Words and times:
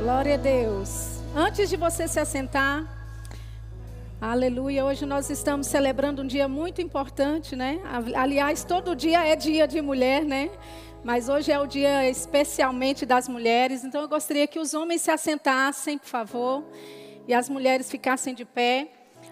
Glória 0.00 0.36
a 0.36 0.38
Deus. 0.38 1.20
Antes 1.36 1.68
de 1.68 1.76
você 1.76 2.08
se 2.08 2.18
assentar, 2.18 2.88
aleluia, 4.18 4.82
hoje 4.82 5.04
nós 5.04 5.28
estamos 5.28 5.66
celebrando 5.66 6.22
um 6.22 6.26
dia 6.26 6.48
muito 6.48 6.80
importante, 6.80 7.54
né? 7.54 7.78
Aliás, 8.16 8.64
todo 8.64 8.96
dia 8.96 9.22
é 9.28 9.36
dia 9.36 9.68
de 9.68 9.82
mulher, 9.82 10.24
né? 10.24 10.50
Mas 11.04 11.28
hoje 11.28 11.52
é 11.52 11.60
o 11.60 11.66
dia 11.66 12.08
especialmente 12.08 13.04
das 13.04 13.28
mulheres, 13.28 13.84
então 13.84 14.00
eu 14.00 14.08
gostaria 14.08 14.46
que 14.46 14.58
os 14.58 14.72
homens 14.72 15.02
se 15.02 15.10
assentassem, 15.10 15.98
por 15.98 16.08
favor, 16.08 16.64
e 17.28 17.34
as 17.34 17.50
mulheres 17.50 17.90
ficassem 17.90 18.34
de 18.34 18.46
pé. 18.46 18.88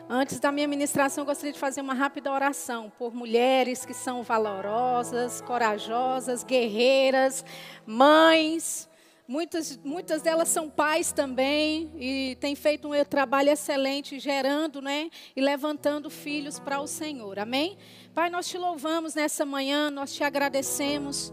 Antes 0.07 0.39
da 0.39 0.53
minha 0.53 0.69
ministração, 0.69 1.23
eu 1.23 1.27
gostaria 1.27 1.55
de 1.55 1.59
fazer 1.59 1.81
uma 1.81 1.95
rápida 1.95 2.31
oração 2.31 2.93
por 2.99 3.15
mulheres 3.15 3.87
que 3.87 3.95
são 3.95 4.23
valorosas, 4.23 5.41
corajosas, 5.41 6.45
guerreiras, 6.45 7.43
mães, 7.87 8.87
Muitas, 9.31 9.79
muitas 9.85 10.23
delas 10.23 10.49
são 10.49 10.71
pais 10.71 11.13
também 11.13 11.93
e 12.01 12.35
têm 12.41 12.55
feito 12.55 12.89
um 12.89 13.05
trabalho 13.05 13.51
excelente 13.51 14.19
gerando, 14.19 14.81
né, 14.81 15.11
e 15.37 15.41
levantando 15.43 16.09
filhos 16.09 16.59
para 16.59 16.81
o 16.81 16.87
Senhor. 16.87 17.39
Amém? 17.39 17.77
Pai, 18.15 18.31
nós 18.31 18.49
te 18.49 18.57
louvamos 18.57 19.15
nessa 19.15 19.45
manhã, 19.45 19.91
nós 19.91 20.15
te 20.15 20.25
agradecemos 20.25 21.31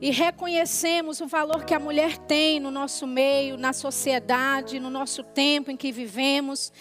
e 0.00 0.12
reconhecemos 0.12 1.20
o 1.20 1.26
valor 1.26 1.64
que 1.64 1.74
a 1.74 1.80
mulher 1.80 2.16
tem 2.16 2.60
no 2.60 2.70
nosso 2.70 3.08
meio, 3.08 3.56
na 3.56 3.72
sociedade, 3.72 4.78
no 4.78 4.88
nosso 4.88 5.24
tempo 5.24 5.68
em 5.68 5.76
que 5.76 5.90
vivemos 5.90 6.72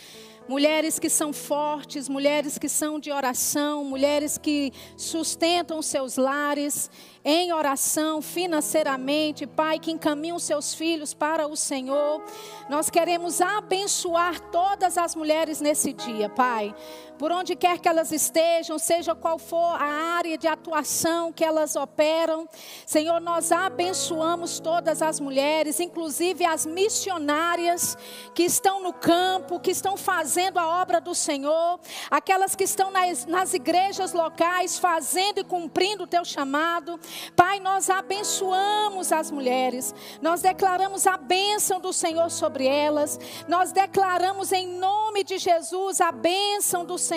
mulheres 0.47 0.99
que 0.99 1.09
são 1.09 1.31
fortes, 1.31 2.09
mulheres 2.09 2.57
que 2.57 2.67
são 2.69 2.99
de 2.99 3.11
oração, 3.11 3.83
mulheres 3.83 4.37
que 4.37 4.71
sustentam 4.97 5.81
seus 5.81 6.17
lares 6.17 6.89
em 7.23 7.53
oração 7.53 8.21
financeiramente, 8.21 9.45
Pai, 9.45 9.77
que 9.79 9.91
encaminham 9.91 10.39
seus 10.39 10.73
filhos 10.73 11.13
para 11.13 11.47
o 11.47 11.55
Senhor. 11.55 12.23
Nós 12.69 12.89
queremos 12.89 13.41
abençoar 13.41 14.39
todas 14.51 14.97
as 14.97 15.15
mulheres 15.15 15.61
nesse 15.61 15.93
dia, 15.93 16.29
Pai. 16.29 16.73
Por 17.21 17.31
onde 17.31 17.55
quer 17.55 17.77
que 17.77 17.87
elas 17.87 18.11
estejam, 18.11 18.79
seja 18.79 19.13
qual 19.13 19.37
for 19.37 19.79
a 19.79 20.15
área 20.17 20.35
de 20.39 20.47
atuação 20.47 21.31
que 21.31 21.45
elas 21.45 21.75
operam, 21.75 22.49
Senhor, 22.83 23.21
nós 23.21 23.51
abençoamos 23.51 24.59
todas 24.59 25.03
as 25.03 25.19
mulheres, 25.19 25.79
inclusive 25.79 26.43
as 26.43 26.65
missionárias 26.65 27.95
que 28.33 28.41
estão 28.41 28.81
no 28.81 28.91
campo, 28.91 29.59
que 29.59 29.69
estão 29.69 29.95
fazendo 29.95 30.57
a 30.57 30.81
obra 30.81 30.99
do 30.99 31.13
Senhor, 31.13 31.79
aquelas 32.09 32.55
que 32.55 32.63
estão 32.63 32.89
nas, 32.89 33.27
nas 33.27 33.53
igrejas 33.53 34.13
locais 34.13 34.79
fazendo 34.79 35.41
e 35.41 35.43
cumprindo 35.43 36.05
o 36.05 36.07
teu 36.07 36.25
chamado. 36.25 36.99
Pai, 37.35 37.59
nós 37.59 37.87
abençoamos 37.91 39.11
as 39.11 39.29
mulheres, 39.29 39.93
nós 40.23 40.41
declaramos 40.41 41.05
a 41.05 41.17
bênção 41.17 41.79
do 41.79 41.93
Senhor 41.93 42.31
sobre 42.31 42.65
elas, 42.65 43.19
nós 43.47 43.71
declaramos 43.71 44.51
em 44.51 44.65
nome 44.65 45.23
de 45.23 45.37
Jesus 45.37 46.01
a 46.01 46.11
bênção 46.11 46.83
do 46.83 46.97
Senhor. 46.97 47.10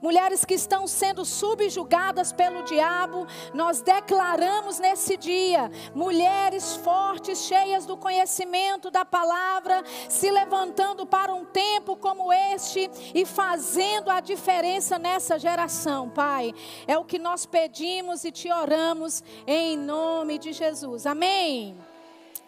Mulheres 0.00 0.44
que 0.44 0.54
estão 0.54 0.86
sendo 0.86 1.24
subjugadas 1.24 2.32
pelo 2.32 2.62
diabo, 2.64 3.26
nós 3.54 3.80
declaramos 3.80 4.78
nesse 4.78 5.16
dia, 5.16 5.70
mulheres 5.94 6.76
fortes, 6.76 7.40
cheias 7.40 7.86
do 7.86 7.96
conhecimento 7.96 8.90
da 8.90 9.04
palavra, 9.04 9.84
se 10.08 10.30
levantando 10.30 11.06
para 11.06 11.32
um 11.32 11.44
tempo 11.44 11.96
como 11.96 12.32
este 12.32 12.90
e 13.14 13.24
fazendo 13.24 14.10
a 14.10 14.20
diferença 14.20 14.98
nessa 14.98 15.38
geração, 15.38 16.10
Pai. 16.10 16.52
É 16.86 16.98
o 16.98 17.04
que 17.04 17.18
nós 17.18 17.46
pedimos 17.46 18.24
e 18.24 18.32
te 18.32 18.50
oramos 18.50 19.22
em 19.46 19.76
nome 19.76 20.38
de 20.38 20.52
Jesus. 20.52 21.06
Amém. 21.06 21.76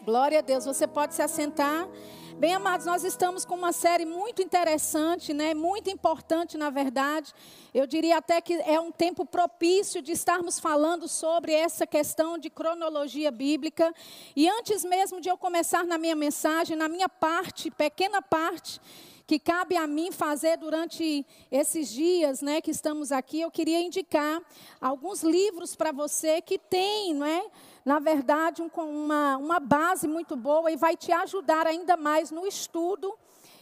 Glória 0.05 0.41
a 0.41 0.43
Deus. 0.43 0.65
Você 0.65 0.87
pode 0.87 1.15
se 1.15 1.23
assentar. 1.23 1.89
Bem, 2.37 2.53
amados, 2.53 2.85
nós 2.85 3.05
estamos 3.05 3.45
com 3.45 3.55
uma 3.55 3.73
série 3.73 4.05
muito 4.05 4.43
interessante, 4.43 5.33
né? 5.33 5.55
Muito 5.55 5.89
importante, 5.89 6.59
na 6.59 6.69
verdade. 6.69 7.33
Eu 7.73 7.87
diria 7.87 8.19
até 8.19 8.41
que 8.41 8.55
é 8.55 8.79
um 8.81 8.91
tempo 8.91 9.25
propício 9.25 10.03
de 10.03 10.11
estarmos 10.11 10.59
falando 10.59 11.07
sobre 11.07 11.53
essa 11.53 11.87
questão 11.87 12.37
de 12.37 12.51
cronologia 12.51 13.31
bíblica. 13.31 13.95
E 14.35 14.49
antes 14.49 14.85
mesmo 14.85 15.21
de 15.21 15.29
eu 15.29 15.39
começar 15.39 15.85
na 15.85 15.97
minha 15.97 16.17
mensagem, 16.17 16.77
na 16.77 16.89
minha 16.89 17.09
parte, 17.09 17.71
pequena 17.71 18.21
parte, 18.21 18.81
que 19.27 19.39
cabe 19.39 19.77
a 19.77 19.87
mim 19.87 20.11
fazer 20.13 20.59
durante 20.59 21.25
esses 21.51 21.89
dias, 21.89 22.43
né, 22.43 22.61
que 22.61 22.71
estamos 22.71 23.11
aqui, 23.11 23.41
eu 23.41 23.51
queria 23.51 23.81
indicar 23.81 24.43
alguns 24.81 25.23
livros 25.23 25.75
para 25.75 25.93
você 25.93 26.43
que 26.43 26.59
tem, 26.59 27.15
não 27.15 27.25
é? 27.25 27.47
Na 27.85 27.99
verdade, 27.99 28.63
um, 28.63 28.71
uma, 28.83 29.37
uma 29.37 29.61
base 29.61 30.09
muito 30.09 30.35
boa 30.37 30.71
e 30.71 30.77
vai 30.77 30.97
te 30.97 31.13
ajudar 31.13 31.67
ainda 31.67 31.97
mais 31.97 32.31
no 32.31 32.47
estudo 32.47 33.15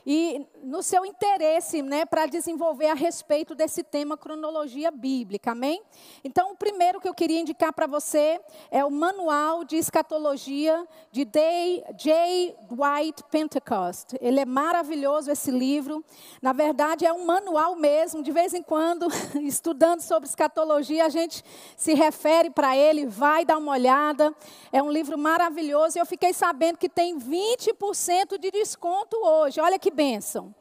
e 0.06 0.44
no 0.62 0.82
seu 0.82 1.04
interesse 1.04 1.82
né, 1.82 2.04
para 2.04 2.26
desenvolver 2.26 2.88
a 2.88 2.94
respeito 2.94 3.54
desse 3.54 3.82
tema 3.82 4.16
cronologia 4.16 4.90
bíblica, 4.90 5.52
amém? 5.52 5.82
Então, 6.24 6.52
o 6.52 6.56
primeiro 6.56 7.00
que 7.00 7.08
eu 7.08 7.14
queria 7.14 7.40
indicar 7.40 7.72
para 7.72 7.86
você 7.86 8.40
é 8.70 8.84
o 8.84 8.90
Manual 8.90 9.64
de 9.64 9.76
Escatologia 9.76 10.86
de 11.10 11.24
Day, 11.24 11.84
J. 11.96 12.56
Dwight 12.68 13.22
Pentecost. 13.30 14.16
Ele 14.20 14.40
é 14.40 14.44
maravilhoso, 14.44 15.30
esse 15.30 15.50
livro. 15.50 16.04
Na 16.40 16.52
verdade, 16.52 17.06
é 17.06 17.12
um 17.12 17.24
manual 17.24 17.76
mesmo. 17.76 18.22
De 18.22 18.32
vez 18.32 18.54
em 18.54 18.62
quando, 18.62 19.06
estudando 19.42 20.00
sobre 20.00 20.28
escatologia, 20.28 21.06
a 21.06 21.08
gente 21.08 21.44
se 21.76 21.94
refere 21.94 22.50
para 22.50 22.76
ele, 22.76 23.06
vai 23.06 23.44
dar 23.44 23.58
uma 23.58 23.72
olhada. 23.72 24.34
É 24.72 24.82
um 24.82 24.90
livro 24.90 25.16
maravilhoso. 25.16 25.96
E 25.96 26.00
eu 26.00 26.06
fiquei 26.06 26.32
sabendo 26.32 26.78
que 26.78 26.88
tem 26.88 27.18
20% 27.18 28.38
de 28.38 28.50
desconto 28.50 29.16
hoje. 29.16 29.60
Olha 29.60 29.78
que 29.78 29.91
bênção. 29.92 30.54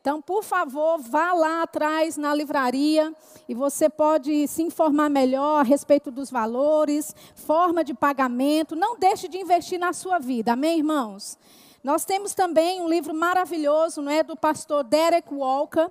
Então, 0.00 0.22
por 0.22 0.42
favor, 0.42 0.98
vá 0.98 1.32
lá 1.32 1.62
atrás 1.62 2.16
na 2.16 2.34
livraria 2.34 3.12
e 3.48 3.54
você 3.54 3.90
pode 3.90 4.48
se 4.48 4.62
informar 4.62 5.10
melhor 5.10 5.60
a 5.60 5.62
respeito 5.62 6.10
dos 6.10 6.30
valores, 6.30 7.14
forma 7.34 7.84
de 7.84 7.92
pagamento. 7.92 8.74
Não 8.74 8.98
deixe 8.98 9.28
de 9.28 9.38
investir 9.38 9.78
na 9.78 9.92
sua 9.92 10.18
vida, 10.18 10.52
amém, 10.52 10.78
irmãos? 10.78 11.36
Nós 11.82 12.04
temos 12.04 12.32
também 12.32 12.80
um 12.80 12.88
livro 12.88 13.14
maravilhoso, 13.14 14.00
não 14.00 14.10
é, 14.10 14.22
do 14.22 14.36
pastor 14.36 14.82
Derek 14.84 15.32
Walker. 15.32 15.90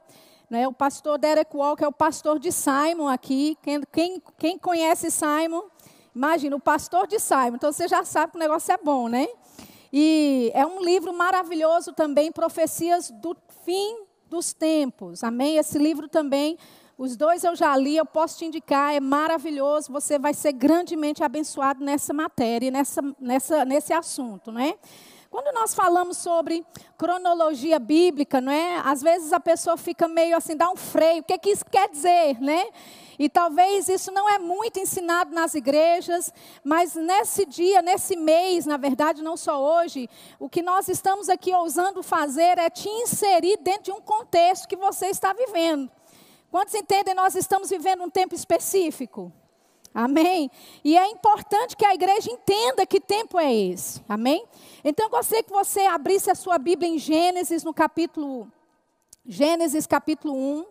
Né? 0.50 0.68
O 0.68 0.74
pastor 0.74 1.18
Derek 1.18 1.56
Walker 1.56 1.84
é 1.84 1.88
o 1.88 1.94
pastor 1.94 2.40
de 2.40 2.52
Simon 2.52 3.08
aqui. 3.08 3.58
Quem, 3.62 3.82
quem, 3.92 4.24
quem 4.38 4.58
conhece 4.58 5.12
Simon? 5.12 5.64
Imagina, 6.16 6.56
o 6.56 6.60
pastor 6.60 7.08
de 7.08 7.20
Simon. 7.20 7.56
Então 7.56 7.72
você 7.72 7.88
já 7.88 8.04
sabe 8.04 8.32
que 8.32 8.38
o 8.38 8.40
negócio 8.40 8.74
é 8.74 8.78
bom, 8.78 9.08
né? 9.08 9.28
E 9.92 10.52
é 10.54 10.66
um 10.66 10.84
livro 10.84 11.14
maravilhoso 11.14 11.94
também, 11.94 12.32
Profecias 12.32 13.10
do 13.12 13.36
Fim 13.64 14.06
dos 14.30 14.54
Tempos. 14.54 15.24
Amém? 15.24 15.58
Esse 15.58 15.78
livro 15.78 16.08
também, 16.08 16.58
os 16.98 17.16
dois 17.16 17.44
eu 17.44 17.56
já 17.56 17.76
li, 17.78 17.96
eu 17.96 18.06
posso 18.06 18.40
te 18.40 18.46
indicar, 18.46 18.94
é 18.94 19.00
maravilhoso. 19.00 19.92
Você 19.92 20.18
vai 20.18 20.34
ser 20.34 20.54
grandemente 20.54 21.24
abençoado 21.24 21.84
nessa 21.84 22.14
matéria, 22.14 22.72
nessa, 22.72 23.02
nessa, 23.20 23.66
nesse 23.66 23.94
assunto, 23.94 24.52
não 24.52 24.62
é? 24.62 24.76
Quando 25.38 25.54
nós 25.54 25.76
falamos 25.76 26.18
sobre 26.18 26.66
cronologia 26.98 27.78
bíblica, 27.78 28.42
não 28.42 28.52
é? 28.52 28.82
Às 28.84 29.04
vezes 29.04 29.32
a 29.32 29.40
pessoa 29.40 29.78
fica 29.78 30.08
meio 30.08 30.36
assim, 30.36 30.58
dá 30.58 30.68
um 30.68 30.76
freio. 30.76 31.20
O 31.20 31.24
que, 31.24 31.32
é 31.32 31.38
que 31.38 31.52
isso 31.52 31.64
quer 31.64 31.88
dizer, 31.90 32.42
né? 32.42 32.66
E 33.20 33.30
talvez 33.30 33.88
isso 33.88 34.12
não 34.12 34.28
é 34.28 34.40
muito 34.40 34.80
ensinado 34.80 35.36
nas 35.36 35.54
igrejas, 35.54 36.34
mas 36.64 36.96
nesse 36.96 37.46
dia, 37.46 37.84
nesse 37.84 38.16
mês, 38.16 38.66
na 38.66 38.78
verdade, 38.78 39.22
não 39.22 39.38
só 39.38 39.62
hoje, 39.62 40.10
o 40.40 40.50
que 40.50 40.64
nós 40.64 40.88
estamos 40.90 41.30
aqui 41.30 41.54
ousando 41.54 42.02
fazer 42.02 42.58
é 42.58 42.68
te 42.68 42.90
inserir 42.90 43.58
dentro 43.58 43.84
de 43.84 43.92
um 43.92 44.02
contexto 44.02 44.68
que 44.68 44.76
você 44.76 45.06
está 45.06 45.34
vivendo. 45.34 45.88
Quantos 46.50 46.74
entendem? 46.74 47.14
Nós 47.14 47.36
estamos 47.36 47.70
vivendo 47.70 48.02
um 48.02 48.10
tempo 48.10 48.34
específico. 48.34 49.32
Amém? 49.94 50.50
E 50.84 50.98
é 50.98 51.08
importante 51.08 51.76
que 51.78 51.86
a 51.86 51.94
igreja 51.94 52.32
entenda 52.32 52.88
que 52.88 53.00
tempo 53.00 53.40
é 53.40 53.54
esse. 53.54 54.02
Amém? 54.10 54.44
Então 54.90 55.08
eu 55.08 55.10
gostaria 55.10 55.44
que 55.44 55.52
você 55.52 55.82
abrisse 55.82 56.32
a 56.32 56.36
sua 56.36 56.58
Bíblia 56.58 56.90
em 56.90 56.98
Gênesis, 56.98 57.62
no 57.62 57.74
capítulo. 57.74 58.50
Gênesis 59.26 59.86
capítulo 59.86 60.34
1. 60.34 60.66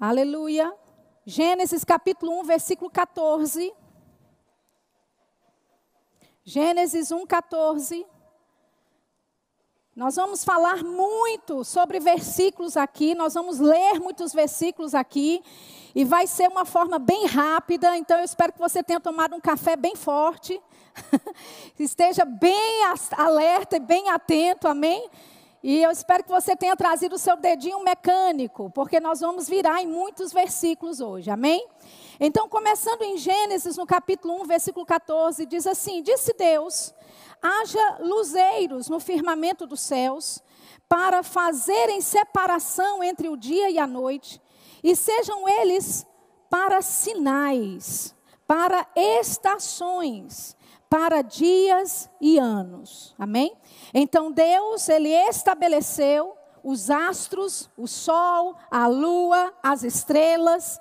Aleluia. 0.00 0.74
Gênesis 1.26 1.84
capítulo 1.84 2.40
1, 2.40 2.44
versículo 2.44 2.90
14. 2.90 3.74
Gênesis 6.42 7.12
1, 7.12 7.26
14. 7.26 8.06
Nós 9.94 10.16
vamos 10.16 10.42
falar 10.42 10.82
muito 10.82 11.64
sobre 11.64 12.00
versículos 12.00 12.78
aqui, 12.78 13.14
nós 13.14 13.34
vamos 13.34 13.58
ler 13.58 14.00
muitos 14.00 14.32
versículos 14.32 14.94
aqui, 14.94 15.44
e 15.94 16.04
vai 16.04 16.26
ser 16.26 16.48
uma 16.48 16.64
forma 16.64 16.98
bem 16.98 17.26
rápida, 17.26 17.96
então 17.96 18.18
eu 18.18 18.24
espero 18.24 18.52
que 18.52 18.58
você 18.58 18.82
tenha 18.82 19.00
tomado 19.00 19.34
um 19.34 19.40
café 19.40 19.76
bem 19.76 19.94
forte, 19.94 20.60
esteja 21.78 22.24
bem 22.24 22.82
alerta 23.16 23.76
e 23.76 23.80
bem 23.80 24.10
atento, 24.10 24.68
amém? 24.68 25.08
E 25.62 25.80
eu 25.80 25.92
espero 25.92 26.24
que 26.24 26.30
você 26.30 26.56
tenha 26.56 26.74
trazido 26.74 27.14
o 27.14 27.18
seu 27.18 27.36
dedinho 27.36 27.84
mecânico, 27.84 28.68
porque 28.70 28.98
nós 28.98 29.20
vamos 29.20 29.48
virar 29.48 29.80
em 29.80 29.86
muitos 29.86 30.32
versículos 30.32 31.00
hoje, 31.00 31.30
amém? 31.30 31.64
Então, 32.18 32.48
começando 32.48 33.02
em 33.02 33.16
Gênesis, 33.16 33.76
no 33.76 33.86
capítulo 33.86 34.42
1, 34.42 34.44
versículo 34.44 34.84
14, 34.84 35.46
diz 35.46 35.66
assim: 35.66 36.02
Disse 36.02 36.34
Deus: 36.36 36.92
haja 37.40 37.98
luzeiros 38.00 38.88
no 38.88 38.98
firmamento 38.98 39.66
dos 39.66 39.80
céus, 39.80 40.42
para 40.88 41.22
fazerem 41.22 42.00
separação 42.00 43.02
entre 43.02 43.28
o 43.28 43.36
dia 43.36 43.70
e 43.70 43.78
a 43.78 43.86
noite, 43.86 44.40
e 44.82 44.96
sejam 44.96 45.48
eles 45.48 46.06
para 46.50 46.82
sinais, 46.82 48.14
para 48.46 48.86
estações, 48.94 50.56
para 50.88 51.22
dias 51.22 52.10
e 52.20 52.38
anos. 52.38 53.14
Amém? 53.18 53.56
Então 53.94 54.30
Deus, 54.30 54.88
ele 54.88 55.08
estabeleceu 55.08 56.36
os 56.62 56.90
astros, 56.90 57.70
o 57.76 57.86
sol, 57.86 58.56
a 58.70 58.86
lua, 58.86 59.52
as 59.62 59.82
estrelas, 59.82 60.78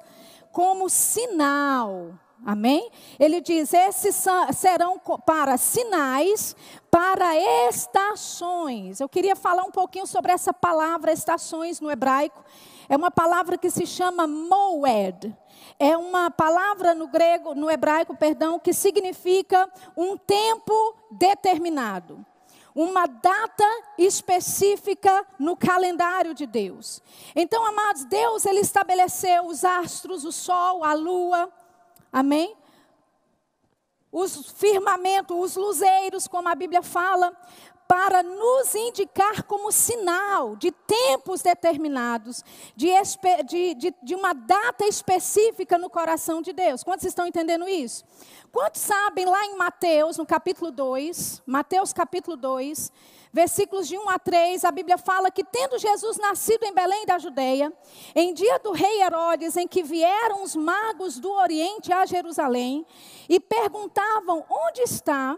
como 0.51 0.89
sinal. 0.89 2.13
Amém? 2.45 2.89
Ele 3.19 3.39
diz: 3.39 3.73
esses 3.73 4.25
serão 4.55 4.99
para 5.25 5.57
sinais, 5.57 6.55
para 6.89 7.37
estações. 7.69 8.99
Eu 8.99 9.07
queria 9.07 9.35
falar 9.35 9.63
um 9.63 9.71
pouquinho 9.71 10.07
sobre 10.07 10.31
essa 10.31 10.53
palavra 10.53 11.11
estações 11.11 11.79
no 11.79 11.89
hebraico. 11.89 12.43
É 12.91 12.97
uma 12.97 13.09
palavra 13.09 13.57
que 13.57 13.69
se 13.69 13.87
chama 13.87 14.27
moed. 14.27 15.33
É 15.79 15.95
uma 15.95 16.29
palavra 16.29 16.93
no 16.93 17.07
grego, 17.07 17.55
no 17.55 17.71
hebraico, 17.71 18.13
perdão, 18.17 18.59
que 18.59 18.73
significa 18.73 19.71
um 19.95 20.17
tempo 20.17 20.73
determinado 21.09 22.25
uma 22.75 23.05
data 23.05 23.65
específica 23.97 25.25
no 25.39 25.55
calendário 25.55 26.33
de 26.33 26.45
Deus. 26.45 27.01
Então, 27.35 27.65
amados, 27.65 28.05
Deus 28.05 28.45
ele 28.45 28.59
estabeleceu 28.59 29.45
os 29.45 29.65
astros, 29.65 30.23
o 30.23 30.31
sol, 30.31 30.83
a 30.83 30.93
lua, 30.93 31.51
amém? 32.11 32.55
Os 34.09 34.51
firmamentos, 34.51 35.37
os 35.37 35.55
luzeiros, 35.57 36.29
como 36.29 36.47
a 36.47 36.55
Bíblia 36.55 36.81
fala, 36.81 37.35
para 37.91 38.23
nos 38.23 38.73
indicar 38.73 39.43
como 39.43 39.69
sinal 39.69 40.55
de 40.55 40.71
tempos 40.71 41.41
determinados, 41.41 42.41
de, 42.73 42.87
de, 43.45 43.75
de, 43.75 43.93
de, 44.01 44.15
uma 44.15 44.31
data 44.31 44.85
específica 44.85 45.77
no 45.77 45.89
coração 45.89 46.41
de 46.41 46.53
Deus. 46.53 46.85
Quantos 46.85 47.05
estão 47.05 47.27
entendendo 47.27 47.67
isso? 47.67 48.05
Quantos 48.49 48.79
sabem 48.79 49.25
lá 49.25 49.45
em 49.45 49.57
Mateus, 49.57 50.15
no 50.15 50.25
capítulo 50.25 50.71
2, 50.71 51.43
Mateus 51.45 51.91
capítulo 51.91 52.37
2, 52.37 52.93
versículos 53.33 53.89
de 53.89 53.97
1 53.97 54.09
a 54.09 54.17
3, 54.17 54.63
a 54.63 54.71
Bíblia 54.71 54.97
fala 54.97 55.29
que 55.29 55.43
tendo 55.43 55.77
Jesus 55.77 56.15
nascido 56.17 56.63
em 56.63 56.73
Belém 56.73 57.05
da 57.05 57.19
Judeia, 57.19 57.73
em 58.15 58.33
dia 58.33 58.57
do 58.59 58.71
rei 58.71 59.01
Herodes, 59.01 59.57
em 59.57 59.67
que 59.67 59.83
vieram 59.83 60.43
os 60.43 60.55
magos 60.55 61.19
do 61.19 61.29
Oriente 61.29 61.91
a 61.91 62.05
Jerusalém 62.05 62.85
e 63.27 63.37
perguntavam: 63.37 64.45
onde 64.49 64.79
está 64.79 65.37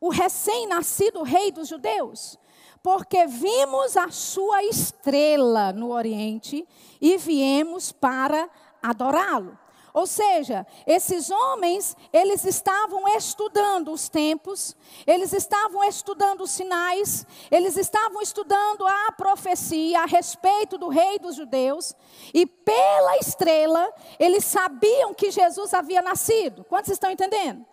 o 0.00 0.08
recém-nascido 0.08 1.22
rei 1.22 1.52
dos 1.52 1.68
judeus? 1.68 2.38
Porque 2.82 3.26
vimos 3.26 3.96
a 3.96 4.10
sua 4.10 4.64
estrela 4.64 5.72
no 5.72 5.92
Oriente 5.92 6.66
e 7.00 7.18
viemos 7.18 7.92
para 7.92 8.48
adorá-lo. 8.82 9.58
Ou 9.92 10.06
seja, 10.06 10.66
esses 10.86 11.30
homens, 11.30 11.96
eles 12.12 12.44
estavam 12.44 13.08
estudando 13.08 13.92
os 13.92 14.08
tempos, 14.08 14.76
eles 15.06 15.32
estavam 15.32 15.82
estudando 15.84 16.42
os 16.42 16.50
sinais, 16.52 17.26
eles 17.50 17.76
estavam 17.76 18.22
estudando 18.22 18.86
a 18.86 19.12
profecia 19.12 20.02
a 20.02 20.06
respeito 20.06 20.78
do 20.78 20.88
rei 20.88 21.18
dos 21.18 21.34
judeus, 21.34 21.94
e 22.32 22.46
pela 22.46 23.16
estrela, 23.18 23.92
eles 24.18 24.44
sabiam 24.44 25.12
que 25.12 25.30
Jesus 25.30 25.74
havia 25.74 26.00
nascido. 26.00 26.64
Quantos 26.64 26.92
estão 26.92 27.10
entendendo? 27.10 27.66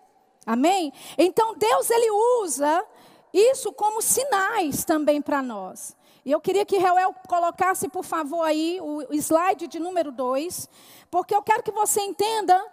Amém? 0.47 0.93
Então 1.17 1.53
Deus 1.55 1.89
ele 1.89 2.09
usa 2.41 2.85
isso 3.33 3.73
como 3.73 4.01
sinais 4.01 4.85
também 4.85 5.21
para 5.21 5.43
nós. 5.43 5.93
E 6.23 6.31
eu 6.31 6.39
queria 6.39 6.65
que 6.65 6.77
Reuel 6.77 7.13
colocasse, 7.27 7.89
por 7.89 8.03
favor, 8.03 8.43
aí 8.43 8.79
o 8.81 9.13
slide 9.13 9.67
de 9.67 9.77
número 9.77 10.11
2, 10.11 10.69
porque 11.11 11.35
eu 11.35 11.41
quero 11.41 11.61
que 11.61 11.71
você 11.71 12.01
entenda 12.01 12.65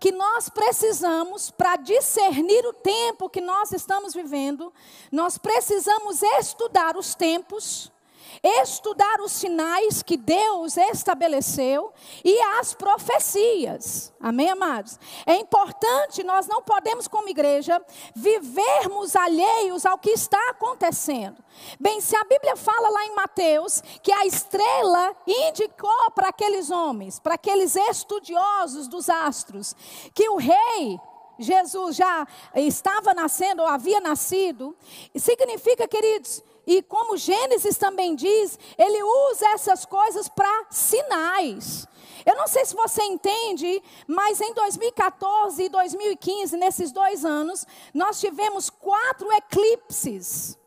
que 0.00 0.10
nós 0.10 0.48
precisamos, 0.48 1.50
para 1.50 1.76
discernir 1.76 2.64
o 2.66 2.72
tempo 2.72 3.28
que 3.28 3.40
nós 3.40 3.70
estamos 3.70 4.14
vivendo, 4.14 4.72
nós 5.12 5.36
precisamos 5.36 6.22
estudar 6.22 6.96
os 6.96 7.14
tempos, 7.14 7.92
estudar 8.42 9.20
os 9.20 9.32
sinais 9.32 10.02
que 10.02 10.16
Deus 10.16 10.76
estabeleceu 10.76 11.92
e 12.24 12.40
as 12.58 12.74
profecias. 12.74 14.12
Amém, 14.20 14.48
amados? 14.48 14.98
É 15.26 15.36
importante, 15.36 16.22
nós 16.22 16.46
não 16.46 16.62
podemos, 16.62 17.06
como 17.06 17.28
igreja, 17.28 17.80
vivermos 18.14 19.14
alheios 19.14 19.84
ao 19.84 19.98
que 19.98 20.10
está 20.10 20.38
acontecendo. 20.50 21.36
Bem, 21.78 22.00
se 22.00 22.16
a 22.16 22.24
Bíblia 22.24 22.56
fala 22.56 22.88
lá 22.88 23.06
em 23.06 23.14
Mateus 23.14 23.82
que 24.02 24.12
a 24.12 24.24
estrela 24.24 25.14
indicou 25.26 26.10
para 26.14 26.28
aqueles 26.28 26.70
homens, 26.70 27.18
para 27.18 27.34
aqueles 27.34 27.76
estudiosos 27.76 28.88
dos 28.88 29.10
astros, 29.10 29.74
que 30.14 30.28
o 30.28 30.36
rei 30.36 30.98
Jesus 31.38 31.96
já 31.96 32.26
estava 32.54 33.14
nascendo 33.14 33.62
ou 33.62 33.68
havia 33.68 34.00
nascido, 34.00 34.76
significa, 35.16 35.88
queridos, 35.88 36.42
e 36.66 36.82
como 36.82 37.16
Gênesis 37.16 37.76
também 37.76 38.14
diz, 38.14 38.58
ele 38.76 39.02
usa 39.02 39.48
essas 39.48 39.84
coisas 39.84 40.28
para 40.28 40.66
sinais. 40.70 41.86
Eu 42.24 42.36
não 42.36 42.46
sei 42.46 42.64
se 42.64 42.74
você 42.74 43.02
entende, 43.02 43.82
mas 44.06 44.40
em 44.40 44.52
2014 44.52 45.64
e 45.64 45.68
2015, 45.68 46.56
nesses 46.56 46.92
dois 46.92 47.24
anos, 47.24 47.66
nós 47.94 48.20
tivemos 48.20 48.68
quatro 48.68 49.26
eclipses 49.32 50.59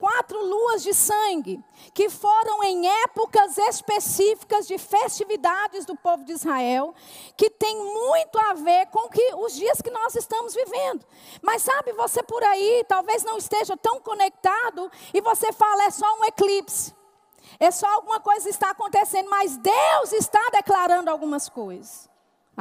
quatro 0.00 0.42
luas 0.42 0.82
de 0.82 0.94
sangue, 0.94 1.62
que 1.92 2.08
foram 2.08 2.64
em 2.64 2.88
épocas 3.02 3.58
específicas 3.58 4.66
de 4.66 4.78
festividades 4.78 5.84
do 5.84 5.94
povo 5.94 6.24
de 6.24 6.32
Israel, 6.32 6.94
que 7.36 7.50
tem 7.50 7.76
muito 7.76 8.38
a 8.38 8.54
ver 8.54 8.86
com 8.86 9.08
que, 9.10 9.34
os 9.34 9.54
dias 9.54 9.82
que 9.82 9.90
nós 9.90 10.16
estamos 10.16 10.54
vivendo. 10.54 11.04
Mas 11.42 11.62
sabe, 11.62 11.92
você 11.92 12.22
por 12.22 12.42
aí 12.42 12.82
talvez 12.88 13.22
não 13.22 13.36
esteja 13.36 13.76
tão 13.76 14.00
conectado 14.00 14.90
e 15.12 15.20
você 15.20 15.52
fala, 15.52 15.84
é 15.84 15.90
só 15.90 16.06
um 16.18 16.24
eclipse. 16.24 16.94
É 17.58 17.70
só 17.70 17.86
alguma 17.94 18.20
coisa 18.20 18.48
está 18.48 18.70
acontecendo, 18.70 19.28
mas 19.28 19.58
Deus 19.58 20.12
está 20.12 20.40
declarando 20.52 21.10
algumas 21.10 21.48
coisas. 21.48 22.09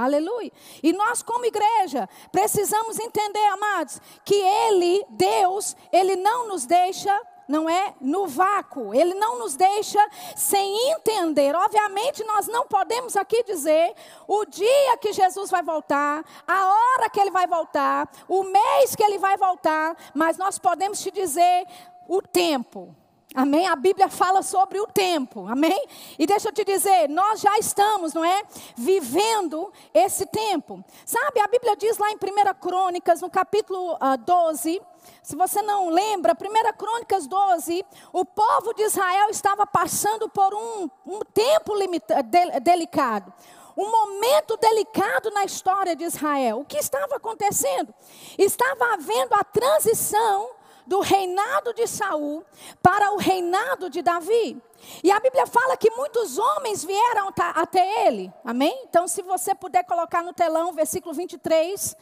Aleluia. 0.04 0.52
E 0.82 0.94
nós, 0.94 1.22
como 1.22 1.46
igreja, 1.46 2.08
precisamos 2.32 2.98
entender, 3.00 3.46
amados, 3.48 4.00
que 4.24 4.36
Ele, 4.36 5.06
Deus, 5.10 5.76
Ele 5.92 6.16
não 6.16 6.48
nos 6.48 6.66
deixa 6.66 7.20
não 7.50 7.68
é 7.68 7.96
no 8.00 8.28
vácuo, 8.28 8.94
ele 8.94 9.16
não 9.16 9.40
nos 9.40 9.56
deixa 9.56 10.00
sem 10.36 10.92
entender. 10.92 11.56
Obviamente, 11.56 12.24
nós 12.24 12.48
não 12.48 12.68
podemos 12.68 13.18
aqui 13.18 13.44
dizer 13.44 13.96
o 14.28 14.46
dia 14.46 14.98
que 14.98 15.12
Jesus 15.12 15.50
vai 15.50 15.64
voltar, 15.64 16.24
a 16.48 16.68
hora 16.68 17.10
que 17.10 17.20
ele 17.20 17.32
vai 17.32 17.48
voltar, 17.48 18.08
o 18.28 18.44
mês 18.44 18.96
que 18.96 19.04
ele 19.04 19.18
vai 19.18 19.36
voltar, 19.36 19.98
mas 20.14 20.38
nós 20.38 20.60
podemos 20.60 21.02
te 21.02 21.10
dizer 21.10 21.66
o 22.08 22.22
tempo. 22.22 22.96
Amém? 23.36 23.68
A 23.68 23.76
Bíblia 23.76 24.10
fala 24.10 24.42
sobre 24.42 24.80
o 24.80 24.88
tempo, 24.88 25.46
amém? 25.48 25.88
E 26.18 26.26
deixa 26.26 26.50
eu 26.50 26.52
te 26.52 26.66
dizer, 26.66 27.08
nós 27.08 27.40
já 27.40 27.60
estamos, 27.60 28.12
não 28.12 28.26
é? 28.26 28.42
Vivendo 28.76 29.72
esse 29.94 30.26
tempo. 30.26 30.84
Sabe, 31.06 31.40
a 31.40 31.48
Bíblia 31.48 31.76
diz 31.76 32.00
lá 32.00 32.10
em 32.10 32.16
1 32.16 32.20
Crônicas, 32.60 33.22
no 33.22 33.30
capítulo 33.30 33.94
uh, 33.94 33.98
ah, 34.00 34.16
12, 34.16 34.82
se 35.22 35.36
você 35.36 35.62
não 35.62 35.90
lembra, 35.90 36.34
1 36.34 36.76
Crônicas 36.76 37.28
12, 37.28 37.86
o 38.12 38.26
povo 38.26 38.74
de 38.74 38.82
Israel 38.82 39.30
estava 39.30 39.66
passando 39.68 40.28
por 40.28 40.52
um, 40.52 40.90
um 41.06 41.20
tempo 41.32 41.76
limita, 41.76 42.24
de, 42.24 42.60
delicado. 42.62 43.32
Um 43.78 43.92
momento 43.92 44.58
delicado 44.58 45.30
na 45.30 45.46
história 45.46 45.96
de 45.96 46.04
Israel. 46.04 46.62
O 46.62 46.66
que 46.66 46.78
estava 46.78 47.16
acontecendo? 47.18 47.94
Estava 48.40 48.94
havendo 48.94 49.36
a 49.36 49.44
transição 49.44 50.59
do 50.90 51.02
reinado 51.02 51.72
de 51.72 51.86
Saul 51.86 52.44
para 52.82 53.14
o 53.14 53.18
reinado 53.18 53.92
de 53.92 54.02
Davi. 54.02 54.60
E 55.04 55.12
a 55.12 55.20
Bíblia 55.20 55.46
fala 55.46 55.78
que 55.78 55.92
muitos 55.92 56.40
homens 56.40 56.84
vieram 56.84 57.32
até 57.38 58.08
ele. 58.08 58.34
Amém? 58.44 58.86
Então, 58.90 59.08
se 59.08 59.22
você 59.22 59.54
puder 59.54 59.84
colocar 59.84 60.24
no 60.24 60.34
telão, 60.34 60.74
versículo 60.74 61.14
23, 61.14 61.96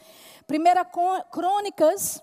1 0.50 1.30
Crônicas, 1.30 2.22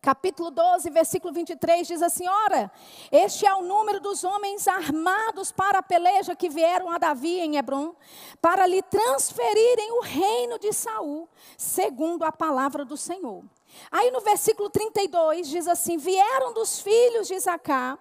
capítulo 0.00 0.50
12, 0.50 0.88
versículo 0.88 1.34
23, 1.34 1.86
diz 1.86 2.00
assim: 2.00 2.26
Ora, 2.26 2.72
este 3.12 3.46
é 3.46 3.54
o 3.54 3.60
número 3.60 4.00
dos 4.00 4.24
homens 4.24 4.66
armados 4.66 5.52
para 5.52 5.80
a 5.80 5.82
peleja 5.82 6.34
que 6.34 6.48
vieram 6.48 6.90
a 6.90 6.96
Davi 6.96 7.40
em 7.40 7.56
Hebron, 7.56 7.94
para 8.40 8.66
lhe 8.66 8.80
transferirem 8.80 9.92
o 9.98 10.00
reino 10.00 10.58
de 10.58 10.72
Saul, 10.72 11.28
segundo 11.58 12.24
a 12.24 12.32
palavra 12.32 12.86
do 12.86 12.96
Senhor. 12.96 13.44
Aí 13.90 14.10
no 14.10 14.20
versículo 14.20 14.70
32 14.70 15.48
diz 15.48 15.68
assim: 15.68 15.96
Vieram 15.96 16.52
dos 16.52 16.80
filhos 16.80 17.26
de 17.26 17.34
Isacá, 17.34 17.98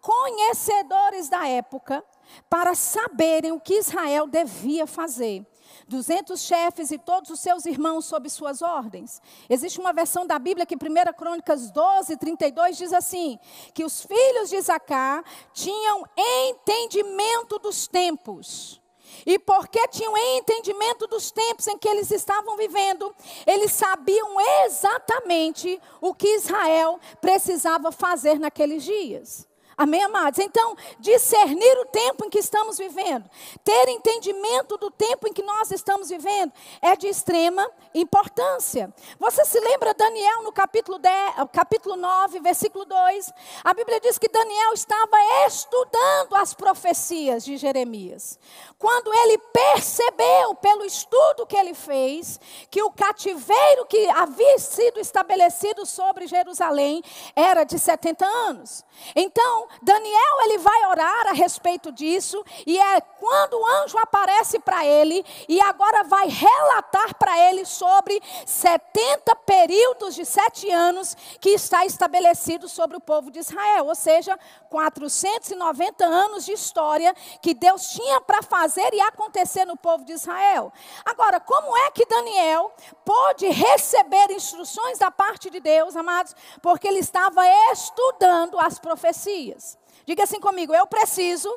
conhecedores 0.00 1.28
da 1.28 1.46
época, 1.46 2.04
para 2.48 2.74
saberem 2.74 3.52
o 3.52 3.60
que 3.60 3.78
Israel 3.78 4.26
devia 4.26 4.86
fazer. 4.86 5.46
200 5.88 6.40
chefes 6.40 6.90
e 6.90 6.98
todos 6.98 7.30
os 7.30 7.40
seus 7.40 7.64
irmãos 7.66 8.04
sob 8.04 8.28
suas 8.28 8.62
ordens. 8.62 9.20
Existe 9.48 9.80
uma 9.80 9.92
versão 9.92 10.26
da 10.26 10.38
Bíblia 10.38 10.66
que 10.66 10.74
1 10.74 10.78
Crônicas 11.16 11.70
12, 11.70 12.16
32 12.16 12.76
diz 12.76 12.92
assim: 12.92 13.38
que 13.72 13.84
os 13.84 14.02
filhos 14.02 14.50
de 14.50 14.60
Zacá 14.60 15.24
tinham 15.52 16.04
entendimento 16.16 17.58
dos 17.58 17.86
tempos. 17.86 18.81
E 19.24 19.38
porque 19.38 19.86
tinham 19.88 20.16
entendimento 20.16 21.06
dos 21.06 21.30
tempos 21.30 21.66
em 21.68 21.78
que 21.78 21.88
eles 21.88 22.10
estavam 22.10 22.56
vivendo, 22.56 23.14
eles 23.46 23.72
sabiam 23.72 24.36
exatamente 24.64 25.80
o 26.00 26.14
que 26.14 26.36
Israel 26.36 26.98
precisava 27.20 27.92
fazer 27.92 28.38
naqueles 28.38 28.82
dias. 28.82 29.46
Amém, 29.76 30.02
amados? 30.02 30.38
Então, 30.38 30.76
discernir 30.98 31.78
o 31.78 31.86
tempo 31.86 32.26
em 32.26 32.30
que 32.30 32.38
estamos 32.38 32.78
vivendo, 32.78 33.28
ter 33.64 33.88
entendimento 33.88 34.76
do 34.76 34.90
tempo 34.90 35.26
em 35.26 35.32
que 35.32 35.42
nós 35.42 35.70
estamos 35.70 36.10
vivendo, 36.10 36.52
é 36.80 36.94
de 36.94 37.08
extrema 37.08 37.68
importância. 37.94 38.92
Você 39.18 39.44
se 39.44 39.58
lembra 39.60 39.94
Daniel 39.94 40.42
no 40.42 40.52
capítulo, 40.52 40.98
10, 40.98 41.34
capítulo 41.52 41.96
9, 41.96 42.40
versículo 42.40 42.84
2? 42.84 43.32
A 43.64 43.74
Bíblia 43.74 44.00
diz 44.00 44.18
que 44.18 44.28
Daniel 44.28 44.72
estava 44.72 45.16
estudando 45.46 46.34
as 46.36 46.54
profecias 46.54 47.44
de 47.44 47.56
Jeremias. 47.56 48.38
Quando 48.78 49.12
ele 49.14 49.38
percebeu, 49.38 50.54
pelo 50.56 50.84
estudo 50.84 51.46
que 51.46 51.56
ele 51.56 51.74
fez, 51.74 52.38
que 52.70 52.82
o 52.82 52.90
cativeiro 52.90 53.86
que 53.86 54.08
havia 54.10 54.58
sido 54.58 55.00
estabelecido 55.00 55.86
sobre 55.86 56.26
Jerusalém 56.26 57.02
era 57.34 57.64
de 57.64 57.78
70 57.78 58.24
anos. 58.24 58.84
Então, 59.14 59.61
Daniel 59.80 60.42
ele 60.44 60.58
vai 60.58 60.86
orar 60.86 61.28
a 61.28 61.32
respeito 61.32 61.90
disso 61.92 62.44
e 62.66 62.78
é 62.78 63.00
quando 63.00 63.54
o 63.54 63.66
anjo 63.66 63.96
aparece 63.98 64.58
para 64.58 64.84
ele 64.84 65.24
e 65.48 65.60
agora 65.60 66.04
vai 66.04 66.26
relatar 66.28 67.14
para 67.16 67.38
ele 67.48 67.64
sobre 67.64 68.20
70 68.46 69.34
períodos 69.46 70.14
de 70.14 70.24
sete 70.24 70.70
anos 70.70 71.16
que 71.40 71.50
está 71.50 71.84
estabelecido 71.84 72.68
sobre 72.68 72.96
o 72.96 73.00
povo 73.00 73.30
de 73.30 73.38
Israel, 73.38 73.86
ou 73.86 73.94
seja, 73.94 74.38
490 74.70 76.04
anos 76.04 76.44
de 76.44 76.52
história 76.52 77.14
que 77.40 77.54
Deus 77.54 77.90
tinha 77.90 78.20
para 78.20 78.42
fazer 78.42 78.92
e 78.94 79.00
acontecer 79.00 79.64
no 79.64 79.76
povo 79.76 80.04
de 80.04 80.12
Israel. 80.12 80.72
Agora, 81.04 81.38
como 81.38 81.76
é 81.76 81.90
que 81.90 82.06
Daniel 82.06 82.72
pôde 83.04 83.48
receber 83.48 84.30
instruções 84.30 84.98
da 84.98 85.10
parte 85.10 85.50
de 85.50 85.60
Deus, 85.60 85.96
amados? 85.96 86.34
Porque 86.60 86.88
ele 86.88 87.00
estava 87.00 87.42
estudando 87.72 88.58
as 88.58 88.78
profecias 88.78 89.51
dias. 89.52 89.78
Diga 90.06 90.24
assim 90.24 90.40
comigo, 90.40 90.74
eu 90.74 90.86
preciso. 90.86 91.48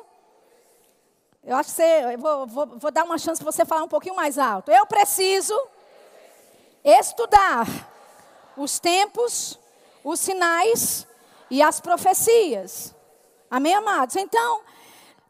Eu 1.42 1.56
acho 1.56 1.70
que 1.70 1.76
você, 1.76 2.14
eu 2.14 2.18
vou, 2.18 2.46
vou, 2.46 2.66
vou 2.78 2.90
dar 2.90 3.04
uma 3.04 3.18
chance 3.18 3.42
para 3.42 3.50
você 3.50 3.64
falar 3.64 3.84
um 3.84 3.88
pouquinho 3.88 4.16
mais 4.16 4.38
alto. 4.38 4.70
Eu 4.70 4.86
preciso 4.86 5.54
estudar 6.84 7.66
os 8.56 8.78
tempos, 8.78 9.58
os 10.04 10.20
sinais 10.20 11.06
e 11.50 11.62
as 11.62 11.80
profecias. 11.80 12.94
Amém, 13.50 13.74
amados? 13.74 14.16
Então, 14.16 14.62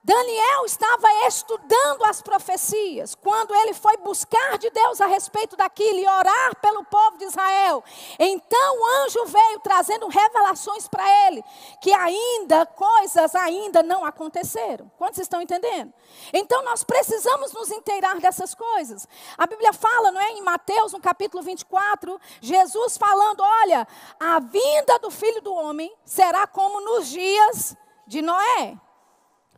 Daniel 0.06 0.64
estava 0.64 1.08
estudando 1.26 2.04
as 2.04 2.22
profecias. 2.22 3.16
Quando 3.16 3.52
ele 3.52 3.74
foi 3.74 3.96
buscar 3.96 4.56
de 4.56 4.70
Deus 4.70 5.00
a 5.00 5.06
respeito 5.06 5.56
daquilo 5.56 5.98
e 5.98 6.08
orar 6.08 6.54
pelo 6.60 6.84
povo 6.84 7.18
de 7.18 7.24
Israel, 7.24 7.82
então 8.16 8.78
o 8.78 8.86
anjo 9.02 9.26
veio 9.26 9.58
trazendo 9.58 10.06
revelações 10.06 10.86
para 10.86 11.04
ele 11.26 11.42
que 11.82 11.92
ainda 11.92 12.64
coisas 12.66 13.34
ainda 13.34 13.82
não 13.82 14.04
aconteceram. 14.04 14.88
Quantos 14.96 15.18
estão 15.18 15.42
entendendo? 15.42 15.92
Então 16.32 16.62
nós 16.62 16.84
precisamos 16.84 17.52
nos 17.52 17.72
inteirar 17.72 18.20
dessas 18.20 18.54
coisas. 18.54 19.08
A 19.36 19.44
Bíblia 19.44 19.72
fala, 19.72 20.12
não 20.12 20.20
é, 20.20 20.30
em 20.34 20.42
Mateus, 20.42 20.92
no 20.92 21.00
capítulo 21.00 21.42
24, 21.42 22.20
Jesus 22.40 22.96
falando, 22.96 23.40
olha, 23.40 23.88
a 24.20 24.38
vinda 24.38 25.00
do 25.00 25.10
Filho 25.10 25.40
do 25.40 25.52
homem 25.52 25.92
será 26.04 26.46
como 26.46 26.80
nos 26.80 27.08
dias 27.08 27.76
de 28.06 28.22
Noé. 28.22 28.78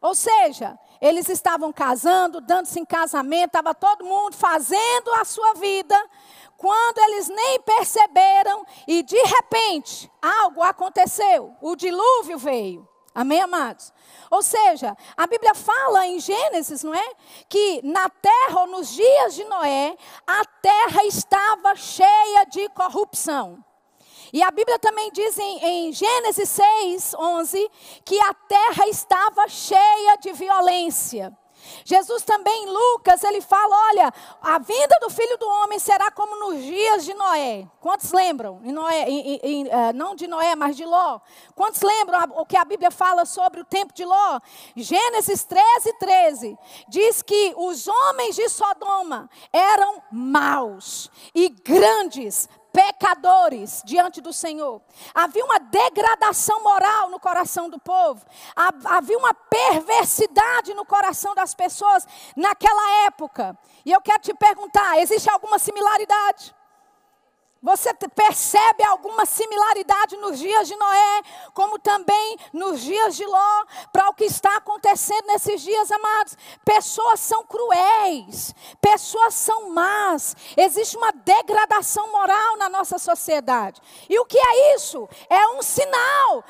Ou 0.01 0.15
seja, 0.15 0.79
eles 1.01 1.29
estavam 1.29 1.73
casando, 1.73 2.41
dando-se 2.41 2.79
em 2.79 2.85
casamento, 2.85 3.47
estava 3.47 3.75
todo 3.75 4.05
mundo 4.05 4.37
fazendo 4.37 5.13
a 5.15 5.25
sua 5.25 5.55
vida, 5.55 5.97
quando 6.57 6.99
eles 6.99 7.29
nem 7.29 7.61
perceberam 7.61 8.67
e 8.87 9.03
de 9.03 9.17
repente 9.17 10.11
algo 10.21 10.63
aconteceu, 10.63 11.57
o 11.61 11.77
dilúvio 11.77 12.37
veio. 12.37 12.87
Amém, 13.15 13.41
amados? 13.41 13.93
Ou 14.31 14.43
seja, 14.43 14.97
a 15.17 15.27
Bíblia 15.27 15.55
fala 15.55 16.07
em 16.07 16.21
Gênesis, 16.21 16.85
não 16.85 16.95
é? 16.95 17.11
Que 17.49 17.81
na 17.83 18.09
terra, 18.09 18.61
ou 18.61 18.67
nos 18.69 18.89
dias 18.89 19.35
de 19.35 19.45
Noé, 19.45 19.97
a 20.27 20.45
terra 20.45 21.05
estava 21.05 21.75
cheia 21.75 22.45
de 22.45 22.69
corrupção. 22.69 23.65
E 24.33 24.43
a 24.43 24.51
Bíblia 24.51 24.79
também 24.79 25.11
diz 25.13 25.39
em, 25.39 25.59
em, 25.65 25.93
Gênesis 25.93 26.49
6, 26.49 27.15
11, 27.15 27.71
que 28.05 28.19
a 28.21 28.35
terra 28.35 28.87
estava 28.89 29.49
cheia 29.49 30.17
de 30.21 30.33
violência. 30.33 31.37
Jesus 31.85 32.23
também 32.23 32.65
em 32.65 32.67
Lucas, 32.67 33.23
ele 33.25 33.41
fala, 33.41 33.75
olha, 33.91 34.13
a 34.41 34.59
vinda 34.59 34.97
do 35.01 35.11
Filho 35.11 35.37
do 35.39 35.49
Homem 35.49 35.79
será 35.79 36.11
como 36.11 36.37
nos 36.39 36.63
dias 36.63 37.05
de 37.05 37.15
Noé. 37.15 37.67
Quantos 37.81 38.13
lembram? 38.13 38.61
Em 38.65 38.73
Noé, 38.73 39.09
em, 39.09 39.41
em, 39.43 39.67
uh, 39.67 39.93
não 39.95 40.15
de 40.15 40.27
Noé, 40.27 40.55
mas 40.55 40.77
de 40.77 40.85
Ló. 40.85 41.21
Quantos 41.55 41.81
lembram 41.83 42.33
o 42.37 42.47
que 42.47 42.57
a 42.57 42.65
Bíblia 42.65 42.91
fala 42.91 43.25
sobre 43.25 43.61
o 43.61 43.65
tempo 43.65 43.93
de 43.93 44.05
Ló? 44.05 44.41
Gênesis 44.77 45.45
13, 45.45 45.93
13. 45.99 46.59
Diz 46.89 47.23
que 47.23 47.55
os 47.57 47.87
homens 47.89 48.37
de 48.37 48.49
Sodoma 48.49 49.29
eram 49.53 50.03
maus 50.11 51.11
e 51.35 51.49
grandes, 51.49 52.49
pecadores 52.79 53.83
diante 53.85 54.21
do 54.21 54.33
Senhor. 54.33 54.81
Havia 55.13 55.45
uma 55.45 55.59
degradação 55.59 56.63
moral 56.63 57.11
no 57.11 57.19
coração 57.19 57.69
do 57.69 57.77
povo. 57.77 58.25
Havia 58.85 59.19
uma 59.19 59.35
perversidade 59.35 60.73
no 60.75 60.85
coração 60.85 61.35
das 61.35 61.57
pessoas 61.57 62.07
naquela 62.37 63.07
época. 63.07 63.59
E 63.85 63.91
eu 63.91 64.01
quero 64.01 64.21
te 64.21 64.33
perguntar: 64.33 64.97
existe 65.01 65.29
alguma 65.29 65.59
similaridade? 65.59 66.55
Você 67.63 67.93
percebe 67.93 68.85
alguma 68.85 69.27
similaridade 69.27 70.17
nos 70.19 70.39
dias 70.39 70.69
de 70.69 70.77
Noé, 70.77 71.23
como 71.53 71.79
também 71.79 72.39
nos 72.53 72.81
dias 72.81 73.17
de 73.17 73.27
Ló, 73.27 73.65
para 73.93 74.09
o 74.09 74.15
que 74.15 74.25
está 74.25 74.57
acontecendo 74.57 75.27
nesses 75.27 75.61
dias, 75.63 75.91
amados? 75.91 76.37
Pessoas 76.65 77.19
são 77.21 77.45
cruéis, 77.45 78.55
pessoas 78.81 79.35
são 79.35 79.71
más, 79.71 80.37
existe 80.57 80.97
uma 80.97 81.13
degradação 81.13 82.11
moral 82.13 82.57
na 82.59 82.69
nossa 82.69 82.99
sociedade. 82.99 83.81
E 84.09 84.19
o 84.19 84.25
que 84.25 84.39
é 84.39 84.75
isso? 84.75 85.09
É 85.29 85.49
um 85.49 85.63
sinal 85.63 86.45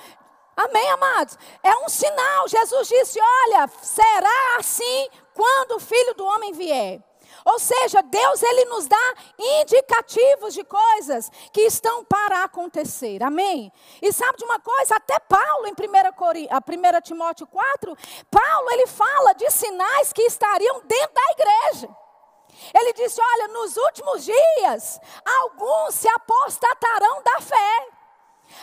Amém, 0.58 0.90
amados? 0.90 1.38
É 1.62 1.76
um 1.76 1.88
sinal. 1.88 2.48
Jesus 2.48 2.88
disse: 2.88 3.20
Olha, 3.20 3.70
será 3.80 4.56
assim 4.58 5.08
quando 5.32 5.76
o 5.76 5.80
filho 5.80 6.14
do 6.14 6.24
homem 6.24 6.52
vier. 6.52 7.00
Ou 7.44 7.58
seja, 7.58 8.02
Deus 8.02 8.42
ele 8.42 8.64
nos 8.66 8.86
dá 8.86 9.14
indicativos 9.38 10.54
de 10.54 10.64
coisas 10.64 11.30
que 11.52 11.62
estão 11.62 12.04
para 12.04 12.44
acontecer. 12.44 13.22
Amém? 13.22 13.72
E 14.02 14.12
sabe 14.12 14.38
de 14.38 14.44
uma 14.44 14.60
coisa? 14.60 14.96
Até 14.96 15.18
Paulo 15.18 15.66
em 15.66 15.72
1, 15.72 16.12
Cori, 16.14 16.48
1 16.48 17.00
Timóteo 17.02 17.46
4, 17.46 17.96
Paulo 18.30 18.70
ele 18.70 18.86
fala 18.86 19.32
de 19.34 19.50
sinais 19.50 20.12
que 20.12 20.22
estariam 20.22 20.80
dentro 20.84 21.14
da 21.14 21.32
igreja. 21.32 21.88
Ele 22.74 22.92
disse: 22.92 23.20
Olha, 23.20 23.48
nos 23.48 23.76
últimos 23.76 24.24
dias, 24.24 25.00
alguns 25.24 25.94
se 25.94 26.08
apostatarão 26.08 27.22
da 27.22 27.40
fé. 27.40 27.97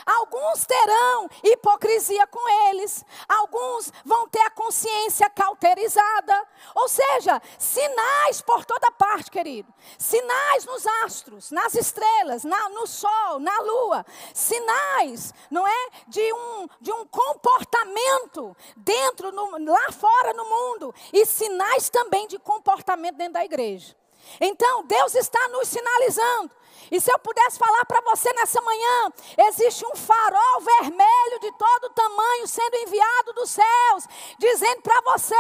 Alguns 0.06 0.66
terão 0.66 1.30
hipocrisia 1.44 2.26
com 2.28 2.50
eles, 2.70 3.04
alguns 3.28 3.92
vão 4.04 4.28
ter 4.28 4.42
a 4.42 4.50
consciência 4.50 5.30
cauterizada. 5.30 6.48
Ou 6.76 6.88
seja, 6.88 7.42
sinais 7.58 8.42
por 8.42 8.66
toda 8.66 8.92
parte, 8.92 9.32
querido. 9.32 9.74
Sinais 9.98 10.66
nos 10.66 10.86
astros, 11.04 11.52
nas 11.52 11.76
estrelas, 11.76 12.44
na, 12.44 12.70
no 12.70 12.88
sol, 12.88 13.40
na 13.40 13.58
lua. 13.60 14.06
Sinais, 14.34 15.34
não 15.50 15.68
é? 15.68 15.90
De 16.08 16.34
um, 16.34 16.68
de 16.82 16.92
um 16.92 17.06
comportamento 17.06 18.56
dentro, 18.78 19.32
no, 19.32 19.58
lá 19.72 19.92
fora 19.92 20.34
no 20.34 20.46
mundo. 20.46 20.94
E 21.12 21.26
sinais 21.26 21.90
também 21.90 22.28
de 22.28 22.38
comportamento 22.40 23.16
dentro 23.16 23.34
da 23.34 23.46
igreja. 23.46 23.96
Então, 24.40 24.84
Deus 24.86 25.16
está 25.16 25.48
nos 25.50 25.68
sinalizando. 25.68 26.52
E 26.92 27.00
se 27.00 27.12
eu 27.12 27.20
pudesse 27.20 27.58
falar 27.58 27.86
para 27.86 28.02
você 28.02 28.32
nessa 28.34 28.62
manhã, 28.62 29.12
existe 29.48 29.86
um 29.86 29.96
farol 29.96 30.62
vermelho 30.62 31.40
de 31.40 31.52
todo 31.54 31.90
tamanho 31.90 32.48
sendo 32.48 32.76
enviado 32.76 33.34
dos 33.34 33.52
céus, 33.52 34.08
dizendo 34.38 34.82
para 34.82 35.02
você: 35.02 35.36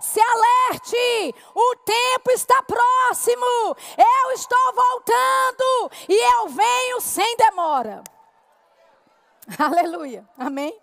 se 0.00 0.20
alerte, 0.20 1.34
o 1.54 1.76
tempo 1.76 2.30
está 2.30 2.62
próximo, 2.62 3.76
eu 3.96 4.32
estou 4.32 4.72
voltando 4.74 5.90
e 6.08 6.34
eu 6.34 6.48
venho 6.48 7.00
sem 7.00 7.36
demora. 7.36 8.02
Aleluia, 9.58 10.28
amém? 10.38 10.78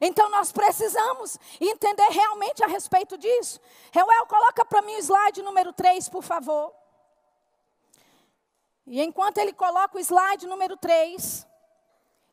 Então 0.00 0.28
nós 0.30 0.50
precisamos 0.50 1.38
entender 1.60 2.08
realmente 2.08 2.64
a 2.64 2.66
respeito 2.66 3.16
disso. 3.16 3.60
Reuel, 3.92 4.26
coloca 4.26 4.64
para 4.64 4.82
mim 4.82 4.96
o 4.96 4.98
slide 4.98 5.42
número 5.42 5.72
3, 5.72 6.08
por 6.08 6.24
favor. 6.24 6.81
E 8.86 9.00
enquanto 9.00 9.38
ele 9.38 9.52
coloca 9.52 9.96
o 9.96 10.00
slide 10.00 10.46
número 10.46 10.76
3, 10.76 11.46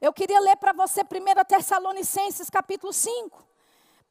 eu 0.02 0.12
queria 0.12 0.40
ler 0.40 0.56
para 0.58 0.74
você 0.74 1.02
1 1.02 1.06
Tessalonicenses 1.48 2.50
capítulo 2.50 2.92
5. 2.92 3.48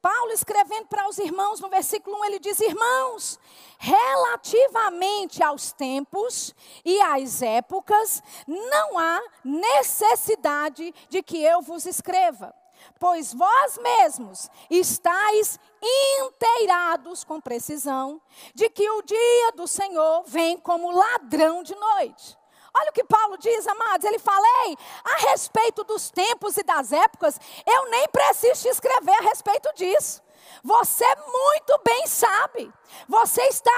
Paulo 0.01 0.31
escrevendo 0.31 0.87
para 0.87 1.09
os 1.09 1.17
irmãos, 1.17 1.59
no 1.59 1.67
versículo 1.67 2.17
1, 2.21 2.25
ele 2.25 2.39
diz: 2.39 2.59
Irmãos, 2.61 3.37
relativamente 3.77 5.43
aos 5.43 5.73
tempos 5.73 6.55
e 6.85 7.01
às 7.01 7.41
épocas, 7.41 8.23
não 8.47 8.97
há 8.97 9.21
necessidade 9.43 10.93
de 11.09 11.21
que 11.21 11.43
eu 11.43 11.61
vos 11.61 11.85
escreva, 11.85 12.55
pois 12.97 13.33
vós 13.33 13.77
mesmos 13.77 14.49
estáis 14.69 15.59
inteirados 15.81 17.23
com 17.23 17.39
precisão 17.39 18.21
de 18.53 18.69
que 18.69 18.89
o 18.89 19.01
dia 19.01 19.51
do 19.55 19.67
Senhor 19.67 20.23
vem 20.25 20.57
como 20.57 20.91
ladrão 20.91 21.63
de 21.63 21.75
noite. 21.75 22.37
Olha 22.73 22.89
o 22.89 22.93
que 22.93 23.03
Paulo 23.03 23.37
diz, 23.37 23.65
amados. 23.67 24.05
Ele 24.05 24.19
fala: 24.19 24.45
Ei, 24.65 24.77
a 25.03 25.29
respeito 25.31 25.83
dos 25.83 26.11
tempos 26.11 26.57
e 26.57 26.63
das 26.63 26.91
épocas, 26.91 27.39
eu 27.65 27.89
nem 27.89 28.07
preciso 28.07 28.61
te 28.61 28.67
escrever 28.69 29.15
a 29.15 29.21
respeito 29.21 29.69
disso. 29.75 30.21
Você 30.63 31.05
muito 31.15 31.79
bem 31.83 32.07
sabe. 32.07 32.71
Você 33.07 33.41
está 33.43 33.71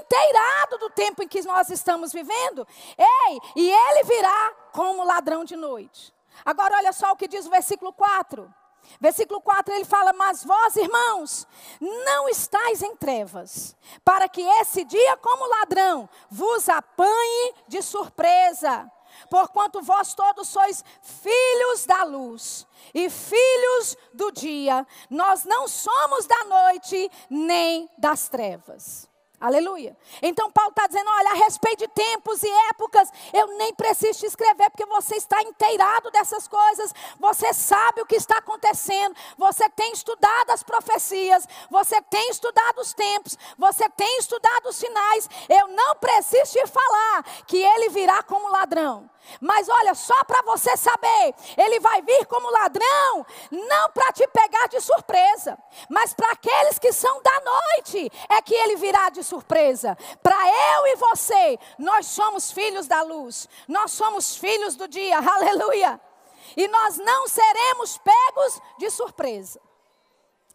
inteirado 0.00 0.78
do 0.78 0.90
tempo 0.90 1.22
em 1.22 1.28
que 1.28 1.42
nós 1.42 1.70
estamos 1.70 2.12
vivendo. 2.12 2.66
Ei, 2.98 3.40
e 3.54 3.70
ele 3.70 4.04
virá 4.04 4.54
como 4.72 5.04
ladrão 5.04 5.44
de 5.44 5.56
noite. 5.56 6.14
Agora, 6.44 6.76
olha 6.76 6.92
só 6.92 7.12
o 7.12 7.16
que 7.16 7.28
diz 7.28 7.46
o 7.46 7.50
versículo 7.50 7.92
4. 7.92 8.52
Versículo 9.00 9.40
4 9.40 9.74
ele 9.74 9.84
fala: 9.84 10.12
Mas 10.12 10.44
vós, 10.44 10.76
irmãos, 10.76 11.46
não 11.80 12.28
estáis 12.28 12.82
em 12.82 12.96
trevas, 12.96 13.76
para 14.04 14.28
que 14.28 14.40
esse 14.40 14.84
dia, 14.84 15.16
como 15.18 15.48
ladrão, 15.48 16.08
vos 16.30 16.68
apanhe 16.68 17.54
de 17.68 17.82
surpresa. 17.82 18.90
Porquanto 19.30 19.80
vós 19.82 20.14
todos 20.14 20.48
sois 20.48 20.84
filhos 21.02 21.86
da 21.86 22.04
luz 22.04 22.66
e 22.94 23.08
filhos 23.08 23.96
do 24.12 24.30
dia, 24.30 24.86
nós 25.08 25.44
não 25.44 25.66
somos 25.66 26.26
da 26.26 26.44
noite 26.44 27.10
nem 27.30 27.88
das 27.96 28.28
trevas. 28.28 29.08
Aleluia. 29.38 29.94
Então 30.22 30.50
Paulo 30.50 30.70
está 30.70 30.86
dizendo: 30.86 31.10
olha, 31.10 31.30
a 31.32 31.34
respeito 31.34 31.80
de 31.80 31.88
tempos 31.88 32.42
e 32.42 32.50
épocas, 32.70 33.10
eu 33.34 33.46
nem 33.58 33.74
preciso 33.74 34.20
te 34.20 34.26
escrever, 34.26 34.70
porque 34.70 34.86
você 34.86 35.16
está 35.16 35.42
inteirado 35.42 36.10
dessas 36.10 36.48
coisas, 36.48 36.94
você 37.20 37.52
sabe 37.52 38.00
o 38.00 38.06
que 38.06 38.16
está 38.16 38.38
acontecendo, 38.38 39.14
você 39.36 39.68
tem 39.70 39.92
estudado 39.92 40.50
as 40.50 40.62
profecias, 40.62 41.46
você 41.70 42.00
tem 42.02 42.30
estudado 42.30 42.80
os 42.80 42.94
tempos, 42.94 43.36
você 43.58 43.86
tem 43.90 44.18
estudado 44.18 44.70
os 44.70 44.76
sinais. 44.76 45.28
Eu 45.50 45.68
não 45.68 45.96
preciso 45.96 46.52
te 46.52 46.66
falar 46.66 47.22
que 47.46 47.58
ele 47.58 47.90
virá 47.90 48.22
como 48.22 48.48
ladrão. 48.48 49.10
Mas 49.40 49.68
olha, 49.68 49.94
só 49.94 50.24
para 50.24 50.42
você 50.42 50.76
saber, 50.76 51.34
ele 51.56 51.80
vai 51.80 52.00
vir 52.02 52.26
como 52.26 52.50
ladrão, 52.50 53.26
não 53.50 53.90
para 53.90 54.12
te 54.12 54.26
pegar 54.28 54.68
de 54.68 54.80
surpresa, 54.80 55.58
mas 55.88 56.14
para 56.14 56.30
aqueles 56.32 56.78
que 56.78 56.92
são 56.92 57.20
da 57.22 57.40
noite, 57.40 58.10
é 58.28 58.40
que 58.40 58.54
ele 58.54 58.76
virá 58.76 59.08
de 59.10 59.22
surpresa. 59.26 59.96
Para 60.22 60.38
eu 60.46 60.86
e 60.86 60.96
você, 60.96 61.58
nós 61.78 62.06
somos 62.06 62.50
filhos 62.50 62.86
da 62.86 63.02
luz, 63.02 63.46
nós 63.68 63.90
somos 63.90 64.36
filhos 64.36 64.76
do 64.76 64.88
dia, 64.88 65.18
aleluia. 65.18 66.00
E 66.56 66.66
nós 66.68 66.96
não 66.96 67.28
seremos 67.28 67.98
pegos 67.98 68.60
de 68.78 68.88
surpresa. 68.90 69.60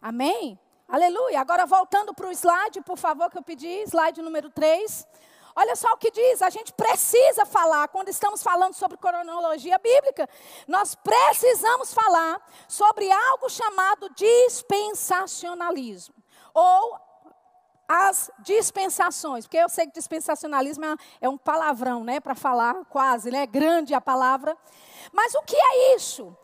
Amém? 0.00 0.58
Aleluia. 0.88 1.40
Agora 1.40 1.64
voltando 1.64 2.12
para 2.12 2.26
o 2.26 2.32
slide, 2.32 2.80
por 2.82 2.98
favor, 2.98 3.30
que 3.30 3.38
eu 3.38 3.42
pedi, 3.42 3.84
slide 3.86 4.20
número 4.20 4.50
3. 4.50 5.06
Olha 5.54 5.76
só 5.76 5.92
o 5.92 5.98
que 5.98 6.10
diz, 6.10 6.40
a 6.40 6.48
gente 6.48 6.72
precisa 6.72 7.44
falar, 7.44 7.86
quando 7.88 8.08
estamos 8.08 8.42
falando 8.42 8.72
sobre 8.74 8.96
cronologia 8.96 9.78
bíblica, 9.78 10.26
nós 10.66 10.94
precisamos 10.94 11.92
falar 11.92 12.40
sobre 12.66 13.10
algo 13.10 13.50
chamado 13.50 14.08
dispensacionalismo, 14.14 16.14
ou 16.54 16.98
as 17.94 18.30
dispensações, 18.38 19.44
porque 19.44 19.58
eu 19.58 19.68
sei 19.68 19.86
que 19.86 19.92
dispensacionalismo 19.92 20.82
é, 20.82 20.96
é 21.20 21.28
um 21.28 21.36
palavrão, 21.36 22.02
né, 22.02 22.20
para 22.20 22.34
falar 22.34 22.86
quase, 22.86 23.30
né, 23.30 23.44
grande 23.44 23.92
a 23.92 24.00
palavra. 24.00 24.56
Mas 25.12 25.34
o 25.34 25.42
que 25.42 25.54
é 25.54 25.94
isso? 25.94 26.34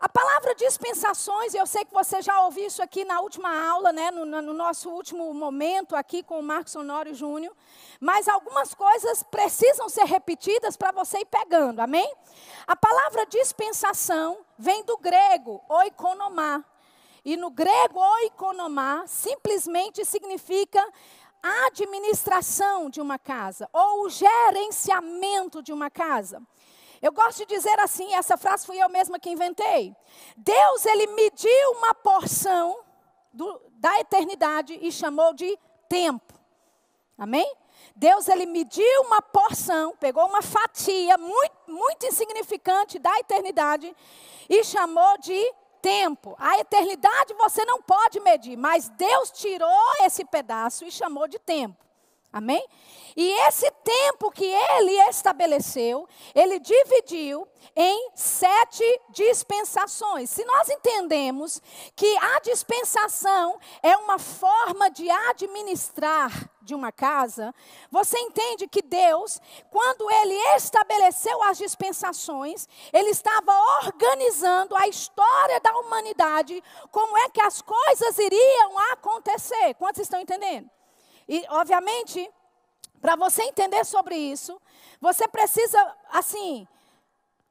A 0.00 0.08
palavra 0.08 0.54
dispensações, 0.54 1.52
eu 1.52 1.66
sei 1.66 1.84
que 1.84 1.92
você 1.92 2.22
já 2.22 2.40
ouviu 2.40 2.66
isso 2.66 2.82
aqui 2.82 3.04
na 3.04 3.20
última 3.20 3.68
aula, 3.68 3.92
né, 3.92 4.10
no, 4.10 4.24
no 4.24 4.54
nosso 4.54 4.88
último 4.88 5.34
momento 5.34 5.94
aqui 5.94 6.22
com 6.22 6.40
o 6.40 6.42
Marcos 6.42 6.74
Honório 6.74 7.14
Júnior, 7.14 7.54
mas 8.00 8.26
algumas 8.26 8.72
coisas 8.72 9.22
precisam 9.24 9.90
ser 9.90 10.06
repetidas 10.06 10.74
para 10.74 10.90
você 10.90 11.18
ir 11.18 11.26
pegando, 11.26 11.80
amém? 11.80 12.10
A 12.66 12.74
palavra 12.74 13.26
dispensação 13.26 14.38
vem 14.56 14.82
do 14.84 14.96
grego 14.96 15.62
oikonomá, 15.68 16.64
e 17.28 17.36
no 17.36 17.50
grego 17.50 18.00
oikonomá 18.00 19.06
simplesmente 19.06 20.02
significa 20.02 20.82
administração 21.66 22.88
de 22.88 23.02
uma 23.02 23.18
casa, 23.18 23.68
ou 23.70 24.06
o 24.06 24.08
gerenciamento 24.08 25.62
de 25.62 25.70
uma 25.70 25.90
casa. 25.90 26.40
Eu 27.02 27.12
gosto 27.12 27.40
de 27.40 27.54
dizer 27.54 27.78
assim, 27.80 28.14
essa 28.14 28.38
frase 28.38 28.64
fui 28.64 28.82
eu 28.82 28.88
mesma 28.88 29.18
que 29.18 29.28
inventei. 29.28 29.94
Deus, 30.38 30.86
ele 30.86 31.06
mediu 31.08 31.72
uma 31.72 31.94
porção 31.94 32.80
do, 33.30 33.60
da 33.72 34.00
eternidade 34.00 34.78
e 34.80 34.90
chamou 34.90 35.34
de 35.34 35.54
tempo. 35.86 36.32
Amém? 37.18 37.54
Deus, 37.94 38.26
ele 38.28 38.46
mediu 38.46 39.02
uma 39.02 39.20
porção, 39.20 39.94
pegou 40.00 40.24
uma 40.24 40.40
fatia 40.40 41.18
muito, 41.18 41.56
muito 41.66 42.06
insignificante 42.06 42.98
da 42.98 43.14
eternidade 43.18 43.94
e 44.48 44.64
chamou 44.64 45.18
de 45.18 45.54
tempo. 45.80 46.34
A 46.38 46.58
eternidade 46.58 47.34
você 47.34 47.64
não 47.64 47.82
pode 47.82 48.20
medir, 48.20 48.56
mas 48.56 48.88
Deus 48.90 49.30
tirou 49.30 49.92
esse 50.04 50.24
pedaço 50.24 50.84
e 50.84 50.90
chamou 50.90 51.26
de 51.26 51.38
tempo. 51.38 51.88
Amém? 52.32 52.64
E 53.16 53.30
esse 53.48 53.70
tempo 53.82 54.30
que 54.30 54.44
ele 54.44 54.92
estabeleceu, 55.08 56.06
ele 56.34 56.60
dividiu 56.60 57.48
em 57.74 58.10
sete 58.14 58.84
dispensações. 59.10 60.28
Se 60.28 60.44
nós 60.44 60.68
entendemos 60.68 61.60
que 61.96 62.16
a 62.18 62.38
dispensação 62.40 63.58
é 63.82 63.96
uma 63.96 64.18
forma 64.18 64.90
de 64.90 65.10
administrar 65.10 66.30
de 66.68 66.74
uma 66.74 66.92
casa, 66.92 67.54
você 67.90 68.18
entende 68.18 68.68
que 68.68 68.82
Deus, 68.82 69.40
quando 69.70 70.08
ele 70.10 70.34
estabeleceu 70.54 71.42
as 71.44 71.56
dispensações, 71.56 72.68
ele 72.92 73.08
estava 73.08 73.52
organizando 73.84 74.76
a 74.76 74.86
história 74.86 75.58
da 75.60 75.76
humanidade, 75.78 76.62
como 76.90 77.16
é 77.16 77.30
que 77.30 77.40
as 77.40 77.62
coisas 77.62 78.18
iriam 78.18 78.78
acontecer. 78.92 79.74
Quantos 79.78 80.02
estão 80.02 80.20
entendendo? 80.20 80.70
E, 81.26 81.42
obviamente, 81.48 82.30
para 83.00 83.16
você 83.16 83.42
entender 83.44 83.84
sobre 83.84 84.16
isso, 84.16 84.60
você 85.00 85.26
precisa, 85.26 85.96
assim, 86.10 86.68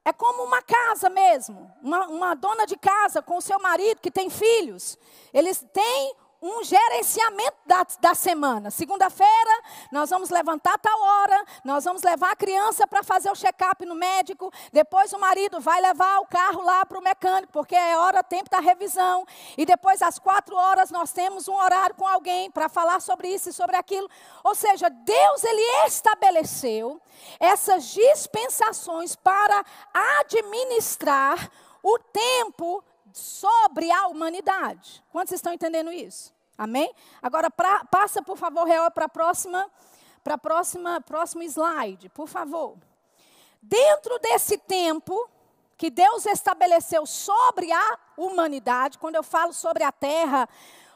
é 0.05 0.13
como 0.13 0.43
uma 0.43 0.61
casa 0.61 1.09
mesmo. 1.09 1.73
Uma, 1.81 2.07
uma 2.07 2.35
dona 2.35 2.67
de 2.67 2.77
casa 2.77 3.21
com 3.21 3.41
seu 3.41 3.59
marido 3.59 3.99
que 3.99 4.11
tem 4.11 4.29
filhos. 4.29 4.97
Eles 5.33 5.65
têm 5.73 6.15
um 6.41 6.63
gerenciamento 6.63 7.57
da, 7.65 7.85
da 7.99 8.13
semana. 8.13 8.69
Segunda-feira, 8.69 9.61
nós 9.91 10.09
vamos 10.09 10.29
levantar 10.29 10.77
tal 10.77 11.01
hora, 11.01 11.45
nós 11.63 11.83
vamos 11.83 12.03
levar 12.03 12.31
a 12.31 12.35
criança 12.35 12.87
para 12.87 13.03
fazer 13.03 13.29
o 13.31 13.35
check-up 13.35 13.85
no 13.85 13.95
médico. 13.95 14.51
Depois, 14.71 15.11
o 15.13 15.19
marido 15.19 15.59
vai 15.59 15.81
levar 15.81 16.19
o 16.19 16.27
carro 16.27 16.63
lá 16.63 16.85
para 16.85 16.99
o 16.99 17.03
mecânico, 17.03 17.51
porque 17.51 17.75
é 17.75 17.97
hora, 17.97 18.23
tempo 18.23 18.49
da 18.49 18.59
revisão. 18.59 19.25
E 19.57 19.65
depois, 19.65 20.01
às 20.01 20.19
quatro 20.19 20.55
horas, 20.55 20.91
nós 20.91 21.11
temos 21.11 21.47
um 21.47 21.55
horário 21.55 21.95
com 21.95 22.07
alguém 22.07 22.51
para 22.51 22.69
falar 22.69 23.01
sobre 23.01 23.29
isso 23.29 23.49
e 23.49 23.53
sobre 23.53 23.75
aquilo. 23.75 24.09
Ou 24.43 24.53
seja, 24.53 24.89
Deus, 24.89 25.43
Ele 25.43 25.87
estabeleceu 25.87 27.01
essas 27.39 27.85
dispensações 27.85 29.15
para 29.15 29.65
administrar 30.19 31.49
o 31.81 31.97
tempo 31.99 32.83
sobre 33.17 33.91
a 33.91 34.07
humanidade. 34.07 35.03
Quantos 35.11 35.33
estão 35.33 35.53
entendendo 35.53 35.91
isso? 35.91 36.33
Amém? 36.57 36.93
Agora 37.21 37.51
pra, 37.51 37.85
passa, 37.85 38.21
por 38.21 38.37
favor, 38.37 38.63
real 38.65 38.89
para 38.91 39.05
a 39.05 39.09
próxima, 39.09 39.69
para 40.23 40.37
próxima, 40.37 40.99
próximo 41.01 41.43
slide, 41.43 42.09
por 42.09 42.27
favor. 42.27 42.75
Dentro 43.61 44.17
desse 44.19 44.57
tempo 44.57 45.29
que 45.77 45.89
Deus 45.89 46.25
estabeleceu 46.25 47.05
sobre 47.05 47.71
a 47.71 47.99
humanidade, 48.17 48.97
quando 48.97 49.15
eu 49.15 49.23
falo 49.23 49.53
sobre 49.53 49.83
a 49.83 49.91
terra 49.91 50.49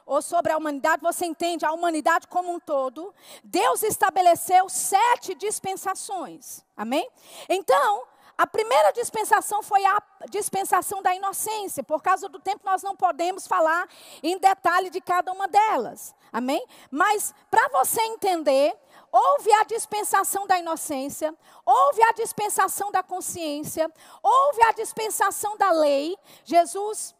ou 0.05 0.21
sobre 0.21 0.51
a 0.51 0.57
humanidade, 0.57 1.01
você 1.01 1.25
entende 1.25 1.65
a 1.65 1.71
humanidade 1.71 2.27
como 2.27 2.51
um 2.51 2.59
todo. 2.59 3.13
Deus 3.43 3.83
estabeleceu 3.83 4.67
sete 4.67 5.35
dispensações. 5.35 6.65
Amém? 6.75 7.07
Então, 7.47 8.03
a 8.41 8.47
primeira 8.47 8.91
dispensação 8.91 9.61
foi 9.61 9.85
a 9.85 10.01
dispensação 10.27 10.99
da 10.99 11.13
inocência. 11.13 11.83
Por 11.83 12.01
causa 12.01 12.27
do 12.27 12.39
tempo, 12.39 12.61
nós 12.65 12.81
não 12.81 12.95
podemos 12.95 13.45
falar 13.45 13.87
em 14.23 14.35
detalhe 14.39 14.89
de 14.89 14.99
cada 14.99 15.31
uma 15.31 15.47
delas. 15.47 16.15
Amém? 16.33 16.65
Mas, 16.89 17.35
para 17.51 17.69
você 17.69 18.01
entender, 18.01 18.75
houve 19.11 19.53
a 19.53 19.63
dispensação 19.63 20.47
da 20.47 20.57
inocência, 20.57 21.35
houve 21.63 22.01
a 22.01 22.13
dispensação 22.13 22.91
da 22.91 23.03
consciência, 23.03 23.93
houve 24.23 24.63
a 24.63 24.71
dispensação 24.71 25.55
da 25.55 25.69
lei. 25.69 26.17
Jesus, 26.43 27.13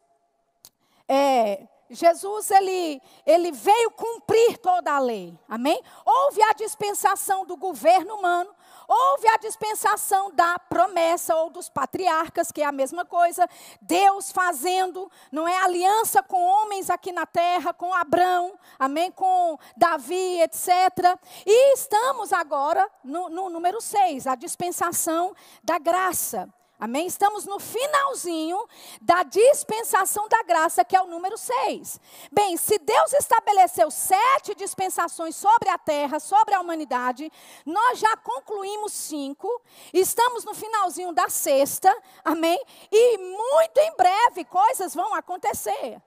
é, 1.08 1.68
Jesus 1.88 2.50
ele, 2.50 3.00
ele 3.28 3.52
veio 3.52 3.92
cumprir 3.92 4.58
toda 4.58 4.92
a 4.92 5.00
lei, 5.00 5.38
amém? 5.48 5.84
Houve 6.04 6.42
a 6.42 6.54
dispensação 6.54 7.46
do 7.46 7.56
governo 7.56 8.16
humano, 8.16 8.56
Houve 8.88 9.28
a 9.28 9.38
dispensação 9.38 10.32
da 10.32 10.58
promessa 10.60 11.36
ou 11.36 11.50
dos 11.50 11.70
patriarcas, 11.70 12.52
que 12.52 12.62
é 12.62 12.66
a 12.66 12.72
mesma 12.72 13.06
coisa, 13.06 13.48
Deus 13.82 14.32
fazendo, 14.32 15.12
não 15.32 15.48
é 15.48 15.58
aliança 15.58 16.22
com 16.24 16.42
homens 16.42 16.90
aqui 16.90 17.12
na 17.12 17.26
terra, 17.26 17.74
com 17.74 17.94
Abraão, 17.94 18.54
amém, 18.80 19.12
com 19.12 19.58
Davi, 19.76 20.42
etc. 20.42 20.70
E 21.46 21.74
estamos 21.74 22.34
agora 22.34 22.90
no, 23.04 23.30
no 23.30 23.50
número 23.50 23.82
6, 23.82 24.28
a 24.28 24.36
dispensação 24.36 25.36
da 25.64 25.78
graça. 25.78 26.50
Amém? 26.82 27.06
Estamos 27.06 27.46
no 27.46 27.60
finalzinho 27.60 28.58
da 29.00 29.22
dispensação 29.22 30.28
da 30.28 30.42
graça, 30.42 30.84
que 30.84 30.96
é 30.96 31.02
o 31.02 31.06
número 31.06 31.38
6. 31.38 32.00
Bem, 32.32 32.58
se 32.58 32.80
Deus 32.80 33.14
estabeleceu 33.14 33.92
sete 33.92 34.56
dispensações 34.56 35.36
sobre 35.36 35.70
a 35.70 35.78
terra, 35.78 36.20
sobre 36.20 36.56
a 36.56 36.60
humanidade, 36.60 37.32
nós 37.68 38.00
já 38.00 38.18
concluímos 38.18 38.94
cinco, 38.94 39.48
estamos 39.94 40.44
no 40.44 40.56
finalzinho 40.56 41.14
da 41.14 41.30
sexta, 41.30 41.96
amém? 42.26 42.60
E 42.92 43.18
muito 43.20 43.78
em 43.78 43.96
breve 43.96 44.44
coisas 44.46 44.96
vão 44.96 45.14
acontecer. 45.14 46.02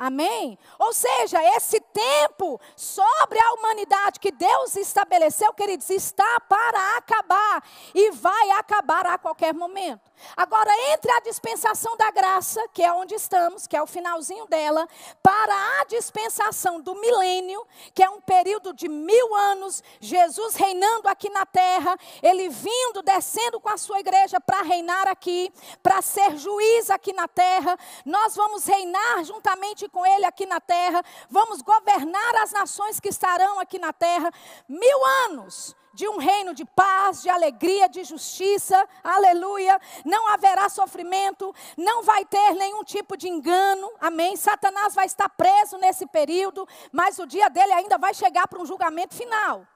Amém? 0.00 0.58
Ou 0.78 0.94
seja, 0.94 1.44
esse 1.56 1.78
tempo 1.78 2.58
sobre 2.74 3.38
a 3.38 3.52
humanidade 3.52 4.18
que 4.18 4.32
Deus 4.32 4.74
estabeleceu, 4.74 5.52
queridos, 5.52 5.90
está 5.90 6.40
para 6.40 6.96
acabar 6.96 7.62
e 7.94 8.10
vai 8.12 8.50
acabar 8.52 9.04
a 9.04 9.18
qualquer 9.18 9.52
momento. 9.52 10.09
Agora, 10.36 10.70
entre 10.92 11.10
a 11.12 11.20
dispensação 11.20 11.96
da 11.96 12.10
graça, 12.10 12.60
que 12.72 12.82
é 12.82 12.92
onde 12.92 13.14
estamos, 13.14 13.66
que 13.66 13.76
é 13.76 13.82
o 13.82 13.86
finalzinho 13.86 14.46
dela, 14.46 14.88
para 15.22 15.80
a 15.80 15.84
dispensação 15.84 16.80
do 16.80 16.94
milênio, 16.94 17.66
que 17.94 18.02
é 18.02 18.10
um 18.10 18.20
período 18.20 18.72
de 18.72 18.88
mil 18.88 19.34
anos, 19.34 19.82
Jesus 20.00 20.54
reinando 20.54 21.08
aqui 21.08 21.28
na 21.30 21.46
terra, 21.46 21.96
ele 22.22 22.48
vindo, 22.48 23.02
descendo 23.02 23.60
com 23.60 23.68
a 23.68 23.76
sua 23.76 24.00
igreja 24.00 24.40
para 24.40 24.62
reinar 24.62 25.08
aqui, 25.08 25.52
para 25.82 26.02
ser 26.02 26.36
juiz 26.36 26.90
aqui 26.90 27.12
na 27.12 27.28
terra, 27.28 27.76
nós 28.04 28.34
vamos 28.36 28.66
reinar 28.66 29.24
juntamente 29.24 29.88
com 29.88 30.04
Ele 30.06 30.24
aqui 30.24 30.46
na 30.46 30.60
terra, 30.60 31.02
vamos 31.28 31.62
governar 31.62 32.34
as 32.36 32.52
nações 32.52 33.00
que 33.00 33.08
estarão 33.08 33.58
aqui 33.58 33.78
na 33.78 33.92
terra, 33.92 34.30
mil 34.68 35.06
anos 35.26 35.76
de 35.92 36.08
um 36.08 36.18
reino 36.18 36.54
de 36.54 36.64
paz, 36.64 37.22
de 37.22 37.28
alegria, 37.28 37.88
de 37.88 38.04
justiça, 38.04 38.88
aleluia. 39.02 39.80
Não 40.04 40.28
haverá 40.28 40.68
sofrimento, 40.68 41.54
não 41.76 42.02
vai 42.02 42.24
ter 42.24 42.54
nenhum 42.54 42.84
tipo 42.84 43.16
de 43.16 43.28
engano, 43.28 43.90
amém. 44.00 44.36
Satanás 44.36 44.94
vai 44.94 45.06
estar 45.06 45.28
preso 45.28 45.76
nesse 45.78 46.06
período, 46.06 46.66
mas 46.92 47.18
o 47.18 47.26
dia 47.26 47.48
dele 47.48 47.72
ainda 47.72 47.98
vai 47.98 48.14
chegar 48.14 48.46
para 48.46 48.60
um 48.60 48.66
julgamento 48.66 49.14
final. 49.14 49.66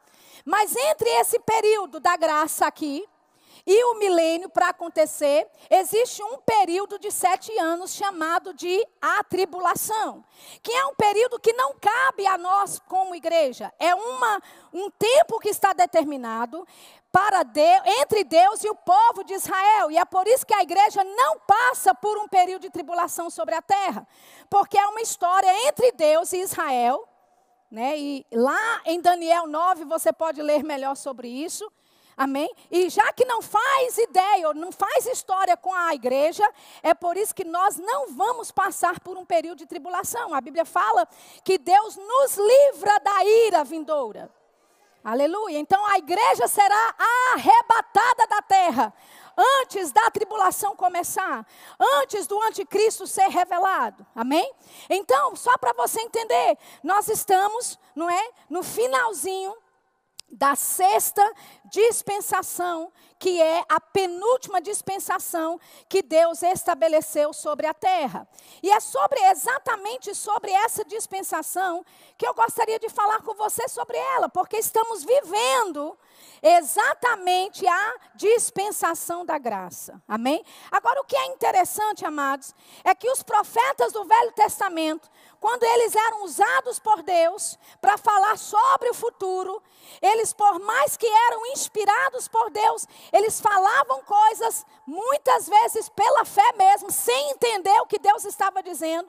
Mas 0.45 0.75
entre 0.77 1.09
esse 1.21 1.39
período 1.41 1.99
da 1.99 2.17
graça 2.17 2.67
aqui, 2.67 3.07
e 3.67 3.85
o 3.85 3.99
milênio, 3.99 4.51
para 4.51 4.69
acontecer, 4.69 5.49
existe 5.71 6.23
um 6.23 6.37
período 6.39 6.99
de 6.99 7.11
sete 7.11 7.51
anos 7.59 7.95
chamado 7.95 8.53
de 8.53 8.87
atribulação, 9.01 10.23
que 10.63 10.71
é 10.71 10.85
um 10.87 10.95
período 10.95 11.41
que 11.41 11.53
não 11.55 11.75
cabe 11.81 12.27
a 12.27 12.37
nós 12.37 12.79
como 12.87 13.15
igreja. 13.15 13.73
É 13.79 13.95
uma, 13.95 14.43
um 14.71 14.91
tempo 14.91 15.39
que 15.39 15.49
está 15.49 15.73
determinado 15.73 16.67
para 17.11 17.43
Deus, 17.43 17.83
entre 18.01 18.23
Deus 18.23 18.63
e 18.65 18.69
o 18.69 18.75
povo 18.75 19.25
de 19.25 19.33
Israel. 19.33 19.91
E 19.91 19.97
é 19.97 20.05
por 20.05 20.27
isso 20.27 20.45
que 20.45 20.53
a 20.53 20.63
igreja 20.63 21.03
não 21.03 21.39
passa 21.39 21.95
por 21.95 22.19
um 22.19 22.29
período 22.29 22.63
de 22.63 22.71
tribulação 22.71 23.31
sobre 23.31 23.55
a 23.55 23.63
terra, 23.63 24.07
porque 24.51 24.77
é 24.77 24.87
uma 24.89 25.01
história 25.01 25.49
entre 25.67 25.91
Deus 25.93 26.35
e 26.35 26.43
Israel. 26.43 27.09
Né? 27.71 27.99
E 27.99 28.27
lá 28.31 28.83
em 28.85 29.01
Daniel 29.01 29.47
9 29.47 29.87
você 29.87 30.13
pode 30.13 30.43
ler 30.43 30.63
melhor 30.63 30.97
sobre 30.97 31.29
isso. 31.29 31.73
Amém? 32.17 32.51
E 32.71 32.89
já 32.89 33.13
que 33.13 33.25
não 33.25 33.43
faz 33.43 33.99
ideia, 33.99 34.49
ou 34.49 34.55
não 34.55 34.71
faz 34.71 35.07
história 35.07 35.57
com 35.57 35.75
a 35.75 35.95
igreja, 35.95 36.49
é 36.83 36.95
por 36.95 37.17
isso 37.17 37.35
que 37.35 37.45
nós 37.45 37.77
não 37.77 38.15
vamos 38.15 38.51
passar 38.51 39.01
por 39.01 39.17
um 39.17 39.25
período 39.25 39.59
de 39.59 39.67
tribulação. 39.67 40.35
A 40.35 40.41
Bíblia 40.41 40.65
fala 40.65 41.09
que 41.43 41.59
Deus 41.59 41.97
nos 41.97 42.37
livra 42.37 42.99
da 43.01 43.25
ira 43.25 43.65
vindoura. 43.65 44.31
Aleluia. 45.05 45.59
Então 45.59 45.85
a 45.87 45.99
igreja 45.99 46.49
será 46.49 46.95
arrebatada 47.35 48.27
da 48.27 48.41
terra 48.41 48.95
antes 49.37 49.93
da 49.93 50.11
tribulação 50.11 50.77
começar, 50.77 51.47
antes 52.01 52.27
do 52.27 52.41
anticristo 52.41 53.07
ser 53.07 53.29
revelado. 53.29 54.07
Amém? 54.15 54.51
Então, 54.89 55.35
só 55.37 55.59
para 55.59 55.73
você 55.73 56.01
entender, 56.01 56.57
nós 56.83 57.09
estamos, 57.09 57.79
não 57.95 58.09
é, 58.09 58.31
no 58.49 58.63
finalzinho 58.63 59.55
da 60.35 60.57
sexta 60.57 61.23
dispensação, 61.67 62.93
que 63.19 63.41
é 63.41 63.65
a 63.69 63.81
penúltima 63.81 64.61
dispensação 64.61 65.61
que 65.89 66.03
Deus 66.03 66.43
estabeleceu 66.43 67.33
sobre 67.33 67.67
a 67.67 67.75
terra. 67.75 68.29
E 68.63 68.71
é 68.71 68.81
sobre 68.81 69.21
exatamente 69.31 70.15
sobre 70.15 70.51
essa 70.51 70.85
dispensação 70.85 71.85
que 72.19 72.27
eu 72.27 72.35
gostaria 72.35 72.79
de 72.79 72.89
falar 72.89 73.23
com 73.23 73.35
você 73.35 73.69
sobre 73.69 73.97
ela, 73.97 74.29
porque 74.29 74.57
estamos 74.57 75.05
vivendo 75.05 75.97
exatamente 76.43 77.67
a 77.67 77.95
dispensação 78.15 79.25
da 79.25 79.39
graça. 79.39 80.03
Amém? 80.07 80.45
Agora 80.71 81.01
o 81.01 81.05
que 81.05 81.17
é 81.17 81.27
interessante, 81.27 82.05
amados, 82.05 82.55
é 82.83 82.95
que 82.95 83.09
os 83.09 83.23
profetas 83.23 83.93
do 83.93 84.05
Velho 84.05 84.33
Testamento 84.33 85.09
quando 85.45 85.63
eles 85.63 85.95
eram 85.95 86.25
usados 86.25 86.79
por 86.79 87.03
Deus 87.03 87.59
para 87.79 87.99
falar 87.99 88.39
sobre 88.39 88.89
o 88.89 88.95
futuro, 88.95 89.63
eles, 90.01 90.33
por 90.33 90.59
mais 90.59 90.97
que 90.97 91.07
eram 91.07 91.45
inspirados 91.49 92.27
por 92.27 92.49
Deus, 92.49 92.89
eles 93.13 93.43
falavam 93.43 94.03
coisas, 94.05 94.65
muitas 94.87 95.47
vezes 95.47 95.91
pela 95.91 96.25
fé 96.25 96.51
mesmo, 96.57 96.91
sem 96.91 97.33
entender 97.33 97.79
o 97.83 97.87
que 97.87 97.99
Deus 97.99 98.25
estava 98.25 98.63
dizendo, 98.63 99.07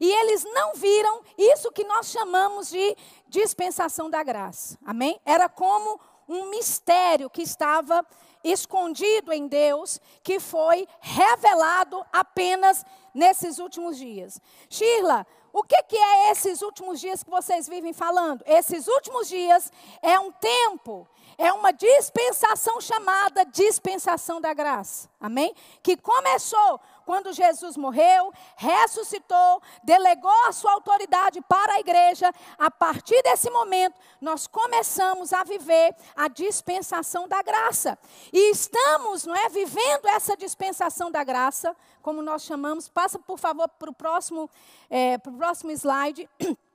e 0.00 0.10
eles 0.10 0.42
não 0.42 0.74
viram 0.74 1.22
isso 1.38 1.70
que 1.70 1.84
nós 1.84 2.08
chamamos 2.08 2.68
de 2.68 2.96
dispensação 3.28 4.10
da 4.10 4.24
graça. 4.24 4.76
Amém? 4.84 5.20
Era 5.24 5.48
como 5.48 6.00
um 6.28 6.46
mistério 6.46 7.30
que 7.30 7.42
estava 7.42 8.04
escondido 8.42 9.32
em 9.32 9.46
Deus, 9.46 10.00
que 10.22 10.40
foi 10.40 10.86
revelado 11.00 12.04
apenas 12.12 12.84
nesses 13.14 13.58
últimos 13.58 13.96
dias. 13.96 14.40
Shirla, 14.68 15.26
o 15.58 15.62
que, 15.62 15.82
que 15.84 15.96
é 15.96 16.30
esses 16.32 16.60
últimos 16.60 17.00
dias 17.00 17.22
que 17.22 17.30
vocês 17.30 17.66
vivem 17.66 17.94
falando? 17.94 18.44
Esses 18.46 18.86
últimos 18.86 19.26
dias 19.26 19.72
é 20.02 20.20
um 20.20 20.30
tempo, 20.30 21.08
é 21.38 21.50
uma 21.50 21.72
dispensação 21.72 22.78
chamada 22.78 23.42
dispensação 23.46 24.38
da 24.38 24.52
graça. 24.52 25.08
Amém? 25.18 25.54
Que 25.82 25.96
começou 25.96 26.78
quando 27.06 27.32
Jesus 27.32 27.76
morreu, 27.76 28.32
ressuscitou, 28.56 29.62
delegou 29.84 30.44
a 30.48 30.52
sua 30.52 30.72
autoridade 30.72 31.40
para 31.42 31.74
a 31.74 31.80
igreja, 31.80 32.32
a 32.58 32.68
partir 32.68 33.22
desse 33.22 33.48
momento, 33.48 33.94
nós 34.20 34.48
começamos 34.48 35.32
a 35.32 35.44
viver 35.44 35.94
a 36.16 36.26
dispensação 36.26 37.28
da 37.28 37.40
graça. 37.42 37.96
E 38.32 38.50
estamos, 38.50 39.24
não 39.24 39.36
é, 39.36 39.48
vivendo 39.48 40.06
essa 40.08 40.36
dispensação 40.36 41.08
da 41.08 41.22
graça, 41.22 41.76
como 42.02 42.20
nós 42.20 42.42
chamamos. 42.42 42.88
Passa, 42.88 43.20
por 43.20 43.38
favor, 43.38 43.68
para 43.68 43.90
o 43.90 43.94
próximo, 43.94 44.50
é, 44.90 45.16
próximo 45.18 45.70
slide. 45.70 46.28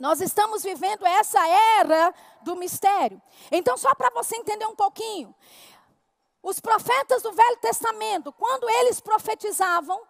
Nós 0.00 0.22
estamos 0.22 0.62
vivendo 0.62 1.04
essa 1.04 1.46
era 1.78 2.14
do 2.40 2.56
mistério. 2.56 3.20
Então, 3.52 3.76
só 3.76 3.94
para 3.94 4.08
você 4.08 4.34
entender 4.34 4.64
um 4.64 4.74
pouquinho, 4.74 5.34
os 6.42 6.58
profetas 6.58 7.22
do 7.22 7.32
Velho 7.32 7.56
Testamento, 7.58 8.32
quando 8.32 8.68
eles 8.70 9.00
profetizavam, 9.00 10.00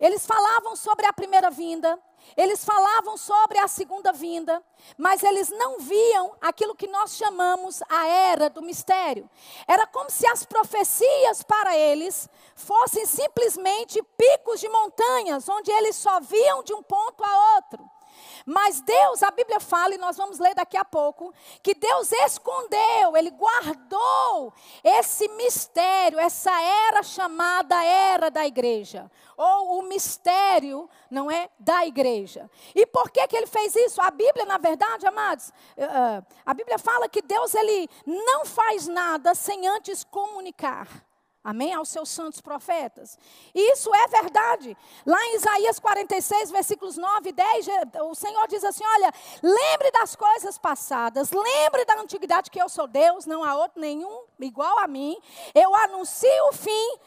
eles 0.00 0.26
falavam 0.26 0.74
sobre 0.74 1.06
a 1.06 1.12
primeira 1.12 1.50
vinda, 1.50 1.98
eles 2.36 2.64
falavam 2.64 3.18
sobre 3.18 3.58
a 3.58 3.68
segunda 3.68 4.12
vinda, 4.12 4.62
mas 4.96 5.22
eles 5.22 5.50
não 5.50 5.78
viam 5.78 6.34
aquilo 6.40 6.74
que 6.74 6.86
nós 6.86 7.16
chamamos 7.16 7.82
a 7.88 8.06
era 8.06 8.48
do 8.48 8.62
mistério. 8.62 9.28
Era 9.68 9.86
como 9.86 10.10
se 10.10 10.26
as 10.26 10.44
profecias 10.44 11.42
para 11.42 11.76
eles 11.76 12.28
fossem 12.54 13.04
simplesmente 13.04 14.02
picos 14.16 14.60
de 14.60 14.68
montanhas, 14.70 15.48
onde 15.48 15.70
eles 15.70 15.96
só 15.96 16.18
viam 16.20 16.62
de 16.62 16.72
um 16.72 16.82
ponto 16.82 17.22
a 17.22 17.56
outro. 17.56 17.90
Mas 18.44 18.80
Deus, 18.80 19.22
a 19.22 19.30
Bíblia 19.30 19.60
fala, 19.60 19.94
e 19.94 19.98
nós 19.98 20.16
vamos 20.16 20.38
ler 20.38 20.54
daqui 20.54 20.76
a 20.76 20.84
pouco, 20.84 21.32
que 21.62 21.74
Deus 21.74 22.12
escondeu, 22.12 23.16
Ele 23.16 23.30
guardou 23.30 24.52
esse 24.82 25.28
mistério, 25.28 26.18
essa 26.18 26.50
era 26.88 27.02
chamada 27.02 27.82
era 27.84 28.30
da 28.30 28.46
igreja. 28.46 29.10
Ou 29.36 29.78
o 29.78 29.82
mistério, 29.82 30.88
não 31.10 31.30
é? 31.30 31.48
Da 31.58 31.86
igreja. 31.86 32.50
E 32.74 32.86
por 32.86 33.10
que, 33.10 33.26
que 33.26 33.36
ele 33.36 33.46
fez 33.46 33.74
isso? 33.74 34.00
A 34.00 34.10
Bíblia, 34.10 34.44
na 34.44 34.58
verdade, 34.58 35.06
amados, 35.06 35.48
uh, 35.48 36.24
a 36.44 36.54
Bíblia 36.54 36.78
fala 36.78 37.08
que 37.08 37.22
Deus, 37.22 37.54
Ele 37.54 37.88
não 38.06 38.44
faz 38.44 38.86
nada 38.86 39.34
sem 39.34 39.66
antes 39.66 40.04
comunicar. 40.04 40.88
Amém? 41.44 41.74
Aos 41.74 41.90
seus 41.90 42.08
santos 42.08 42.40
profetas. 42.40 43.18
Isso 43.54 43.94
é 43.94 44.08
verdade. 44.08 44.74
Lá 45.04 45.22
em 45.26 45.36
Isaías 45.36 45.78
46, 45.78 46.50
versículos 46.50 46.96
9 46.96 47.28
e 47.28 47.32
10, 47.32 47.66
o 48.04 48.14
Senhor 48.14 48.48
diz 48.48 48.64
assim: 48.64 48.82
Olha, 48.82 49.12
lembre 49.42 49.90
das 49.90 50.16
coisas 50.16 50.56
passadas, 50.56 51.30
lembre 51.32 51.84
da 51.84 52.00
antiguidade 52.00 52.50
que 52.50 52.60
eu 52.60 52.68
sou 52.70 52.86
Deus, 52.86 53.26
não 53.26 53.44
há 53.44 53.56
outro 53.56 53.78
nenhum 53.78 54.24
igual 54.40 54.78
a 54.78 54.88
mim. 54.88 55.18
Eu 55.54 55.74
anuncio 55.74 56.48
o 56.48 56.52
fim 56.54 56.98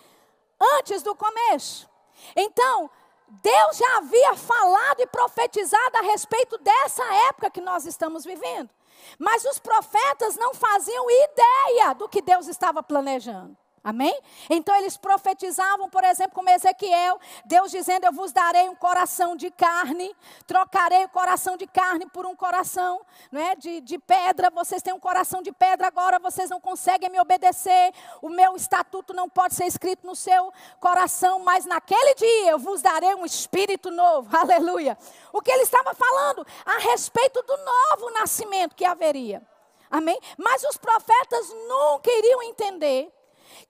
antes 0.78 1.02
do 1.02 1.16
começo. 1.16 1.90
Então, 2.36 2.92
Deus 3.28 3.78
já 3.78 3.98
havia 3.98 4.36
falado 4.36 5.00
e 5.00 5.08
profetizado 5.08 5.98
a 5.98 6.02
respeito 6.02 6.60
dessa 6.60 7.04
época 7.30 7.50
que 7.50 7.60
nós 7.60 7.88
estamos 7.88 8.24
vivendo. 8.24 8.70
Mas 9.18 9.46
os 9.46 9.58
profetas 9.58 10.36
não 10.38 10.54
faziam 10.54 11.10
ideia 11.10 11.94
do 11.96 12.08
que 12.08 12.22
Deus 12.22 12.48
estava 12.48 12.84
planejando. 12.84 13.58
Amém? 13.88 14.20
Então 14.50 14.76
eles 14.76 14.98
profetizavam, 14.98 15.90
por 15.90 16.04
exemplo, 16.04 16.34
como 16.34 16.50
Ezequiel, 16.50 17.18
Deus 17.46 17.72
dizendo: 17.72 18.04
Eu 18.04 18.12
vos 18.12 18.34
darei 18.34 18.68
um 18.68 18.76
coração 18.76 19.34
de 19.34 19.50
carne, 19.50 20.14
trocarei 20.46 21.06
o 21.06 21.08
coração 21.08 21.56
de 21.56 21.66
carne 21.66 22.06
por 22.08 22.26
um 22.26 22.36
coração 22.36 23.00
não 23.32 23.40
é, 23.40 23.56
de, 23.56 23.80
de 23.80 23.98
pedra. 23.98 24.50
Vocês 24.50 24.82
têm 24.82 24.94
um 24.94 25.00
coração 25.00 25.42
de 25.42 25.54
pedra 25.54 25.88
agora, 25.88 26.20
vocês 26.20 26.50
não 26.50 26.60
conseguem 26.60 27.10
me 27.10 27.18
obedecer. 27.18 27.94
O 28.22 28.28
meu 28.28 28.58
estatuto 28.58 29.14
não 29.14 29.30
pode 29.30 29.56
ser 29.56 29.68
escrito 29.68 30.06
no 30.06 30.18
seu 30.18 30.52
coração, 30.82 31.40
mas 31.40 31.66
naquele 31.66 32.14
dia 32.16 32.52
eu 32.52 32.60
vos 32.60 32.82
darei 32.82 33.16
um 33.16 33.24
espírito 33.24 33.90
novo. 33.90 34.28
Aleluia. 34.36 34.98
O 35.32 35.42
que 35.42 35.50
ele 35.50 35.64
estava 35.64 35.94
falando 35.96 36.46
a 36.66 36.78
respeito 36.80 37.42
do 37.42 37.56
novo 37.56 38.12
nascimento 38.20 38.76
que 38.76 38.84
haveria. 38.84 39.42
Amém? 39.90 40.20
Mas 40.38 40.62
os 40.66 40.76
profetas 40.76 41.48
nunca 41.70 42.12
iriam 42.12 42.44
entender 42.44 43.14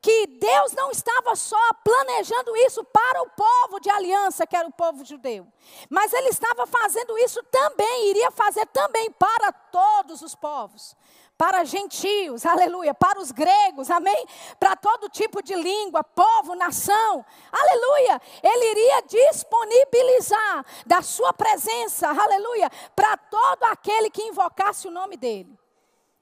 que 0.01 0.27
Deus 0.27 0.73
não 0.73 0.91
estava 0.91 1.35
só 1.35 1.57
planejando 1.83 2.55
isso 2.57 2.83
para 2.85 3.21
o 3.21 3.29
povo 3.29 3.79
de 3.79 3.89
aliança, 3.89 4.45
que 4.45 4.55
era 4.55 4.67
o 4.67 4.73
povo 4.73 5.03
judeu, 5.05 5.47
mas 5.89 6.13
Ele 6.13 6.29
estava 6.29 6.65
fazendo 6.67 7.17
isso 7.17 7.41
também, 7.43 8.09
iria 8.09 8.31
fazer 8.31 8.65
também 8.67 9.11
para 9.11 9.51
todos 9.51 10.21
os 10.21 10.35
povos. 10.35 10.95
Para 11.37 11.63
gentios, 11.63 12.43
aleluia, 12.47 12.93
para 12.93 13.19
os 13.19 13.31
gregos, 13.31 13.91
amém? 13.91 14.25
Para 14.59 14.75
todo 14.75 15.09
tipo 15.09 15.43
de 15.43 15.53
língua, 15.53 16.03
povo, 16.03 16.55
nação, 16.55 17.23
aleluia. 17.51 18.19
Ele 18.41 18.71
iria 18.71 19.01
disponibilizar 19.03 20.65
da 20.85 21.01
sua 21.01 21.31
presença, 21.33 22.09
aleluia, 22.09 22.71
para 22.95 23.15
todo 23.17 23.63
aquele 23.65 24.09
que 24.09 24.23
invocasse 24.23 24.87
o 24.87 24.91
nome 24.91 25.15
dele. 25.15 25.57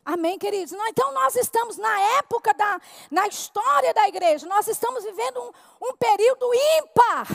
Amém, 0.06 0.38
queridos? 0.38 0.72
Então 0.88 1.12
nós 1.14 1.36
estamos 1.36 1.78
na 1.78 2.00
época 2.20 2.54
da, 2.54 2.80
na 3.10 3.28
história 3.28 3.92
da 3.92 4.08
igreja, 4.08 4.46
nós 4.46 4.68
estamos 4.68 5.04
vivendo 5.04 5.42
um, 5.42 5.90
um 5.90 5.98
período 5.98 6.48
ímpar. 6.78 7.28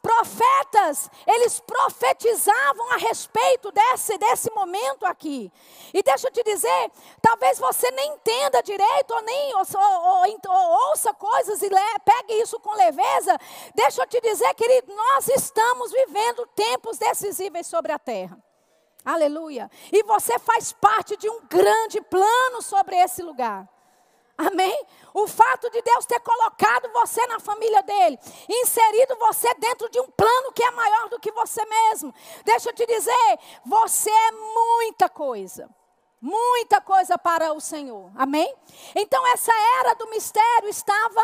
Profetas, 0.00 1.08
eles 1.26 1.60
profetizavam 1.60 2.92
a 2.92 2.96
respeito 2.96 3.70
desse, 3.70 4.18
desse 4.18 4.50
momento 4.50 5.04
aqui. 5.04 5.52
E 5.94 6.02
deixa 6.02 6.26
eu 6.26 6.32
te 6.32 6.42
dizer, 6.42 6.90
talvez 7.20 7.58
você 7.60 7.88
nem 7.92 8.14
entenda 8.14 8.62
direito, 8.62 9.14
ou 9.14 9.22
nem 9.22 9.54
ou, 9.54 9.62
ou, 9.76 10.38
ou, 10.48 10.88
ouça 10.88 11.14
coisas 11.14 11.62
e 11.62 11.68
le, 11.68 11.98
pegue 12.04 12.34
isso 12.42 12.58
com 12.58 12.74
leveza. 12.74 13.38
Deixa 13.76 14.02
eu 14.02 14.06
te 14.08 14.20
dizer, 14.20 14.52
querido, 14.54 14.92
nós 14.92 15.28
estamos 15.28 15.92
vivendo 15.92 16.48
tempos 16.48 16.98
decisivos 16.98 17.66
sobre 17.68 17.92
a 17.92 17.98
terra. 17.98 18.42
Aleluia. 19.04 19.70
E 19.90 20.02
você 20.04 20.38
faz 20.38 20.72
parte 20.72 21.16
de 21.16 21.28
um 21.28 21.40
grande 21.46 22.00
plano 22.02 22.62
sobre 22.62 22.96
esse 22.96 23.22
lugar. 23.22 23.68
Amém? 24.38 24.86
O 25.12 25.26
fato 25.26 25.70
de 25.70 25.82
Deus 25.82 26.06
ter 26.06 26.20
colocado 26.20 26.90
você 26.92 27.24
na 27.26 27.38
família 27.38 27.82
dele, 27.82 28.18
inserido 28.48 29.16
você 29.16 29.52
dentro 29.54 29.88
de 29.90 30.00
um 30.00 30.08
plano 30.10 30.52
que 30.52 30.64
é 30.64 30.70
maior 30.70 31.08
do 31.08 31.20
que 31.20 31.30
você 31.32 31.64
mesmo. 31.64 32.14
Deixa 32.44 32.70
eu 32.70 32.74
te 32.74 32.86
dizer, 32.86 33.38
você 33.64 34.10
é 34.10 34.32
muita 34.32 35.08
coisa. 35.08 35.68
Muita 36.20 36.80
coisa 36.80 37.18
para 37.18 37.52
o 37.52 37.60
Senhor. 37.60 38.10
Amém? 38.14 38.54
Então 38.94 39.26
essa 39.28 39.52
era 39.80 39.94
do 39.94 40.08
mistério 40.08 40.68
estava 40.68 41.20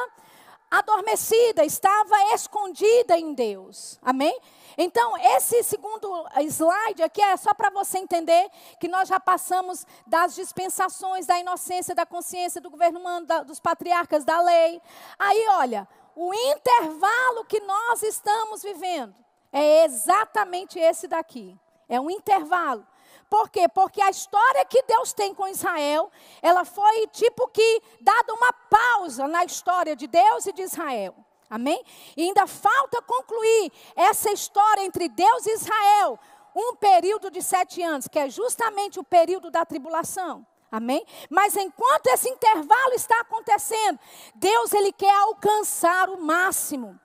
adormecida, 0.70 1.64
estava 1.64 2.34
escondida 2.34 3.16
em 3.16 3.32
Deus. 3.32 3.98
Amém? 4.02 4.38
Então, 4.76 5.16
esse 5.18 5.62
segundo 5.62 6.08
slide 6.42 7.02
aqui 7.02 7.20
é 7.20 7.36
só 7.36 7.52
para 7.52 7.70
você 7.70 7.98
entender 7.98 8.48
que 8.78 8.86
nós 8.86 9.08
já 9.08 9.18
passamos 9.18 9.86
das 10.06 10.34
dispensações, 10.34 11.26
da 11.26 11.38
inocência, 11.38 11.94
da 11.94 12.06
consciência, 12.06 12.60
do 12.60 12.70
governo 12.70 13.00
humano, 13.00 13.26
da, 13.26 13.42
dos 13.42 13.58
patriarcas, 13.58 14.24
da 14.24 14.40
lei. 14.40 14.80
Aí, 15.18 15.46
olha, 15.50 15.88
o 16.14 16.32
intervalo 16.32 17.44
que 17.46 17.60
nós 17.60 18.02
estamos 18.02 18.62
vivendo 18.62 19.14
é 19.52 19.84
exatamente 19.84 20.78
esse 20.78 21.08
daqui. 21.08 21.58
É 21.88 22.00
um 22.00 22.10
intervalo. 22.10 22.86
Por 23.28 23.50
quê? 23.50 23.68
Porque 23.68 24.00
a 24.00 24.10
história 24.10 24.64
que 24.64 24.82
Deus 24.82 25.12
tem 25.12 25.34
com 25.34 25.46
Israel, 25.48 26.10
ela 26.40 26.64
foi 26.64 27.06
tipo 27.08 27.46
que 27.48 27.82
dada 28.00 28.32
uma 28.34 28.52
pausa 28.52 29.28
na 29.28 29.44
história 29.44 29.94
de 29.94 30.06
Deus 30.06 30.46
e 30.46 30.52
de 30.52 30.62
Israel. 30.62 31.14
Amém? 31.50 31.82
E 32.16 32.22
ainda 32.22 32.46
falta 32.46 33.00
concluir 33.02 33.72
essa 33.96 34.30
história 34.30 34.82
entre 34.82 35.08
Deus 35.08 35.46
e 35.46 35.54
Israel, 35.54 36.18
um 36.54 36.76
período 36.76 37.30
de 37.30 37.42
sete 37.42 37.82
anos, 37.82 38.08
que 38.08 38.18
é 38.18 38.28
justamente 38.28 38.98
o 38.98 39.04
período 39.04 39.50
da 39.50 39.64
tribulação. 39.64 40.46
Amém? 40.70 41.04
Mas 41.30 41.56
enquanto 41.56 42.08
esse 42.08 42.28
intervalo 42.28 42.92
está 42.92 43.20
acontecendo, 43.20 43.98
Deus 44.34 44.72
ele 44.72 44.92
quer 44.92 45.14
alcançar 45.20 46.10
o 46.10 46.20
máximo 46.20 46.98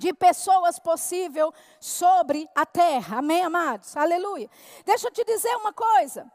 de 0.00 0.14
pessoas 0.14 0.78
possível 0.78 1.52
sobre 1.78 2.48
a 2.54 2.64
terra. 2.64 3.18
Amém, 3.18 3.44
amados? 3.44 3.94
Aleluia. 3.96 4.50
Deixa 4.84 5.06
eu 5.06 5.12
te 5.12 5.22
dizer 5.24 5.54
uma 5.56 5.72
coisa. 5.72 6.26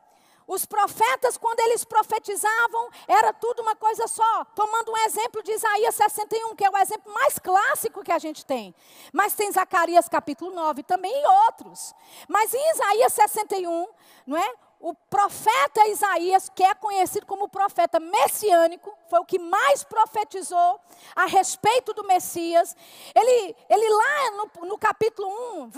Os 0.48 0.64
profetas, 0.64 1.38
quando 1.38 1.60
eles 1.62 1.84
profetizavam, 1.84 2.90
era 3.08 3.34
tudo 3.34 3.64
uma 3.64 3.76
coisa 3.76 4.08
só. 4.08 4.46
Tomando 4.54 4.92
um 4.92 4.98
exemplo 4.98 5.42
de 5.42 5.52
Isaías 5.52 5.96
61, 5.96 6.56
que 6.56 6.64
é 6.64 6.70
o 6.70 6.78
exemplo 6.78 7.12
mais 7.12 7.40
clássico 7.40 8.04
que 8.04 8.12
a 8.12 8.20
gente 8.20 8.46
tem. 8.46 8.76
Mas 9.12 9.34
tem 9.34 9.52
Zacarias 9.52 10.08
capítulo 10.08 10.54
9 10.54 10.84
também 10.84 11.12
e 11.12 11.28
outros. 11.48 11.96
Mas 12.28 12.54
em 12.54 12.72
Isaías 12.72 13.14
61, 13.14 13.88
não 14.28 14.38
é? 14.38 14.54
O 14.86 14.94
profeta 14.94 15.88
Isaías, 15.88 16.48
que 16.54 16.64
é 16.64 16.76
conhecido 16.76 17.26
como 17.26 17.50
profeta 17.50 18.00
messiânico, 18.00 18.96
foi 19.10 19.18
o 19.18 19.26
que 19.26 19.40
mais 19.40 19.84
profetizou 19.84 20.80
a 21.16 21.26
respeito 21.26 21.92
do 21.92 22.04
Messias. 22.04 22.78
Ele, 23.16 23.56
ele 23.68 23.90
lá 23.90 24.32
no, 24.32 24.68
no 24.68 24.78
capítulo 24.78 25.28
1, 25.28 25.72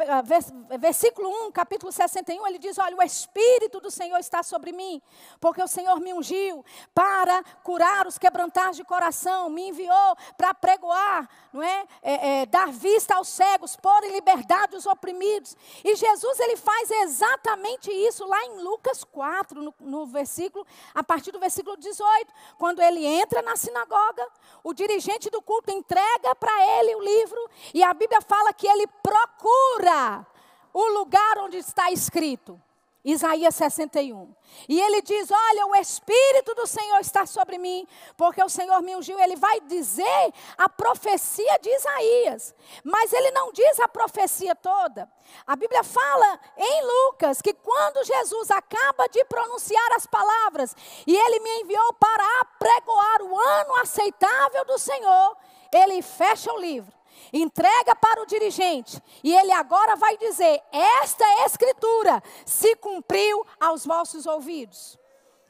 versículo 0.78 1.30
1, 1.48 1.54
capítulo 1.54 1.90
61, 1.90 2.48
ele 2.48 2.60
diz: 2.60 2.78
Olha, 2.78 2.98
o 2.98 3.02
Espírito 3.02 3.80
do 3.80 3.90
Senhor 3.90 4.18
está 4.18 4.44
sobre 4.44 4.74
mim, 4.74 5.02
porque 5.40 5.64
o 5.64 5.68
Senhor 5.68 6.02
me 6.02 6.14
ungiu 6.14 6.66
para 6.94 7.42
curar 7.64 8.08
os 8.08 8.18
quebrantados 8.18 8.76
de 8.76 8.84
coração, 8.84 9.50
me 9.50 9.70
enviou 9.70 10.18
para 10.38 10.54
pregoar, 10.54 11.30
não 11.54 11.64
é? 11.64 11.88
é, 12.02 12.42
é 12.42 12.46
dar 12.46 12.74
vista 12.74 13.16
aos 13.16 13.30
cegos, 13.30 13.78
pôr 13.78 14.04
em 14.04 14.12
liberdade 14.12 14.76
os 14.76 14.86
oprimidos. 14.86 15.56
E 15.82 15.96
Jesus, 15.96 16.40
ele 16.42 16.58
faz 16.58 16.92
exatamente 16.92 17.90
isso 17.90 18.26
lá 18.26 18.44
em 18.48 18.58
Lucas 18.58 18.97
Lucas 18.98 19.04
4, 19.04 19.62
no, 19.62 19.74
no 19.80 20.06
versículo, 20.06 20.66
a 20.94 21.04
partir 21.04 21.32
do 21.32 21.40
versículo 21.40 21.78
18, 21.78 22.34
quando 22.58 22.82
ele 22.82 23.06
entra 23.06 23.42
na 23.42 23.56
sinagoga, 23.56 24.28
o 24.64 24.74
dirigente 24.74 25.30
do 25.30 25.42
culto 25.42 25.72
entrega 25.72 26.34
para 26.36 26.80
ele 26.80 26.96
o 26.96 27.02
livro, 27.02 27.50
e 27.74 27.84
a 27.84 27.94
Bíblia 27.94 28.22
fala 28.22 28.54
que 28.54 28.68
ele 28.68 28.88
procura 29.04 30.26
o 30.74 30.86
lugar 31.00 31.38
onde 31.40 31.58
está 31.58 31.92
escrito. 31.92 32.60
Isaías 33.08 33.56
61. 33.56 34.36
E 34.68 34.82
ele 34.82 35.02
diz: 35.02 35.32
Olha, 35.32 35.68
o 35.68 35.76
Espírito 35.78 36.54
do 36.54 36.68
Senhor 36.68 37.00
está 37.00 37.26
sobre 37.26 37.58
mim, 37.58 37.88
porque 38.18 38.44
o 38.44 38.50
Senhor 38.50 38.82
me 38.82 38.98
ungiu. 38.98 39.18
Ele 39.18 39.38
vai 39.38 39.62
dizer 39.62 40.34
a 40.58 40.68
profecia 40.68 41.58
de 41.60 41.70
Isaías, 41.70 42.54
mas 42.84 43.14
ele 43.14 43.32
não 43.32 43.54
diz 43.54 43.80
a 43.80 43.88
profecia 43.88 44.54
toda. 44.56 45.10
A 45.46 45.56
Bíblia 45.56 45.86
fala 45.86 46.38
em 46.58 46.84
Lucas 46.84 47.42
que 47.42 47.54
quando 47.54 48.04
Jesus 48.04 48.52
acaba 48.52 49.08
de 49.08 49.24
pronunciar 49.24 49.94
as 49.96 50.06
palavras, 50.06 50.76
e 51.06 51.16
ele 51.16 51.40
me 51.40 51.62
enviou 51.62 51.94
para 51.94 52.42
apregoar 52.42 53.22
o 53.22 53.40
ano 53.40 53.76
aceitável 53.78 54.66
do 54.66 54.78
Senhor, 54.78 55.38
ele 55.72 56.02
fecha 56.02 56.52
o 56.52 56.60
livro 56.60 56.97
entrega 57.32 57.96
para 57.96 58.22
o 58.22 58.26
dirigente, 58.26 59.02
e 59.24 59.36
ele 59.36 59.52
agora 59.52 59.96
vai 59.96 60.18
dizer: 60.18 60.62
Esta 60.72 61.26
escritura 61.46 62.22
se 62.46 62.76
cumpriu 62.76 63.46
aos 63.60 63.86
vossos 63.86 64.26
ouvidos. 64.26 64.98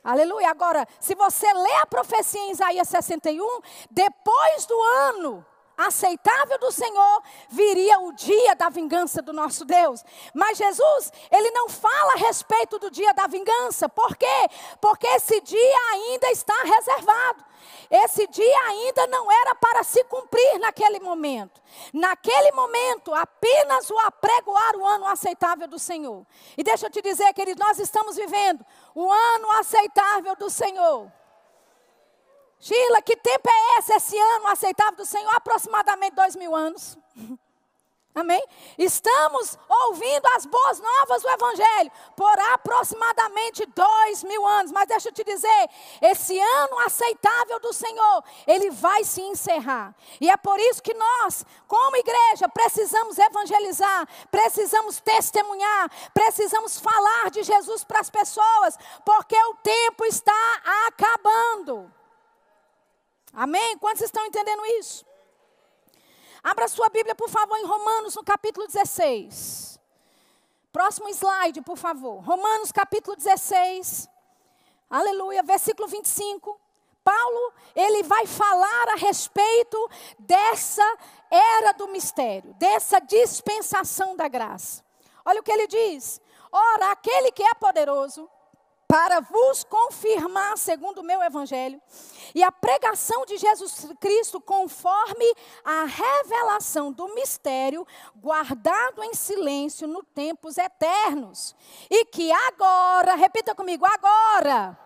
Aleluia. 0.04 0.50
Agora, 0.50 0.88
se 1.00 1.16
você 1.16 1.52
lê 1.54 1.74
a 1.82 1.86
profecia 1.86 2.40
em 2.40 2.52
Isaías 2.52 2.88
61, 2.88 3.60
depois 3.92 4.66
do 4.66 4.82
ano 4.82 5.46
aceitável 5.78 6.58
do 6.58 6.72
Senhor, 6.72 7.24
viria 7.50 8.00
o 8.00 8.12
dia 8.14 8.56
da 8.56 8.68
vingança 8.68 9.22
do 9.22 9.32
nosso 9.32 9.64
Deus. 9.64 10.04
Mas 10.34 10.58
Jesus, 10.58 11.12
ele 11.30 11.52
não 11.52 11.70
fala 11.70 12.14
a 12.14 12.18
respeito 12.18 12.80
do 12.80 12.90
dia 12.90 13.14
da 13.14 13.28
vingança. 13.28 13.88
Por 13.88 14.16
quê? 14.16 14.48
Porque 14.82 15.06
esse 15.08 15.40
dia 15.42 15.80
ainda 15.92 16.32
está 16.32 16.56
reservado. 16.64 17.46
Esse 17.90 18.28
dia 18.28 18.60
ainda 18.68 19.08
não 19.08 19.32
era 19.32 19.56
para 19.56 19.84
se 19.84 20.04
cumprir 20.06 20.60
naquele 20.60 21.00
momento. 21.00 21.62
Naquele 21.94 22.52
momento, 22.52 23.14
apenas 23.14 23.90
o 23.90 24.00
apregoar 24.00 24.76
o 24.76 24.86
ano 24.86 25.06
aceitável 25.08 25.68
do 25.68 25.80
Senhor. 25.80 26.26
E 26.58 26.64
deixa 26.64 26.88
eu 26.88 26.90
te 26.90 27.02
dizer, 27.02 27.34
querido, 27.34 27.64
nós 27.66 27.80
estamos 27.80 28.16
vivendo 28.16 28.66
o 28.94 29.12
ano 29.12 29.52
aceitável 29.60 30.36
do 30.36 30.50
Senhor. 30.50 31.12
Sheila, 32.60 33.02
que 33.02 33.16
tempo 33.16 33.48
é 33.50 33.80
esse, 33.80 33.94
esse 33.94 34.18
ano 34.18 34.48
aceitável 34.48 34.96
do 34.96 35.06
Senhor? 35.06 35.34
Aproximadamente 35.36 36.16
dois 36.16 36.36
mil 36.36 36.56
anos. 36.56 36.98
Amém? 38.18 38.44
Estamos 38.80 39.60
ouvindo 39.70 40.26
as 40.36 40.44
boas 40.48 40.80
novas 40.80 41.22
do 41.22 41.30
Evangelho 41.30 41.92
por 42.16 42.40
aproximadamente 42.52 43.64
dois 43.68 44.24
mil 44.24 44.44
anos. 44.44 44.72
Mas 44.72 44.88
deixa 44.88 45.10
eu 45.10 45.14
te 45.14 45.24
dizer, 45.24 45.70
esse 46.02 46.36
ano 46.40 46.80
aceitável 46.80 47.60
do 47.60 47.72
Senhor, 47.72 48.24
ele 48.48 48.72
vai 48.72 49.04
se 49.04 49.22
encerrar. 49.22 49.94
E 50.20 50.32
é 50.32 50.36
por 50.36 50.60
isso 50.60 50.82
que 50.82 50.96
nós, 50.96 51.46
como 51.68 51.96
igreja, 51.96 52.50
precisamos 52.50 53.20
evangelizar, 53.20 54.08
precisamos 54.32 55.00
testemunhar, 55.00 55.92
precisamos 56.12 56.80
falar 56.80 57.30
de 57.30 57.44
Jesus 57.44 57.84
para 57.84 58.00
as 58.00 58.10
pessoas, 58.10 58.80
porque 59.06 59.38
o 59.44 59.54
tempo 59.62 60.04
está 60.06 60.62
acabando. 60.88 61.94
Amém? 63.32 63.78
Quantos 63.78 64.02
estão 64.02 64.26
entendendo 64.26 64.66
isso? 64.80 65.07
Abra 66.44 66.68
sua 66.68 66.90
Bíblia, 66.90 67.16
por 67.16 67.30
favor, 67.30 67.58
em 67.58 67.66
Romanos, 67.66 68.16
no 68.16 68.24
capítulo 68.24 68.68
16. 68.68 69.80
Próximo 70.72 71.10
slide, 71.10 71.62
por 71.62 71.78
favor. 71.78 72.20
Romanos, 72.20 72.72
capítulo 72.72 73.16
16. 73.16 74.08
Aleluia, 74.90 75.44
versículo 75.44 75.88
25. 75.88 76.60
Paulo, 77.04 77.54
ele 77.76 78.04
vai 78.04 78.28
falar 78.28 78.90
a 78.90 78.96
respeito 78.96 79.90
dessa 80.20 80.84
era 81.32 81.72
do 81.72 81.88
mistério, 81.88 82.54
dessa 82.56 83.00
dispensação 83.00 84.16
da 84.16 84.28
graça. 84.28 84.84
Olha 85.26 85.40
o 85.40 85.44
que 85.44 85.52
ele 85.52 85.68
diz: 85.68 86.22
Ora, 86.52 86.92
aquele 86.92 87.32
que 87.32 87.44
é 87.44 87.54
poderoso 87.54 88.30
para 88.88 89.20
vos 89.20 89.64
confirmar, 89.66 90.58
segundo 90.58 91.00
o 91.00 91.04
meu 91.04 91.22
evangelho, 91.22 91.82
e 92.34 92.42
a 92.42 92.52
pregação 92.52 93.26
de 93.26 93.38
Jesus 93.38 93.88
Cristo 94.00 94.40
conforme 94.40 95.26
a 95.64 95.84
revelação 95.84 96.92
do 96.92 97.14
mistério 97.14 97.86
guardado 98.16 99.04
em 99.04 99.14
silêncio 99.14 99.88
no 99.88 100.04
tempos 100.04 100.58
eternos, 100.58 101.56
e 101.90 102.06
que 102.06 102.32
agora, 102.32 103.16
repita 103.16 103.54
comigo, 103.54 103.86
agora. 103.86 104.80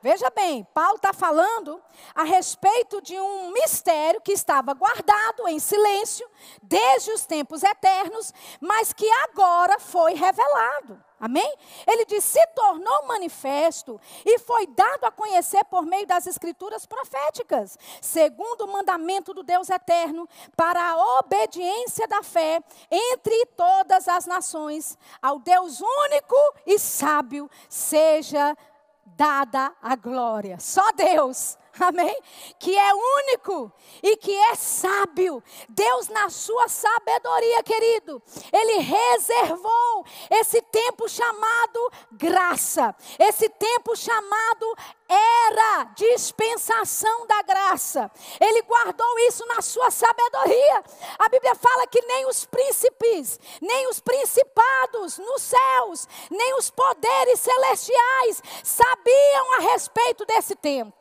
Veja 0.00 0.30
bem, 0.30 0.64
Paulo 0.72 0.94
está 0.96 1.12
falando 1.12 1.82
a 2.14 2.22
respeito 2.22 3.02
de 3.02 3.18
um 3.18 3.50
mistério 3.50 4.20
que 4.20 4.32
estava 4.32 4.72
guardado 4.72 5.48
em 5.48 5.58
silêncio 5.58 6.26
desde 6.62 7.10
os 7.10 7.26
tempos 7.26 7.64
eternos, 7.64 8.32
mas 8.60 8.92
que 8.92 9.10
agora 9.24 9.80
foi 9.80 10.14
revelado. 10.14 11.07
Amém? 11.20 11.52
Ele 11.86 12.04
diz: 12.04 12.22
se 12.24 12.44
tornou 12.48 13.06
manifesto 13.06 14.00
e 14.24 14.38
foi 14.38 14.66
dado 14.68 15.04
a 15.04 15.10
conhecer 15.10 15.64
por 15.64 15.84
meio 15.84 16.06
das 16.06 16.26
escrituras 16.26 16.86
proféticas, 16.86 17.76
segundo 18.00 18.64
o 18.64 18.72
mandamento 18.72 19.34
do 19.34 19.42
Deus 19.42 19.68
eterno, 19.68 20.28
para 20.56 20.80
a 20.80 21.18
obediência 21.18 22.06
da 22.06 22.22
fé 22.22 22.62
entre 22.90 23.46
todas 23.56 24.08
as 24.08 24.26
nações, 24.26 24.96
ao 25.20 25.38
Deus 25.38 25.80
único 25.80 26.36
e 26.66 26.78
sábio, 26.78 27.50
seja 27.68 28.56
dada 29.04 29.72
a 29.82 29.96
glória. 29.96 30.60
Só 30.60 30.92
Deus 30.92 31.58
amém? 31.86 32.16
Que 32.58 32.76
é 32.76 32.94
único 32.94 33.72
e 34.02 34.16
que 34.16 34.34
é 34.34 34.54
sábio. 34.54 35.42
Deus, 35.68 36.08
na 36.08 36.28
sua 36.28 36.68
sabedoria, 36.68 37.62
querido, 37.62 38.22
Ele 38.52 38.78
reservou 38.78 40.04
esse 40.30 40.60
tempo 40.62 41.08
chamado 41.08 41.90
graça, 42.12 42.94
esse 43.18 43.48
tempo 43.48 43.96
chamado 43.96 44.76
era 45.08 45.84
dispensação 45.94 47.26
da 47.26 47.42
graça. 47.42 48.10
Ele 48.38 48.60
guardou 48.62 49.18
isso 49.20 49.46
na 49.46 49.62
sua 49.62 49.90
sabedoria. 49.90 50.84
A 51.18 51.28
Bíblia 51.28 51.54
fala 51.54 51.86
que 51.86 52.00
nem 52.02 52.26
os 52.26 52.44
príncipes, 52.44 53.40
nem 53.60 53.88
os 53.88 54.00
principados 54.00 55.16
nos 55.16 55.42
céus, 55.42 56.06
nem 56.30 56.54
os 56.58 56.70
poderes 56.70 57.40
celestiais 57.40 58.42
sabiam 58.62 59.54
a 59.54 59.60
respeito 59.60 60.26
desse 60.26 60.54
tempo. 60.54 60.97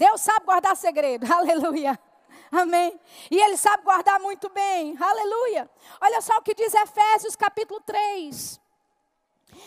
Deus 0.00 0.22
sabe 0.22 0.46
guardar 0.46 0.74
segredo. 0.76 1.26
Aleluia. 1.30 2.00
Amém. 2.50 2.98
E 3.30 3.38
Ele 3.38 3.56
sabe 3.58 3.82
guardar 3.82 4.18
muito 4.18 4.48
bem. 4.48 4.96
Aleluia. 4.98 5.70
Olha 6.00 6.22
só 6.22 6.38
o 6.38 6.42
que 6.42 6.54
diz 6.54 6.72
Efésios 6.72 7.36
capítulo 7.36 7.80
3. 7.82 8.59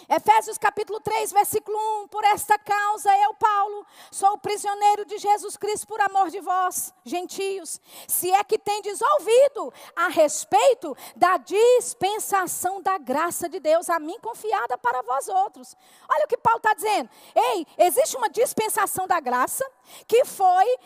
Efésios 0.09 0.57
capítulo 0.57 0.99
3, 0.99 1.31
versículo 1.31 1.77
1: 2.03 2.07
Por 2.07 2.23
esta 2.25 2.57
causa 2.57 3.15
eu, 3.19 3.33
Paulo, 3.33 3.85
sou 4.11 4.37
prisioneiro 4.37 5.05
de 5.05 5.17
Jesus 5.17 5.57
Cristo 5.57 5.87
por 5.87 6.01
amor 6.01 6.29
de 6.29 6.39
vós, 6.39 6.93
gentios, 7.05 7.79
se 8.07 8.31
é 8.31 8.43
que 8.43 8.57
tendes 8.57 9.01
ouvido 9.01 9.73
a 9.95 10.07
respeito 10.07 10.95
da 11.15 11.37
dispensação 11.37 12.81
da 12.81 12.97
graça 12.97 13.47
de 13.47 13.59
Deus 13.59 13.89
a 13.89 13.99
mim 13.99 14.17
confiada 14.19 14.77
para 14.77 15.01
vós 15.01 15.27
outros. 15.27 15.75
Olha 16.09 16.25
o 16.25 16.27
que 16.27 16.37
Paulo 16.37 16.57
está 16.57 16.73
dizendo. 16.73 17.09
Ei, 17.35 17.65
existe 17.77 18.17
uma 18.17 18.29
dispensação 18.29 19.07
da 19.07 19.19
graça 19.19 19.65
que 20.07 20.25
foi 20.25 20.77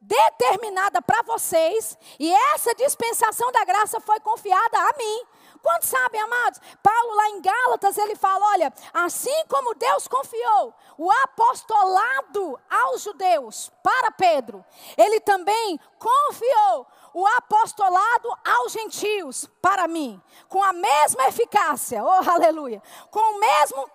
determinada 0.00 1.02
para 1.02 1.22
vocês, 1.22 1.98
e 2.18 2.32
essa 2.32 2.74
dispensação 2.74 3.50
da 3.50 3.64
graça 3.64 4.00
foi 4.00 4.20
confiada 4.20 4.78
a 4.78 4.96
mim. 4.96 5.26
Quantos 5.62 5.88
sabem, 5.88 6.20
amados? 6.20 6.60
Paulo, 6.82 7.14
lá 7.14 7.30
em 7.30 7.40
Gálatas, 7.40 7.98
ele 7.98 8.16
fala: 8.16 8.44
olha, 8.52 8.72
assim 8.92 9.44
como 9.48 9.74
Deus 9.74 10.08
confiou 10.08 10.74
o 10.96 11.10
apostolado 11.10 12.58
aos 12.70 13.02
judeus 13.02 13.70
para 13.82 14.10
Pedro, 14.12 14.64
ele 14.96 15.20
também 15.20 15.78
confiou 15.98 16.86
o 17.14 17.26
apostolado 17.26 18.28
aos 18.44 18.72
gentios 18.72 19.48
para 19.60 19.88
mim, 19.88 20.20
com 20.48 20.62
a 20.62 20.72
mesma 20.72 21.28
eficácia, 21.28 22.02
oh 22.04 22.30
aleluia, 22.30 22.82
com 23.10 23.20
o 23.20 23.40
mesmo 23.40 23.90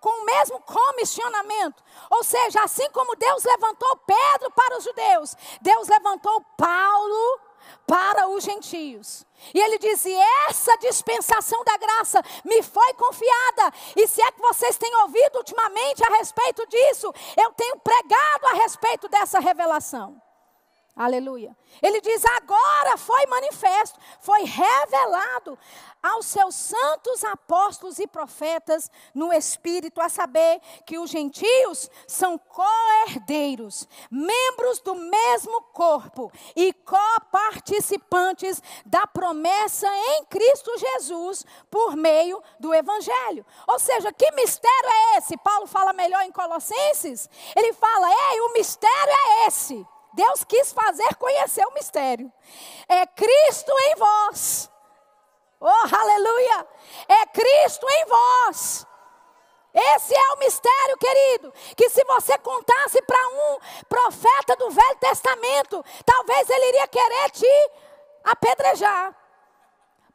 com 0.00 0.10
o 0.10 0.24
mesmo 0.24 0.60
comissionamento. 0.60 1.82
Ou 2.10 2.22
seja, 2.22 2.62
assim 2.62 2.88
como 2.90 3.16
Deus 3.16 3.42
levantou 3.42 3.96
Pedro 4.06 4.50
para 4.52 4.78
os 4.78 4.84
judeus, 4.84 5.36
Deus 5.60 5.88
levantou 5.88 6.40
Paulo 6.56 7.40
para 7.86 8.28
os 8.28 8.44
gentios. 8.44 9.26
E 9.54 9.60
ele 9.60 9.78
diz: 9.78 10.04
e 10.04 10.14
essa 10.48 10.76
dispensação 10.78 11.62
da 11.64 11.76
graça 11.76 12.22
me 12.44 12.62
foi 12.62 12.92
confiada. 12.94 13.72
E 13.96 14.06
se 14.06 14.22
é 14.22 14.32
que 14.32 14.40
vocês 14.40 14.76
têm 14.76 14.94
ouvido 15.02 15.36
ultimamente 15.36 16.04
a 16.04 16.16
respeito 16.16 16.66
disso, 16.66 17.12
eu 17.36 17.52
tenho 17.52 17.78
pregado 17.78 18.46
a 18.46 18.54
respeito 18.54 19.08
dessa 19.08 19.38
revelação. 19.40 20.27
Aleluia. 20.98 21.56
Ele 21.80 22.00
diz: 22.00 22.24
agora 22.24 22.98
foi 22.98 23.24
manifesto, 23.26 24.00
foi 24.20 24.42
revelado 24.42 25.56
aos 26.02 26.26
seus 26.26 26.56
santos 26.56 27.22
apóstolos 27.22 28.00
e 28.00 28.06
profetas 28.08 28.90
no 29.14 29.32
Espírito, 29.32 30.00
a 30.00 30.08
saber 30.08 30.60
que 30.84 30.98
os 30.98 31.08
gentios 31.08 31.88
são 32.04 32.36
co-herdeiros, 32.36 33.88
membros 34.10 34.80
do 34.80 34.96
mesmo 34.96 35.62
corpo 35.72 36.32
e 36.56 36.72
coparticipantes 36.72 38.60
da 38.84 39.06
promessa 39.06 39.86
em 39.86 40.24
Cristo 40.24 40.76
Jesus 40.78 41.46
por 41.70 41.94
meio 41.94 42.42
do 42.58 42.74
Evangelho. 42.74 43.46
Ou 43.68 43.78
seja, 43.78 44.12
que 44.12 44.32
mistério 44.32 44.90
é 44.90 45.18
esse? 45.18 45.36
Paulo 45.36 45.68
fala 45.68 45.92
melhor 45.92 46.24
em 46.24 46.32
Colossenses. 46.32 47.30
Ele 47.54 47.72
fala: 47.72 48.10
ei, 48.32 48.40
o 48.40 48.52
mistério 48.52 49.12
é 49.12 49.46
esse. 49.46 49.86
Deus 50.18 50.42
quis 50.42 50.72
fazer 50.72 51.14
conhecer 51.14 51.64
o 51.64 51.74
mistério. 51.74 52.32
É 52.88 53.06
Cristo 53.06 53.72
em 53.82 53.94
vós. 53.94 54.68
Oh, 55.60 55.96
aleluia! 55.96 56.66
É 57.06 57.26
Cristo 57.26 57.86
em 57.88 58.04
vós. 58.06 58.84
Esse 59.72 60.12
é 60.16 60.32
o 60.32 60.38
mistério, 60.40 60.98
querido. 60.98 61.52
Que 61.76 61.88
se 61.88 62.02
você 62.04 62.36
contasse 62.38 63.00
para 63.02 63.28
um 63.28 63.58
profeta 63.88 64.56
do 64.56 64.68
Velho 64.70 64.98
Testamento, 64.98 65.84
talvez 66.04 66.50
ele 66.50 66.66
iria 66.66 66.88
querer 66.88 67.30
te 67.30 67.70
apedrejar. 68.24 69.14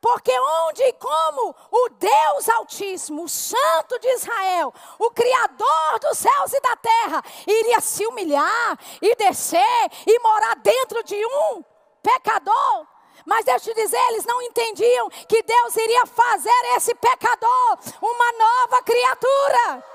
Porque 0.04 0.38
onde 0.38 0.84
e 0.84 0.92
como 0.92 1.56
o 1.72 1.90
Deus 1.92 2.50
Altíssimo, 2.50 3.24
o 3.24 3.30
Santo 3.30 3.98
de 4.00 4.10
Israel, 4.10 4.74
o 5.00 5.10
Criador 5.12 6.00
dos 6.02 6.18
céus 6.18 6.52
e 6.52 6.60
da 6.60 6.76
terra, 6.76 7.24
iria 7.48 7.80
se 7.80 8.06
humilhar 8.06 8.78
e 9.02 9.16
descer 9.16 9.90
e 10.06 10.20
morar 10.20 10.58
dentro 10.58 11.02
de 11.06 11.16
um 11.26 11.64
pecador? 12.04 12.86
Mas 13.26 13.46
deixa 13.46 13.70
eu 13.70 13.74
te 13.74 13.82
dizer, 13.82 13.98
eles 14.10 14.26
não 14.26 14.42
entendiam 14.42 15.10
que 15.10 15.42
Deus 15.42 15.78
iria 15.78 16.06
fazer 16.06 16.76
esse 16.76 16.94
pecador 16.96 17.78
uma 18.02 18.32
nova 18.34 18.84
criatura. 18.84 19.93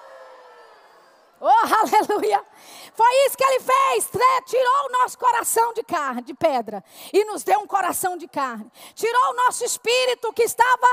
Oh, 1.41 1.47
aleluia! 2.11 2.45
Foi 2.95 3.27
isso 3.27 3.37
que 3.37 3.45
ele 3.45 3.61
fez. 3.61 4.11
Tirou 4.47 4.87
o 4.87 4.93
nosso 5.01 5.19
coração 5.19 5.73
de 5.73 5.83
carne, 5.85 6.23
de 6.23 6.35
pedra, 6.35 6.83
e 7.13 7.25
nos 7.25 7.45
deu 7.45 7.61
um 7.61 7.67
coração 7.67 8.17
de 8.17 8.27
carne. 8.27 8.71
Tirou 8.95 9.31
o 9.31 9.35
nosso 9.35 9.65
espírito 9.65 10.33
que 10.33 10.43
estava 10.43 10.87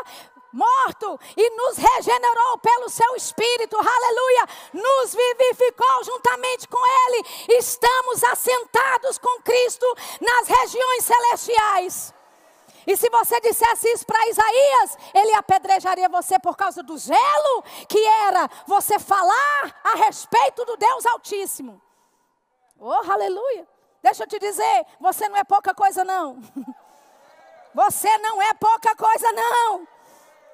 morto 0.54 1.20
e 1.36 1.50
nos 1.50 1.78
regenerou 1.78 2.58
pelo 2.60 2.89
seu 2.89 3.16
espírito. 3.16 3.76
Aleluia! 3.76 4.48
Nos 4.74 5.14
vivificou 5.14 6.04
juntamente 6.04 6.68
com 6.68 6.80
ele. 6.80 7.26
Estamos 7.58 8.24
assentados 8.24 9.18
com 9.18 9.41
Cristo 9.41 9.86
nas 10.22 10.48
regiões 10.48 11.06
celestiais. 11.06 12.14
E 12.88 12.96
se 12.96 13.10
você 13.10 13.40
dissesse 13.42 13.88
isso 13.92 14.06
para 14.06 14.28
Isaías, 14.28 14.98
ele 15.14 15.34
apedrejaria 15.34 16.08
você 16.10 16.38
por 16.40 16.56
causa 16.56 16.84
do 16.84 16.98
zelo 16.98 17.64
que 17.88 18.06
era 18.28 18.50
você 18.68 19.00
falar 19.00 19.82
a 19.84 19.96
respeito 19.96 20.64
do 20.66 20.78
Deus 20.78 21.06
Altíssimo. 21.06 21.82
Oh, 22.80 23.12
aleluia. 23.12 23.68
Deixa 24.04 24.24
eu 24.24 24.28
te 24.28 24.38
dizer, 24.38 24.86
você 25.00 25.28
não 25.28 25.38
é 25.38 25.44
pouca 25.44 25.74
coisa 25.74 26.04
não. 26.04 26.40
Você 27.76 28.18
não 28.20 28.42
é 28.42 28.54
pouca 28.54 28.96
coisa 28.96 29.30
não. 29.34 29.86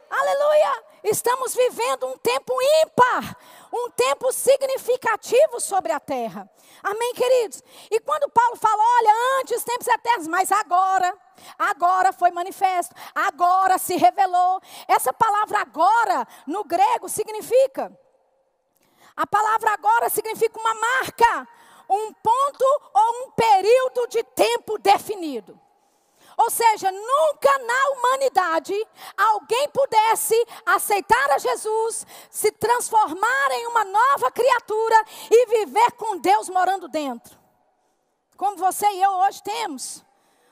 Aleluia! 0.09 0.83
Estamos 1.03 1.53
vivendo 1.53 2.07
um 2.07 2.17
tempo 2.17 2.53
ímpar, 2.83 3.37
um 3.71 3.89
tempo 3.91 4.31
significativo 4.31 5.59
sobre 5.59 5.91
a 5.91 5.99
terra. 5.99 6.49
Amém, 6.83 7.13
queridos? 7.13 7.63
E 7.89 7.99
quando 7.99 8.29
Paulo 8.29 8.55
fala, 8.57 8.81
olha, 8.99 9.39
antes 9.39 9.63
tempos 9.63 9.87
eternos, 9.87 10.27
mas 10.27 10.51
agora, 10.51 11.17
agora 11.57 12.11
foi 12.11 12.31
manifesto, 12.31 12.93
agora 13.15 13.77
se 13.77 13.95
revelou. 13.95 14.61
Essa 14.87 15.13
palavra 15.13 15.59
agora, 15.59 16.27
no 16.45 16.63
grego, 16.63 17.07
significa. 17.07 17.97
A 19.15 19.25
palavra 19.27 19.71
agora 19.71 20.09
significa 20.09 20.59
uma 20.59 20.73
marca, 20.73 21.47
um 21.89 22.13
ponto 22.13 22.65
ou 22.93 23.27
um 23.27 23.31
período 23.31 24.07
de 24.07 24.23
tempo 24.23 24.77
definido. 24.77 25.59
Ou 26.41 26.49
seja, 26.49 26.91
nunca 26.91 27.59
na 27.59 27.89
humanidade 27.91 28.87
alguém 29.15 29.69
pudesse 29.69 30.35
aceitar 30.65 31.31
a 31.31 31.37
Jesus, 31.37 32.05
se 32.31 32.51
transformar 32.53 33.51
em 33.51 33.67
uma 33.67 33.85
nova 33.85 34.31
criatura 34.31 35.05
e 35.29 35.45
viver 35.45 35.91
com 35.91 36.17
Deus 36.17 36.49
morando 36.49 36.87
dentro. 36.87 37.39
Como 38.35 38.57
você 38.57 38.87
e 38.87 39.03
eu 39.03 39.11
hoje 39.11 39.43
temos. 39.43 40.03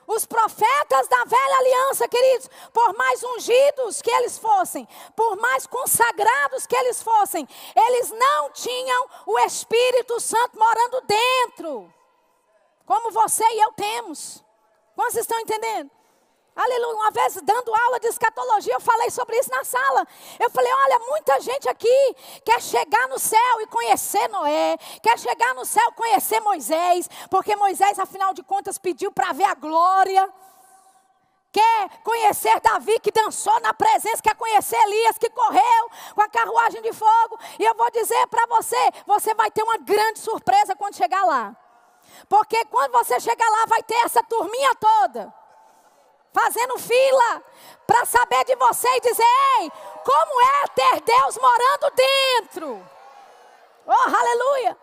Os 0.06 0.24
profetas 0.24 1.08
da 1.08 1.24
velha 1.24 1.58
aliança, 1.58 2.06
queridos, 2.08 2.48
por 2.72 2.96
mais 2.96 3.22
ungidos 3.24 4.00
que 4.00 4.10
eles 4.10 4.38
fossem, 4.38 4.86
por 5.16 5.36
mais 5.36 5.66
consagrados 5.66 6.66
que 6.66 6.76
eles 6.76 7.02
fossem, 7.02 7.48
eles 7.74 8.10
não 8.10 8.50
tinham 8.50 9.08
o 9.26 9.38
Espírito 9.40 10.20
Santo 10.20 10.56
morando 10.56 11.00
dentro, 11.02 11.92
como 12.86 13.10
você 13.10 13.44
e 13.44 13.60
eu 13.60 13.72
temos. 13.72 14.44
Quantos 15.00 15.16
estão 15.16 15.40
entendendo? 15.40 15.90
Aleluia. 16.54 16.94
Uma 16.96 17.10
vez 17.10 17.34
dando 17.42 17.74
aula 17.74 17.98
de 18.00 18.08
escatologia, 18.08 18.74
eu 18.74 18.80
falei 18.82 19.10
sobre 19.10 19.34
isso 19.38 19.50
na 19.50 19.64
sala. 19.64 20.06
Eu 20.38 20.50
falei: 20.50 20.70
olha, 20.70 20.98
muita 21.08 21.40
gente 21.40 21.66
aqui 21.70 22.16
quer 22.44 22.60
chegar 22.60 23.08
no 23.08 23.18
céu 23.18 23.60
e 23.62 23.66
conhecer 23.68 24.28
Noé, 24.28 24.76
quer 25.02 25.18
chegar 25.18 25.54
no 25.54 25.64
céu 25.64 25.82
e 25.88 25.94
conhecer 25.94 26.38
Moisés, 26.40 27.08
porque 27.30 27.56
Moisés, 27.56 27.98
afinal 27.98 28.34
de 28.34 28.42
contas, 28.42 28.76
pediu 28.76 29.10
para 29.10 29.32
ver 29.32 29.44
a 29.44 29.54
glória. 29.54 30.30
Quer 31.50 32.02
conhecer 32.04 32.60
Davi 32.60 33.00
que 33.00 33.10
dançou 33.10 33.58
na 33.60 33.72
presença, 33.72 34.22
quer 34.22 34.34
conhecer 34.34 34.76
Elias 34.82 35.16
que 35.16 35.30
correu 35.30 35.90
com 36.14 36.20
a 36.20 36.28
carruagem 36.28 36.82
de 36.82 36.92
fogo. 36.92 37.38
E 37.58 37.64
eu 37.64 37.74
vou 37.74 37.90
dizer 37.90 38.26
para 38.26 38.46
você: 38.48 38.90
você 39.06 39.32
vai 39.32 39.50
ter 39.50 39.62
uma 39.62 39.78
grande 39.78 40.18
surpresa 40.18 40.76
quando 40.76 40.94
chegar 40.94 41.24
lá. 41.24 41.56
Porque 42.28 42.64
quando 42.66 42.92
você 42.92 43.18
chegar 43.20 43.48
lá, 43.50 43.66
vai 43.66 43.82
ter 43.82 43.96
essa 44.04 44.22
turminha 44.22 44.74
toda 44.74 45.40
fazendo 46.32 46.78
fila 46.78 47.42
para 47.86 48.04
saber 48.04 48.44
de 48.44 48.56
você 48.56 48.88
e 48.88 49.00
dizer: 49.00 49.24
Ei, 49.60 49.72
como 50.04 50.40
é 50.42 50.66
ter 50.68 51.00
Deus 51.00 51.38
morando 51.38 51.94
dentro? 51.94 52.90
Oh, 53.86 54.16
aleluia! 54.16 54.76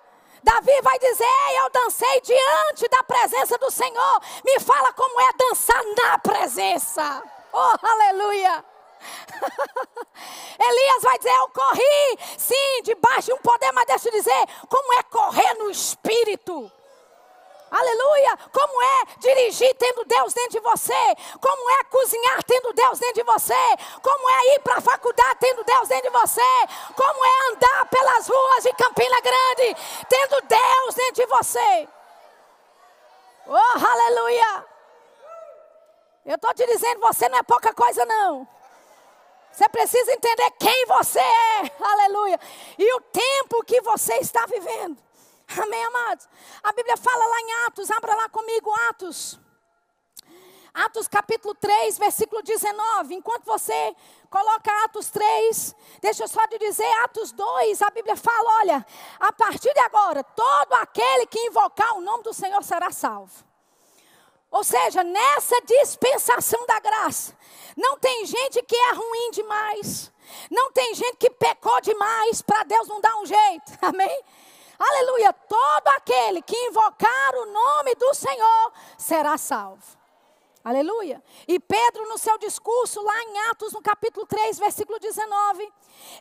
Davi 0.44 0.82
vai 0.82 1.00
dizer: 1.00 1.24
Ei, 1.24 1.60
eu 1.60 1.70
dancei 1.70 2.22
diante 2.22 2.88
da 2.90 3.04
presença 3.04 3.58
do 3.58 3.72
Senhor. 3.72 4.22
Me 4.46 4.60
fala 4.60 4.94
como 4.94 5.20
é 5.22 5.34
dançar 5.34 5.84
na 5.96 6.18
presença. 6.20 7.24
Oh, 7.54 7.88
aleluia! 7.88 8.64
Elias 10.60 11.04
vai 11.04 11.18
dizer: 11.18 11.36
Eu 11.36 11.50
corri, 11.50 12.20
sim, 12.38 12.82
debaixo 12.84 13.28
de 13.28 13.34
um 13.34 13.38
poder, 13.38 13.72
mas 13.72 13.86
deixa 13.86 14.10
eu 14.10 14.14
dizer: 14.14 14.48
como 14.70 14.94
é 15.00 15.04
correr 15.04 15.54
no 15.56 15.70
espírito. 15.70 16.72
Aleluia! 17.70 18.38
Como 18.54 18.82
é 18.82 19.06
dirigir 19.20 19.76
tendo 19.76 20.06
Deus 20.06 20.34
dentro 20.34 20.52
de 20.52 20.60
você? 20.62 21.16
Como 21.42 21.70
é 21.72 21.84
cozinhar 21.86 22.44
tendo 22.44 22.72
Deus 22.74 23.00
dentro 23.00 23.16
de 23.16 23.24
você? 23.24 23.78
Como 24.02 24.30
é 24.30 24.56
ir 24.56 24.60
para 24.62 24.78
a 24.78 24.82
faculdade 24.82 25.40
tendo 25.40 25.64
Deus 25.64 25.88
dentro 25.90 26.10
de 26.10 26.18
você? 26.18 26.42
Como 26.96 27.26
é 27.26 27.52
andar 27.52 27.86
pelas 27.88 28.28
ruas 28.28 28.64
de 28.64 28.74
Campina 28.74 29.20
Grande 29.22 29.76
tendo 30.08 30.42
Deus 30.48 30.96
dentro 30.96 31.14
de 31.16 31.26
você? 31.26 31.90
Oh, 33.48 33.86
aleluia! 33.86 34.66
Eu 36.26 36.36
estou 36.36 36.54
te 36.54 36.66
dizendo, 36.66 37.00
você 37.00 37.30
não 37.30 37.38
é 37.38 37.44
pouca 37.44 37.74
coisa, 37.74 38.06
não. 38.06 38.48
Você 39.52 39.68
precisa 39.70 40.12
entender 40.12 40.52
quem 40.60 40.86
você 40.86 41.20
é, 41.20 41.72
aleluia, 41.82 42.40
e 42.78 42.94
o 42.94 43.02
tempo 43.02 43.64
que 43.66 43.82
você 43.82 44.16
está 44.16 44.46
vivendo. 44.46 45.07
Amém, 45.56 45.84
amados? 45.86 46.28
A 46.62 46.74
Bíblia 46.74 46.98
fala 46.98 47.26
lá 47.26 47.40
em 47.40 47.66
Atos, 47.68 47.90
abra 47.92 48.16
lá 48.16 48.30
comigo 48.30 48.72
Atos. 48.90 49.40
Atos 50.74 51.08
capítulo 51.08 51.56
3, 51.56 51.98
versículo 51.98 52.44
19. 52.44 53.16
Enquanto 53.16 53.46
você 53.46 53.96
coloca 54.30 54.72
Atos 54.86 55.10
3, 55.10 55.76
deixa 56.02 56.24
eu 56.24 56.28
só 56.28 56.46
te 56.48 56.60
dizer, 56.60 56.92
Atos 57.04 57.32
2, 57.32 57.82
a 57.82 57.90
Bíblia 57.90 58.16
fala: 58.16 58.60
olha, 58.60 58.86
a 59.20 59.32
partir 59.32 59.74
de 59.74 59.80
agora, 59.80 60.24
todo 60.24 60.74
aquele 60.74 61.26
que 61.26 61.40
invocar 61.48 61.98
o 61.98 62.02
nome 62.02 62.24
do 62.24 62.34
Senhor 62.34 62.62
será 62.64 62.92
salvo. 62.92 63.44
Ou 64.52 64.64
seja, 64.64 65.04
nessa 65.04 65.60
dispensação 65.62 66.66
da 66.66 66.80
graça, 66.80 67.36
não 67.76 67.98
tem 67.98 68.26
gente 68.26 68.62
que 68.64 68.76
é 68.76 68.92
ruim 68.94 69.32
demais, 69.32 70.12
não 70.52 70.72
tem 70.72 70.94
gente 70.94 71.18
que 71.18 71.30
pecou 71.30 71.82
demais 71.82 72.42
para 72.42 72.64
Deus 72.64 72.88
não 72.88 73.02
dar 73.02 73.16
um 73.18 73.26
jeito, 73.26 73.74
amém? 73.82 74.24
Aleluia. 74.80 75.34
Todo 75.34 75.88
aquele 75.96 76.42
que 76.42 76.56
invocar 76.68 77.36
o 77.36 77.46
nome 77.46 77.96
do 77.96 78.14
Senhor 78.14 78.72
será 78.98 79.38
salvo. 79.38 79.98
Aleluia. 80.68 81.24
E 81.48 81.62
Pedro, 81.62 82.10
no 82.10 82.18
seu 82.18 82.38
discurso, 82.38 83.02
lá 83.02 83.24
em 83.24 83.40
Atos, 83.52 83.72
no 83.72 83.82
capítulo 83.82 84.26
3, 84.28 84.60
versículo 84.60 85.00
19, 85.00 85.72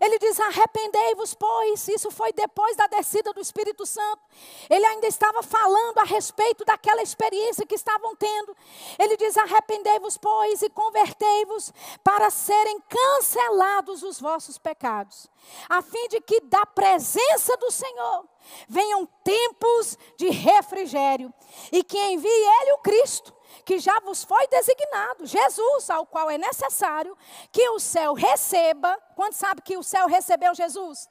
ele 0.00 0.20
diz: 0.20 0.38
Arrependei-vos, 0.38 1.34
pois. 1.34 1.88
Isso 1.88 2.12
foi 2.12 2.32
depois 2.32 2.76
da 2.76 2.86
descida 2.86 3.32
do 3.32 3.40
Espírito 3.40 3.84
Santo. 3.84 4.22
Ele 4.70 4.86
ainda 4.86 5.08
estava 5.08 5.42
falando 5.42 5.98
a 5.98 6.04
respeito 6.04 6.64
daquela 6.64 7.02
experiência 7.02 7.66
que 7.66 7.74
estavam 7.74 8.14
tendo. 8.14 8.56
Ele 9.00 9.16
diz: 9.16 9.36
Arrependei-vos, 9.36 10.16
pois, 10.16 10.62
e 10.62 10.70
convertei-vos 10.70 11.72
para 12.04 12.30
serem 12.30 12.80
cancelados 12.88 14.04
os 14.04 14.20
vossos 14.20 14.58
pecados, 14.58 15.28
a 15.68 15.82
fim 15.82 16.06
de 16.06 16.20
que 16.20 16.40
da 16.42 16.64
presença 16.66 17.56
do 17.56 17.72
Senhor 17.72 18.24
venham 18.68 19.06
tempos 19.24 19.98
de 20.16 20.30
refrigério 20.30 21.34
e 21.72 21.82
que 21.82 21.98
envie 21.98 22.28
Ele, 22.28 22.74
o 22.74 22.78
Cristo 22.78 23.35
que 23.64 23.78
já 23.78 23.98
vos 24.00 24.24
foi 24.24 24.46
designado, 24.48 25.26
Jesus, 25.26 25.90
ao 25.90 26.06
qual 26.06 26.30
é 26.30 26.38
necessário 26.38 27.16
que 27.50 27.68
o 27.70 27.78
céu 27.78 28.14
receba. 28.14 28.96
Quando 29.14 29.34
sabe 29.34 29.62
que 29.62 29.76
o 29.76 29.82
céu 29.82 30.06
recebeu 30.06 30.54
Jesus? 30.54 31.08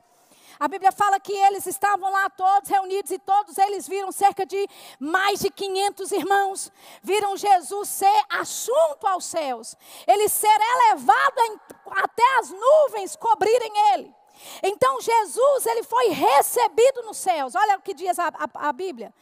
A 0.60 0.68
Bíblia 0.68 0.92
fala 0.92 1.20
que 1.20 1.34
eles 1.34 1.66
estavam 1.66 2.10
lá 2.10 2.30
todos 2.30 2.70
reunidos 2.70 3.12
e 3.12 3.20
todos 3.20 3.58
eles 3.58 3.88
viram 3.88 4.12
cerca 4.12 4.46
de 4.46 4.68
mais 5.00 5.40
de 5.40 5.50
500 5.50 6.12
irmãos. 6.12 6.72
Viram 7.04 7.36
Jesus 7.36 7.90
ser 7.90 8.24
assunto 8.30 9.06
aos 9.06 9.26
céus, 9.26 9.76
ele 10.08 10.30
ser 10.30 10.48
elevado 10.48 11.40
em, 11.40 11.60
até 11.92 12.38
as 12.40 12.52
nuvens 12.52 13.16
cobrirem 13.16 13.72
ele. 13.94 14.16
Então 14.64 15.00
Jesus, 15.02 15.66
ele 15.66 15.84
foi 15.84 16.10
recebido 16.10 17.04
nos 17.04 17.18
céus. 17.18 17.56
Olha 17.56 17.78
o 17.78 17.82
que 17.82 17.94
diz 17.94 18.18
a, 18.20 18.28
a, 18.28 18.70
a 18.70 18.74
Bíblia. 18.74 19.14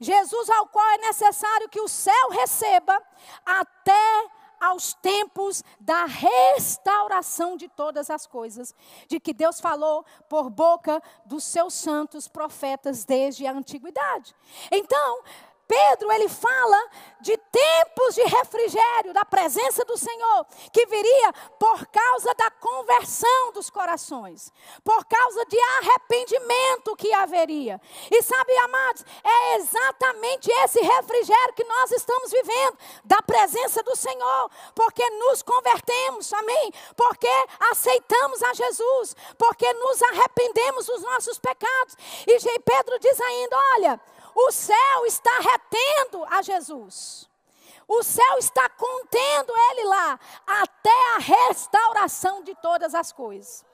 Jesus, 0.00 0.48
ao 0.50 0.66
qual 0.66 0.88
é 0.90 0.98
necessário 0.98 1.68
que 1.68 1.80
o 1.80 1.88
céu 1.88 2.30
receba 2.30 3.00
até 3.44 4.30
aos 4.60 4.92
tempos 4.94 5.64
da 5.80 6.04
restauração 6.04 7.56
de 7.56 7.66
todas 7.68 8.10
as 8.10 8.26
coisas, 8.26 8.74
de 9.08 9.18
que 9.18 9.32
Deus 9.32 9.58
falou 9.58 10.04
por 10.28 10.50
boca 10.50 11.02
dos 11.24 11.44
seus 11.44 11.72
santos 11.72 12.28
profetas 12.28 13.04
desde 13.04 13.46
a 13.46 13.52
antiguidade. 13.52 14.34
Então, 14.70 15.22
Pedro, 15.70 16.10
ele 16.10 16.28
fala 16.28 16.90
de 17.20 17.36
tempos 17.36 18.16
de 18.16 18.22
refrigério, 18.24 19.12
da 19.12 19.24
presença 19.24 19.84
do 19.84 19.96
Senhor, 19.96 20.46
que 20.72 20.84
viria 20.86 21.32
por 21.60 21.86
causa 21.86 22.34
da 22.34 22.50
conversão 22.50 23.52
dos 23.52 23.70
corações, 23.70 24.52
por 24.82 25.04
causa 25.04 25.44
de 25.46 25.56
arrependimento 25.78 26.96
que 26.96 27.12
haveria. 27.14 27.80
E 28.10 28.20
sabe, 28.20 28.56
amados, 28.58 29.04
é 29.22 29.56
exatamente 29.58 30.50
esse 30.64 30.80
refrigério 30.80 31.54
que 31.54 31.62
nós 31.62 31.92
estamos 31.92 32.32
vivendo, 32.32 32.76
da 33.04 33.22
presença 33.22 33.80
do 33.84 33.94
Senhor, 33.94 34.50
porque 34.74 35.08
nos 35.08 35.40
convertemos, 35.40 36.32
amém? 36.32 36.72
Porque 36.96 37.30
aceitamos 37.70 38.42
a 38.42 38.54
Jesus, 38.54 39.14
porque 39.38 39.72
nos 39.74 40.02
arrependemos 40.02 40.86
dos 40.86 41.02
nossos 41.02 41.38
pecados. 41.38 41.96
E 42.26 42.58
Pedro 42.60 42.98
diz 42.98 43.20
ainda: 43.20 43.56
olha, 43.76 44.00
o 44.34 44.50
céu 44.50 45.06
está 45.06 45.38
retendo 45.38 46.24
a 46.30 46.42
Jesus. 46.42 47.28
O 47.86 48.02
céu 48.02 48.38
está 48.38 48.68
contendo 48.68 49.52
ele 49.70 49.84
lá 49.84 50.18
até 50.46 51.14
a 51.16 51.18
restauração 51.18 52.42
de 52.44 52.54
todas 52.56 52.94
as 52.94 53.10
coisas. 53.12 53.64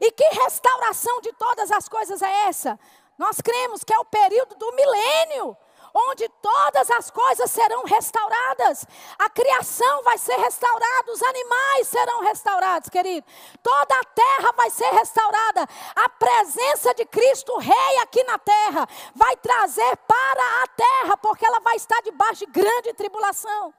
E 0.00 0.10
que 0.10 0.24
restauração 0.24 1.20
de 1.20 1.32
todas 1.34 1.70
as 1.70 1.88
coisas 1.88 2.20
é 2.20 2.48
essa? 2.48 2.78
Nós 3.16 3.40
cremos 3.40 3.84
que 3.84 3.92
é 3.92 3.98
o 3.98 4.04
período 4.04 4.54
do 4.56 4.72
milênio 4.72 5.56
onde 5.94 6.28
todas 6.40 6.90
as 6.90 7.10
coisas 7.10 7.50
serão 7.50 7.84
restauradas. 7.84 8.86
A 9.18 9.28
criação 9.28 10.02
vai 10.02 10.18
ser 10.18 10.36
restaurada, 10.36 11.12
os 11.12 11.22
animais 11.22 11.88
serão 11.88 12.22
restaurados, 12.22 12.88
querido. 12.88 13.26
Toda 13.62 13.94
a 13.94 14.04
terra 14.04 14.52
vai 14.56 14.70
ser 14.70 14.90
restaurada. 14.90 15.66
A 15.94 16.08
presença 16.08 16.94
de 16.94 17.04
Cristo 17.06 17.56
Rei 17.58 17.98
aqui 18.02 18.22
na 18.24 18.38
terra 18.38 18.88
vai 19.14 19.36
trazer 19.36 19.96
para 20.06 20.62
a 20.62 20.66
terra, 20.68 21.16
porque 21.16 21.44
ela 21.44 21.60
vai 21.60 21.76
estar 21.76 22.00
debaixo 22.02 22.46
de 22.46 22.52
grande 22.52 22.92
tribulação. 22.94 23.74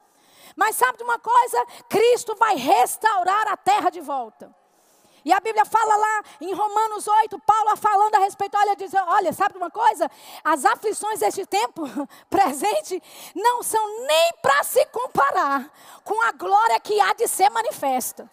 Mas 0.56 0.76
sabe 0.76 0.98
de 0.98 1.04
uma 1.04 1.20
coisa? 1.20 1.66
Cristo 1.90 2.36
vai 2.36 2.56
restaurar 2.56 3.48
a 3.48 3.58
terra 3.58 3.90
de 3.90 4.02
volta. 4.02 4.61
E 5.24 5.32
a 5.32 5.40
Bíblia 5.40 5.66
fala 5.66 5.96
lá 5.96 6.24
em 6.42 6.54
Romanos 6.54 7.08
8, 7.08 7.40
Paulo 7.40 7.78
falando 7.78 8.16
a 8.16 8.20
respeito, 8.20 8.58
olha, 8.58 8.76
diz, 8.76 8.92
olha, 8.94 9.32
sabe 9.32 9.58
uma 9.58 9.70
coisa? 9.70 10.10
As 10.44 10.66
aflições 10.66 11.20
deste 11.20 11.46
tempo 11.46 11.84
presente 12.30 13.02
não 13.36 13.62
são 13.62 14.06
nem 14.06 14.34
para 14.42 14.64
se 14.64 14.84
comparar 14.88 15.72
com 16.04 16.20
a 16.24 16.32
glória 16.32 16.80
que 16.80 17.00
há 17.00 17.14
de 17.14 17.28
ser 17.28 17.50
manifesta. 17.50 18.30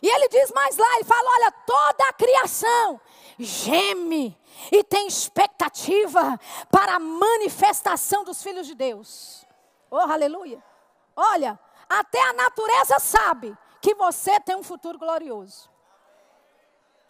E 0.00 0.08
ele 0.08 0.28
diz 0.28 0.52
mais 0.52 0.76
lá, 0.76 0.94
ele 0.94 1.04
fala, 1.04 1.28
olha, 1.28 1.52
toda 1.66 2.08
a 2.08 2.12
criação 2.12 3.00
geme 3.38 4.38
e 4.70 4.84
tem 4.84 5.06
expectativa 5.06 6.38
para 6.70 6.94
a 6.94 7.00
manifestação 7.00 8.24
dos 8.24 8.42
filhos 8.42 8.66
de 8.66 8.74
Deus. 8.74 9.44
Oh, 9.90 9.98
aleluia. 9.98 10.62
Olha, 11.14 11.58
até 11.88 12.20
a 12.22 12.32
natureza 12.32 12.98
sabe 12.98 13.56
que 13.80 13.94
você 13.94 14.38
tem 14.40 14.56
um 14.56 14.62
futuro 14.62 14.98
glorioso. 14.98 15.70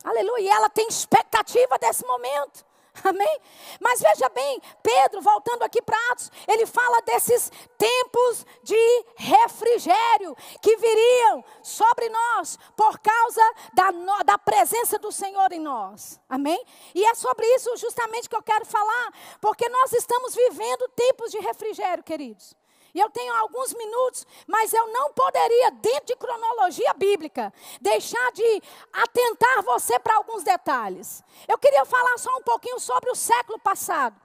Aleluia. 0.05 0.43
E 0.43 0.49
ela 0.49 0.69
tem 0.69 0.87
expectativa 0.89 1.79
desse 1.79 2.07
momento. 2.07 2.65
Amém? 3.05 3.41
Mas 3.81 4.01
veja 4.01 4.29
bem, 4.31 4.61
Pedro, 4.83 5.21
voltando 5.21 5.63
aqui 5.63 5.83
para 5.83 5.99
Atos, 6.13 6.31
ele 6.49 6.67
fala 6.67 7.03
desses 7.03 7.51
tempos 7.77 8.47
de 8.63 9.05
refrigério 9.17 10.37
que 10.63 10.77
viriam 10.77 11.45
sobre 11.63 12.09
nós 12.09 12.59
por 12.77 12.99
causa 13.01 13.43
da, 13.75 13.91
da 14.25 14.39
presença 14.39 14.99
do 14.99 15.13
Senhor 15.13 15.53
em 15.53 15.61
nós. 15.61 16.21
Amém? 16.29 16.65
E 16.95 17.05
é 17.05 17.15
sobre 17.15 17.47
isso 17.55 17.77
justamente 17.77 18.29
que 18.29 18.37
eu 18.37 18.43
quero 18.43 18.65
falar, 18.65 19.13
porque 19.41 19.69
nós 19.69 19.93
estamos 19.93 20.35
vivendo 20.35 20.89
tempos 20.89 21.31
de 21.31 21.39
refrigério, 21.39 22.03
queridos. 22.03 22.55
Eu 23.01 23.11
tenho 23.11 23.35
alguns 23.35 23.75
minutos, 23.75 24.27
mas 24.47 24.73
eu 24.73 24.87
não 24.93 25.13
poderia, 25.13 25.71
dentro 25.73 26.07
de 26.07 26.17
cronologia 26.17 26.95
bíblica, 26.95 27.53
deixar 27.81 28.33
de 28.33 28.63
atentar 28.93 29.63
você 29.63 29.99
para 29.99 30.17
alguns 30.17 30.43
detalhes. 30.43 31.23
Eu 31.47 31.59
queria 31.59 31.85
falar 31.85 32.19
só 32.19 32.35
um 32.37 32.43
pouquinho 32.43 32.81
sobre 32.81 33.11
o 33.11 33.15
século 33.15 33.59
passado. 33.59 34.17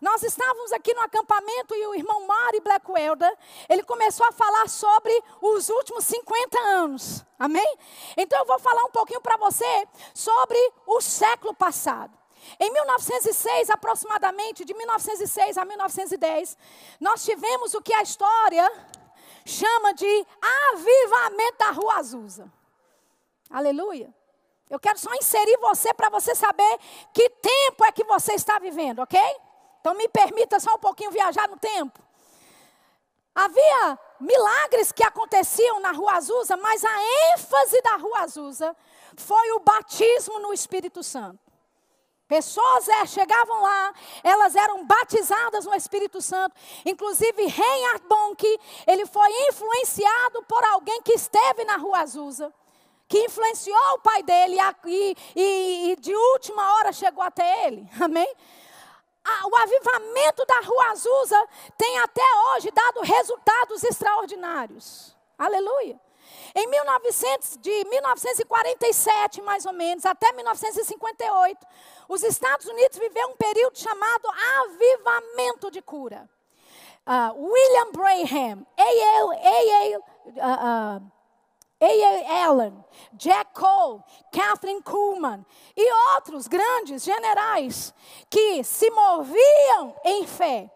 Nós 0.00 0.22
estávamos 0.22 0.72
aqui 0.72 0.92
no 0.94 1.00
acampamento 1.00 1.74
e 1.74 1.86
o 1.86 1.94
irmão 1.94 2.26
Mari 2.26 2.60
Blackwelder, 2.60 3.36
ele 3.68 3.82
começou 3.82 4.26
a 4.26 4.32
falar 4.32 4.68
sobre 4.68 5.12
os 5.40 5.68
últimos 5.68 6.04
50 6.04 6.58
anos. 6.58 7.24
Amém? 7.38 7.78
Então 8.16 8.38
eu 8.38 8.46
vou 8.46 8.58
falar 8.58 8.84
um 8.84 8.90
pouquinho 8.90 9.20
para 9.20 9.36
você 9.36 9.88
sobre 10.14 10.58
o 10.86 11.00
século 11.00 11.54
passado. 11.54 12.19
Em 12.58 12.72
1906, 12.72 13.70
aproximadamente, 13.70 14.64
de 14.64 14.74
1906 14.74 15.58
a 15.58 15.64
1910, 15.64 16.56
nós 17.00 17.24
tivemos 17.24 17.74
o 17.74 17.82
que 17.82 17.92
a 17.92 18.02
história 18.02 18.70
chama 19.44 19.94
de 19.94 20.26
avivamento 20.72 21.58
da 21.58 21.70
Rua 21.70 21.94
Azusa. 21.96 22.52
Aleluia. 23.50 24.14
Eu 24.68 24.78
quero 24.78 24.98
só 24.98 25.12
inserir 25.14 25.56
você 25.58 25.92
para 25.92 26.08
você 26.08 26.34
saber 26.34 26.78
que 27.12 27.28
tempo 27.28 27.84
é 27.84 27.90
que 27.90 28.04
você 28.04 28.34
está 28.34 28.58
vivendo, 28.58 29.00
ok? 29.00 29.20
Então 29.80 29.94
me 29.94 30.08
permita 30.08 30.60
só 30.60 30.74
um 30.74 30.78
pouquinho 30.78 31.10
viajar 31.10 31.48
no 31.48 31.56
tempo. 31.56 32.00
Havia 33.34 33.98
milagres 34.20 34.92
que 34.92 35.02
aconteciam 35.02 35.80
na 35.80 35.92
Rua 35.92 36.14
Azusa, 36.14 36.56
mas 36.56 36.84
a 36.84 37.32
ênfase 37.32 37.80
da 37.82 37.96
Rua 37.96 38.20
Azusa 38.20 38.76
foi 39.16 39.52
o 39.52 39.60
batismo 39.60 40.38
no 40.38 40.52
Espírito 40.52 41.02
Santo. 41.02 41.49
Pessoas 42.30 42.86
é, 42.86 43.06
chegavam 43.06 43.60
lá, 43.60 43.92
elas 44.22 44.54
eram 44.54 44.86
batizadas 44.86 45.64
no 45.64 45.74
Espírito 45.74 46.22
Santo. 46.22 46.54
Inclusive, 46.86 47.44
Reinhard 47.44 48.04
Bonk, 48.06 48.60
ele 48.86 49.04
foi 49.04 49.28
influenciado 49.48 50.40
por 50.44 50.62
alguém 50.66 51.02
que 51.02 51.12
esteve 51.12 51.64
na 51.64 51.76
Rua 51.76 52.02
Azusa, 52.02 52.54
que 53.08 53.18
influenciou 53.24 53.94
o 53.94 53.98
pai 53.98 54.22
dele 54.22 54.56
e, 54.86 55.16
e, 55.34 55.90
e 55.90 55.96
de 55.96 56.14
última 56.14 56.76
hora 56.76 56.92
chegou 56.92 57.24
até 57.24 57.66
ele. 57.66 57.84
Amém? 58.00 58.32
o 59.44 59.56
avivamento 59.56 60.44
da 60.46 60.60
Rua 60.60 60.90
Azusa 60.92 61.48
tem 61.76 61.98
até 61.98 62.22
hoje 62.54 62.70
dado 62.70 63.00
resultados 63.00 63.82
extraordinários. 63.82 65.16
Aleluia. 65.36 66.00
Em 66.54 66.66
1900, 66.66 67.58
de 67.58 67.84
1947, 67.84 69.40
mais 69.42 69.64
ou 69.66 69.72
menos, 69.72 70.04
até 70.04 70.32
1958, 70.32 71.66
os 72.10 72.24
Estados 72.24 72.66
Unidos 72.66 72.98
viveu 72.98 73.28
um 73.28 73.36
período 73.36 73.78
chamado 73.78 74.28
avivamento 74.64 75.70
de 75.70 75.80
cura. 75.80 76.28
Uh, 77.06 77.40
William 77.40 77.92
Braham, 77.92 78.66
A.A. 78.76 79.24
Uh, 79.24 81.06
uh, 81.06 81.12
Allen, 82.28 82.84
Jack 83.14 83.54
Cole, 83.54 84.02
Catherine 84.32 84.82
Kuhlman 84.82 85.46
e 85.76 85.92
outros 86.14 86.48
grandes 86.48 87.04
generais 87.04 87.94
que 88.28 88.64
se 88.64 88.90
moviam 88.90 89.94
em 90.04 90.26
fé 90.26 90.68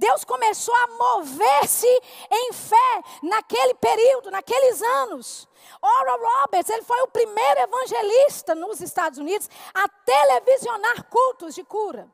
Deus 0.00 0.24
começou 0.24 0.74
a 0.74 0.86
mover-se 0.86 1.86
em 2.30 2.52
fé 2.54 3.02
naquele 3.22 3.74
período, 3.74 4.30
naqueles 4.30 4.80
anos. 4.80 5.46
Oral 5.82 6.18
Roberts, 6.18 6.70
ele 6.70 6.82
foi 6.84 7.02
o 7.02 7.08
primeiro 7.08 7.60
evangelista 7.60 8.54
nos 8.54 8.80
Estados 8.80 9.18
Unidos 9.18 9.50
a 9.74 9.86
televisionar 9.88 11.04
cultos 11.04 11.54
de 11.54 11.62
cura. 11.62 12.08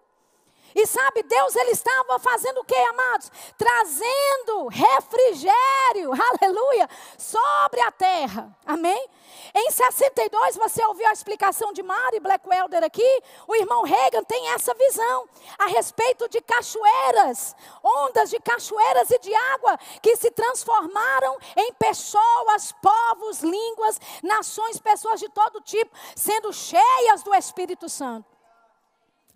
E 0.77 0.87
sabe, 0.87 1.23
Deus 1.23 1.57
ele 1.57 1.71
estava 1.71 2.19
fazendo 2.19 2.61
o 2.61 2.65
que, 2.65 2.77
amados? 2.77 3.33
Trazendo 3.57 4.69
refrigério, 4.69 6.11
aleluia, 6.39 6.87
sobre 7.17 7.81
a 7.81 7.91
terra. 7.91 8.55
Amém? 8.67 9.09
Em 9.55 9.71
62, 9.71 10.57
você 10.57 10.85
ouviu 10.85 11.09
a 11.09 11.15
explicação 11.15 11.73
de 11.73 11.83
Mari 11.83 12.21
Blackwelder 12.21 12.85
aqui? 12.85 13.23
O 13.49 13.57
irmão 13.57 13.85
Reagan 13.85 14.23
tem 14.25 14.51
essa 14.51 14.75
visão 14.75 15.27
a 15.59 15.67
respeito 15.69 16.29
de 16.29 16.43
cachoeiras, 16.43 17.57
ondas 17.83 18.29
de 18.29 18.39
cachoeiras 18.39 19.11
e 19.11 19.19
de 19.19 19.35
água 19.35 19.79
que 20.03 20.15
se 20.17 20.31
transformaram 20.31 21.39
em 21.57 21.73
pessoas, 21.73 22.73
povos, 22.83 23.41
línguas, 23.41 23.99
nações, 24.23 24.79
pessoas 24.79 25.21
de 25.21 25.31
todo 25.31 25.59
tipo, 25.63 25.97
sendo 26.15 26.53
cheias 26.53 27.23
do 27.23 27.35
Espírito 27.35 27.89
Santo. 27.89 28.36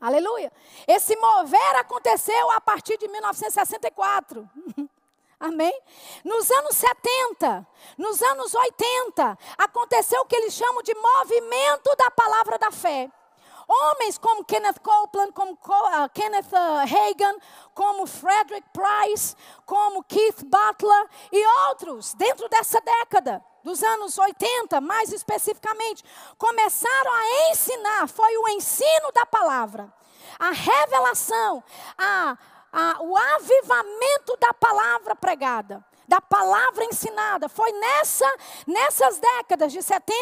Aleluia. 0.01 0.51
Esse 0.87 1.15
mover 1.17 1.77
aconteceu 1.77 2.51
a 2.53 2.61
partir 2.61 2.97
de 2.97 3.07
1964. 3.07 4.49
Amém? 5.39 5.73
Nos 6.25 6.51
anos 6.51 6.77
70, 6.77 7.67
nos 7.97 8.23
anos 8.23 8.55
80, 8.55 9.39
aconteceu 9.59 10.21
o 10.21 10.27
que 10.27 10.37
eles 10.37 10.55
chamam 10.55 10.83
de 10.83 10.95
movimento 10.95 11.95
da 11.97 12.11
palavra 12.11 12.59
da 12.59 12.71
fé. 12.71 13.11
Homens 13.67 14.19
como 14.19 14.45
Kenneth 14.45 14.81
Copeland, 14.81 15.33
como 15.33 15.53
uh, 15.53 16.09
Kenneth 16.13 16.53
Hagan, 16.53 17.39
como 17.75 18.07
Frederick 18.07 18.67
Price, 18.73 19.37
como 19.65 20.03
Keith 20.03 20.45
Butler 20.45 21.09
e 21.31 21.47
outros, 21.69 22.15
dentro 22.15 22.49
dessa 22.49 22.81
década, 22.81 23.43
dos 23.63 23.83
anos 23.83 24.17
80, 24.19 24.81
mais 24.81 25.13
especificamente, 25.13 26.05
começaram 26.39 27.13
a 27.13 27.51
ensinar, 27.51 28.09
foi 28.09 28.37
o 28.37 28.49
ensino 28.51 29.13
da 29.15 29.27
palavra, 29.27 29.93
a 30.39 30.51
revelação, 30.51 31.63
a, 31.99 32.39
a, 32.73 33.03
o 33.03 33.17
avivamento 33.17 34.37
da 34.39 34.55
palavra 34.55 35.15
pregada 35.15 35.85
da 36.11 36.21
palavra 36.21 36.85
ensinada. 36.87 37.49
Foi 37.49 37.71
nessa, 37.71 38.29
nessas 38.67 39.21
décadas 39.21 39.73
de 39.73 39.81
70 39.81 40.13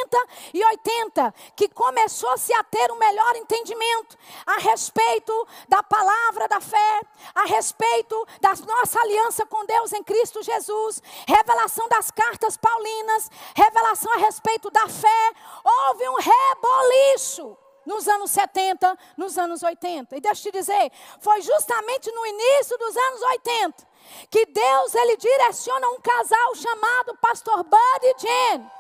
e 0.53 0.63
80 0.63 1.35
que 1.57 1.67
começou-se 1.71 2.53
a 2.53 2.63
ter 2.63 2.93
um 2.93 2.99
melhor 2.99 3.37
entendimento 3.37 4.19
a 4.45 4.59
respeito 4.59 5.49
da 5.67 5.83
palavra 5.83 6.47
da 6.47 6.61
fé, 6.61 7.01
a 7.35 7.47
respeito 7.47 8.29
da 8.39 8.51
nossa 8.51 9.01
aliança 9.01 9.47
com 9.47 9.65
Deus 9.65 9.95
em 9.95 10.05
Cristo 10.05 10.43
Jesus, 10.43 11.03
revelação 11.27 11.89
das 11.89 12.11
cartas 12.11 12.59
paulinas, 12.59 13.31
revelação 13.55 14.13
a 14.13 14.19
respeito 14.19 14.71
da 14.71 14.87
fé. 14.89 15.33
Houve 15.65 16.07
um 16.07 16.17
reboliço 16.17 17.57
nos 17.89 18.07
anos 18.07 18.31
70, 18.31 18.99
nos 19.17 19.39
anos 19.39 19.63
80. 19.63 20.15
E 20.15 20.21
deixa 20.21 20.47
eu 20.47 20.53
te 20.53 20.59
dizer, 20.59 20.93
foi 21.21 21.41
justamente 21.41 22.13
no 22.13 22.27
início 22.27 22.77
dos 22.77 22.95
anos 22.95 23.23
80 23.23 23.89
que 24.31 24.45
Deus 24.47 24.95
ele 24.95 25.17
direciona 25.17 25.89
um 25.89 26.01
casal 26.01 26.55
chamado 26.55 27.17
Pastor 27.17 27.65
Bud 27.65 28.01
e 28.03 28.15
Jen 28.19 28.71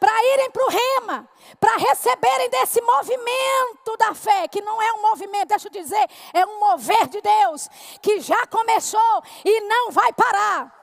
para 0.00 0.24
irem 0.24 0.50
para 0.50 0.64
o 0.64 0.68
rema, 0.68 1.28
para 1.60 1.76
receberem 1.76 2.50
desse 2.50 2.80
movimento 2.80 3.96
da 3.96 4.12
fé, 4.14 4.48
que 4.48 4.60
não 4.60 4.82
é 4.82 4.92
um 4.94 5.02
movimento, 5.02 5.48
deixa 5.48 5.68
eu 5.68 5.72
dizer, 5.72 6.10
é 6.32 6.44
um 6.44 6.58
mover 6.58 7.06
de 7.06 7.20
Deus, 7.20 7.68
que 8.00 8.20
já 8.20 8.46
começou 8.46 9.22
e 9.44 9.60
não 9.60 9.92
vai 9.92 10.12
parar. 10.12 10.74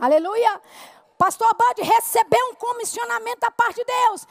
Aleluia. 0.00 0.60
Pastor 1.18 1.52
Bud 1.54 1.82
recebeu 1.82 2.50
um 2.50 2.54
comissionamento 2.54 3.40
da 3.40 3.50
parte 3.50 3.76
de 3.76 3.84
Deus. 3.84 4.26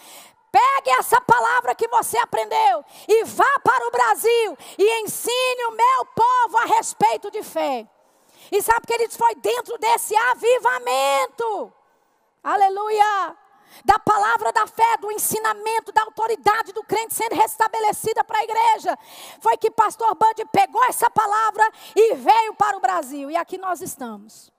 Pegue 0.56 0.92
essa 0.92 1.20
palavra 1.20 1.76
que 1.76 1.86
você 1.90 2.18
aprendeu 2.18 2.86
e 3.10 3.26
vá 3.26 3.60
para 3.62 3.88
o 3.88 3.92
Brasil 3.92 4.58
e 4.78 5.02
ensine 5.02 5.66
o 5.66 5.72
meu 5.72 6.06
povo 6.16 6.58
a 6.60 6.66
respeito 6.78 7.30
de 7.30 7.44
fé. 7.44 7.86
E 8.50 8.62
sabe, 8.62 8.88
que 8.88 8.94
ele 8.94 9.10
foi 9.10 9.36
dentro 9.36 9.78
desse 9.78 10.16
avivamento. 10.16 11.74
Aleluia! 12.42 13.36
Da 13.84 14.00
palavra 14.00 14.54
da 14.54 14.66
fé, 14.66 14.96
do 14.96 15.12
ensinamento, 15.12 15.92
da 15.92 16.04
autoridade 16.04 16.72
do 16.72 16.84
crente 16.84 17.14
sendo 17.14 17.36
restabelecida 17.36 18.24
para 18.24 18.40
a 18.40 18.44
igreja. 18.46 18.98
Foi 19.42 19.58
que 19.58 19.70
pastor 19.70 20.16
Bud 20.16 20.46
pegou 20.54 20.82
essa 20.86 21.10
palavra 21.10 21.70
e 21.94 22.14
veio 22.14 22.54
para 22.54 22.78
o 22.78 22.80
Brasil. 22.80 23.30
E 23.30 23.36
aqui 23.36 23.58
nós 23.58 23.82
estamos. 23.82 24.55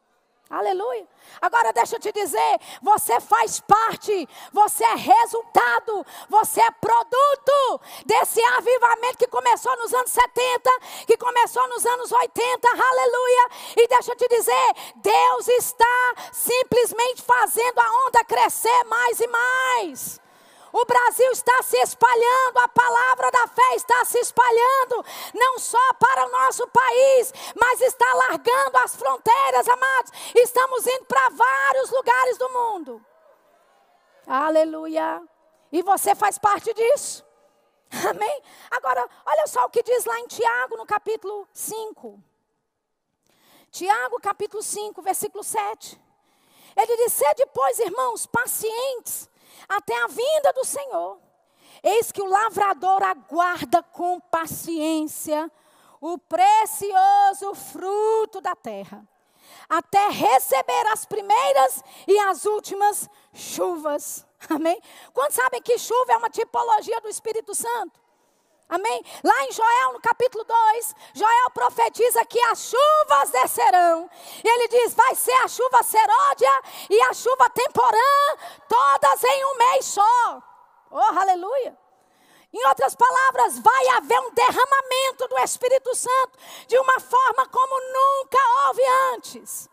Aleluia. 0.49 1.07
Agora 1.41 1.73
deixa 1.73 1.97
eu 1.97 2.01
te 2.01 2.13
dizer, 2.13 2.61
você 2.81 3.21
faz 3.21 3.59
parte, 3.59 4.29
você 4.53 4.85
é 4.85 4.95
resultado, 4.95 6.07
você 6.29 6.61
é 6.61 6.71
produto 6.71 7.81
desse 8.05 8.41
avivamento 8.57 9.19
que 9.19 9.27
começou 9.27 9.77
nos 9.77 9.93
anos 9.93 10.13
70, 10.13 10.71
que 11.05 11.17
começou 11.17 11.67
nos 11.69 11.85
anos 11.85 12.13
80. 12.13 12.69
Aleluia. 12.69 13.49
E 13.77 13.89
deixa 13.89 14.13
eu 14.13 14.17
te 14.17 14.29
dizer, 14.29 14.73
Deus 14.97 15.49
está 15.49 16.15
simplesmente 16.33 17.23
fazendo 17.23 17.81
a 17.81 18.07
onda 18.07 18.25
crescer 18.25 18.85
mais 18.85 19.21
e 19.21 19.27
mais. 19.27 20.26
O 20.79 20.85
Brasil 20.85 21.31
está 21.31 21.63
se 21.63 21.79
espalhando, 21.79 22.59
a 22.59 22.69
palavra 22.69 23.31
da 23.31 23.47
fé 23.47 23.77
está 23.77 24.05
se 24.05 24.19
espalhando, 24.19 25.03
não 25.33 25.59
só 25.59 25.95
para 25.95 26.27
o 26.27 26.31
nosso 26.31 26.69
país, 26.69 27.33
mas 27.59 27.81
está 27.81 28.13
largando 28.13 28.77
as 28.85 28.95
fronteiras, 28.95 29.67
amados. 29.71 30.13
Estamos 30.35 30.87
indo 30.87 31.07
para 31.07 31.31
vários 31.31 31.91
lugares 31.91 32.37
do 32.37 32.51
mundo. 32.51 33.07
Aleluia. 34.27 35.23
E 35.73 35.81
você 35.81 36.15
faz 36.15 36.37
parte 36.37 36.75
disso. 36.75 37.25
Amém? 38.11 38.43
Agora, 38.71 39.09
olha 39.25 39.47
só 39.47 39.65
o 39.65 39.71
que 39.71 39.83
diz 39.83 40.05
lá 40.05 40.21
em 40.21 40.27
Tiago, 40.27 40.77
no 40.77 40.85
capítulo 40.85 41.49
5. 41.55 42.23
Tiago, 43.71 44.21
capítulo 44.21 44.63
5, 44.63 45.01
versículo 45.01 45.43
7. 45.43 45.99
Ele 46.77 46.97
diz: 46.99 47.15
Sede, 47.15 47.47
pois, 47.55 47.79
irmãos, 47.79 48.27
pacientes 48.27 49.31
até 49.69 50.03
a 50.03 50.07
vinda 50.07 50.53
do 50.53 50.65
Senhor. 50.65 51.19
Eis 51.83 52.11
que 52.11 52.23
o 52.23 52.27
lavrador 52.27 53.03
aguarda 53.03 53.83
com 53.83 54.21
paciência 54.21 55.51
o 56.01 56.19
precioso 56.19 57.55
fruto 57.55 58.41
da 58.41 58.55
terra, 58.55 59.07
até 59.69 60.09
receber 60.09 60.87
as 60.89 61.07
primeiras 61.07 61.83
e 62.07 62.19
as 62.19 62.45
últimas 62.45 63.09
chuvas. 63.33 64.27
Amém? 64.49 64.81
Quantos 65.13 65.37
sabem 65.37 65.63
que 65.63 65.79
chuva 65.79 66.13
é 66.13 66.17
uma 66.17 66.31
tipologia 66.31 67.01
do 67.01 67.09
Espírito 67.09 67.55
Santo? 67.55 68.06
Amém? 68.69 69.05
Lá 69.23 69.45
em 69.45 69.53
Joel, 69.53 69.93
no 69.93 70.01
capítulo 70.01 70.45
2, 70.45 70.95
Joel 71.15 71.51
profetiza 71.55 72.25
que 72.25 72.41
as 72.47 72.59
chuvas 72.71 73.31
descerão. 73.31 74.11
E 74.43 74.49
ele 74.49 74.69
diz: 74.69 74.95
vai 74.95 75.15
ser 75.15 75.37
a 75.45 75.49
chuva 75.49 75.83
seródia 75.85 76.63
e 76.91 77.01
a 77.03 77.13
chuva 77.15 77.49
temporã, 77.51 78.37
todas 78.69 79.23
em 79.23 79.45
um 79.45 79.59
mês 79.59 79.85
só. 79.85 80.43
Oh, 80.91 81.19
aleluia. 81.19 81.79
Em 82.53 82.69
outras 82.69 82.95
palavras, 82.95 83.59
vai 83.61 83.89
haver 83.97 84.19
um 84.21 84.33
derramamento 84.33 85.29
do 85.29 85.39
Espírito 85.39 85.95
Santo 85.95 86.39
de 86.67 86.79
uma 86.79 86.99
forma 86.99 87.47
como 87.49 87.81
nunca 87.81 88.39
houve 88.67 88.83
antes. 89.15 89.69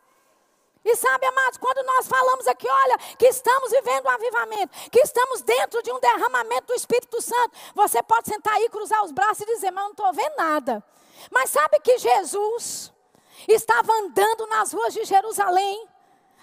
E 0.85 0.95
sabe, 0.97 1.25
amados, 1.25 1.57
quando 1.57 1.85
nós 1.85 2.07
falamos 2.07 2.45
aqui, 2.47 2.67
olha, 2.67 2.97
que 3.17 3.25
estamos 3.27 3.71
vivendo 3.71 4.05
um 4.05 4.09
avivamento, 4.09 4.89
que 4.89 4.99
estamos 4.99 5.41
dentro 5.41 5.81
de 5.81 5.91
um 5.91 5.99
derramamento 5.99 6.67
do 6.67 6.73
Espírito 6.73 7.21
Santo, 7.21 7.57
você 7.73 8.03
pode 8.03 8.27
sentar 8.27 8.53
aí, 8.55 8.67
cruzar 8.69 9.03
os 9.03 9.11
braços 9.11 9.41
e 9.41 9.45
dizer, 9.45 9.71
mas 9.71 9.83
não 9.83 9.91
estou 9.91 10.11
vendo 10.11 10.35
nada. 10.35 10.83
Mas 11.31 11.51
sabe 11.51 11.79
que 11.79 11.97
Jesus 11.97 12.91
estava 13.47 13.93
andando 13.93 14.45
nas 14.47 14.73
ruas 14.73 14.93
de 14.93 15.05
Jerusalém, 15.05 15.87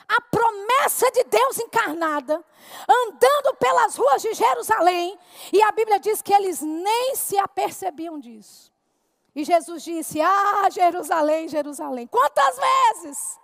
a 0.08 0.20
promessa 0.22 1.10
de 1.12 1.22
Deus 1.24 1.58
encarnada, 1.58 2.42
andando 2.88 3.54
pelas 3.56 3.96
ruas 3.96 4.22
de 4.22 4.32
Jerusalém, 4.32 5.18
e 5.52 5.62
a 5.62 5.70
Bíblia 5.70 6.00
diz 6.00 6.22
que 6.22 6.32
eles 6.32 6.62
nem 6.62 7.14
se 7.14 7.38
apercebiam 7.38 8.18
disso. 8.18 8.72
E 9.34 9.44
Jesus 9.44 9.84
disse: 9.84 10.20
Ah, 10.20 10.68
Jerusalém, 10.70 11.46
Jerusalém, 11.46 12.06
quantas 12.08 12.58
vezes 12.58 13.38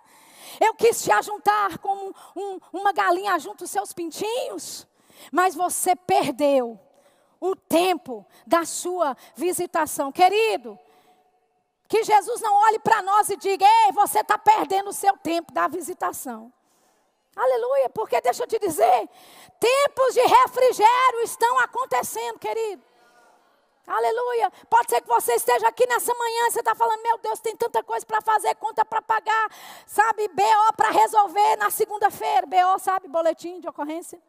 eu 0.59 0.73
quis 0.73 1.03
te 1.03 1.11
ajuntar 1.11 1.77
como 1.79 2.13
um, 2.35 2.59
uma 2.73 2.91
galinha 2.91 3.37
junto 3.39 3.63
os 3.63 3.71
seus 3.71 3.93
pintinhos, 3.93 4.87
mas 5.31 5.55
você 5.55 5.95
perdeu 5.95 6.79
o 7.39 7.55
tempo 7.55 8.25
da 8.45 8.65
sua 8.65 9.15
visitação. 9.35 10.11
Querido, 10.11 10.77
que 11.87 12.03
Jesus 12.03 12.41
não 12.41 12.55
olhe 12.65 12.79
para 12.79 13.01
nós 13.01 13.29
e 13.29 13.37
diga: 13.37 13.65
Ei, 13.85 13.91
você 13.91 14.19
está 14.19 14.37
perdendo 14.37 14.89
o 14.89 14.93
seu 14.93 15.15
tempo 15.17 15.53
da 15.53 15.67
visitação. 15.67 16.51
Aleluia, 17.35 17.89
porque 17.89 18.19
deixa 18.19 18.43
eu 18.43 18.47
te 18.47 18.57
dizer, 18.57 19.09
tempos 19.59 20.13
de 20.15 20.21
refrigério 20.21 21.21
estão 21.23 21.59
acontecendo, 21.59 22.39
querido. 22.39 22.81
Aleluia. 23.87 24.51
Pode 24.69 24.89
ser 24.89 24.99
que 24.99 25.07
você 25.07 25.35
esteja 25.35 25.65
aqui 25.65 25.87
nessa 25.87 26.13
manhã 26.13 26.51
você 26.51 26.59
está 26.59 26.75
falando, 26.75 27.01
meu 27.01 27.17
Deus, 27.19 27.39
tem 27.39 27.55
tanta 27.55 27.81
coisa 27.81 28.05
para 28.05 28.19
fazer, 28.19 28.53
conta 28.55 28.83
para 28.83 29.01
pagar, 29.01 29.49
sabe, 29.85 30.27
BO 30.27 30.73
para 30.75 30.89
resolver 30.89 31.55
na 31.55 31.69
segunda-feira. 31.69 32.45
BO, 32.45 32.79
sabe, 32.79 33.07
boletim 33.07 33.61
de 33.61 33.69
ocorrência. 33.69 34.21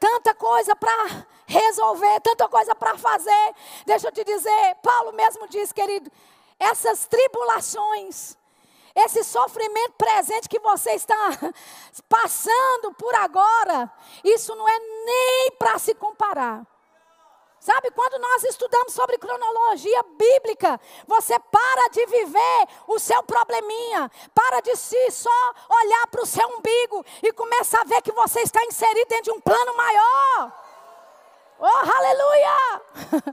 Tanta 0.00 0.34
coisa 0.34 0.74
para 0.74 1.24
resolver, 1.46 2.20
tanta 2.20 2.48
coisa 2.48 2.74
para 2.74 2.98
fazer. 2.98 3.54
Deixa 3.86 4.08
eu 4.08 4.12
te 4.12 4.24
dizer, 4.24 4.74
Paulo 4.82 5.12
mesmo 5.12 5.46
diz, 5.46 5.72
querido, 5.72 6.10
essas 6.58 7.06
tribulações, 7.06 8.36
esse 8.92 9.22
sofrimento 9.22 9.92
presente 9.92 10.48
que 10.48 10.58
você 10.58 10.94
está 10.94 11.14
passando 12.08 12.92
por 12.98 13.14
agora, 13.14 13.88
isso 14.24 14.52
não 14.56 14.68
é 14.68 14.78
nem 14.78 15.50
para 15.60 15.78
se 15.78 15.94
comparar 15.94 16.73
Sabe, 17.64 17.90
quando 17.92 18.18
nós 18.18 18.44
estudamos 18.44 18.92
sobre 18.92 19.16
cronologia 19.16 20.02
bíblica, 20.18 20.78
você 21.06 21.38
para 21.38 21.88
de 21.92 22.04
viver 22.04 22.68
o 22.86 22.98
seu 22.98 23.22
probleminha, 23.22 24.10
para 24.34 24.60
de 24.60 24.76
si 24.76 25.10
só 25.10 25.30
olhar 25.70 26.06
para 26.08 26.22
o 26.22 26.26
seu 26.26 26.46
umbigo 26.46 27.02
e 27.22 27.32
começa 27.32 27.80
a 27.80 27.84
ver 27.84 28.02
que 28.02 28.12
você 28.12 28.42
está 28.42 28.62
inserido 28.66 29.08
dentro 29.08 29.24
de 29.24 29.30
um 29.30 29.40
plano 29.40 29.74
maior. 29.78 30.52
Oh, 31.58 31.64
aleluia! 31.64 32.82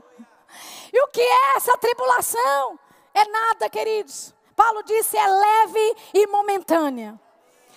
e 0.94 1.02
o 1.02 1.08
que 1.08 1.20
é 1.20 1.56
essa 1.56 1.76
tribulação? 1.76 2.80
É 3.12 3.26
nada, 3.26 3.68
queridos, 3.68 4.34
Paulo 4.56 4.82
disse: 4.82 5.14
é 5.14 5.28
leve 5.28 5.96
e 6.14 6.26
momentânea. 6.26 7.20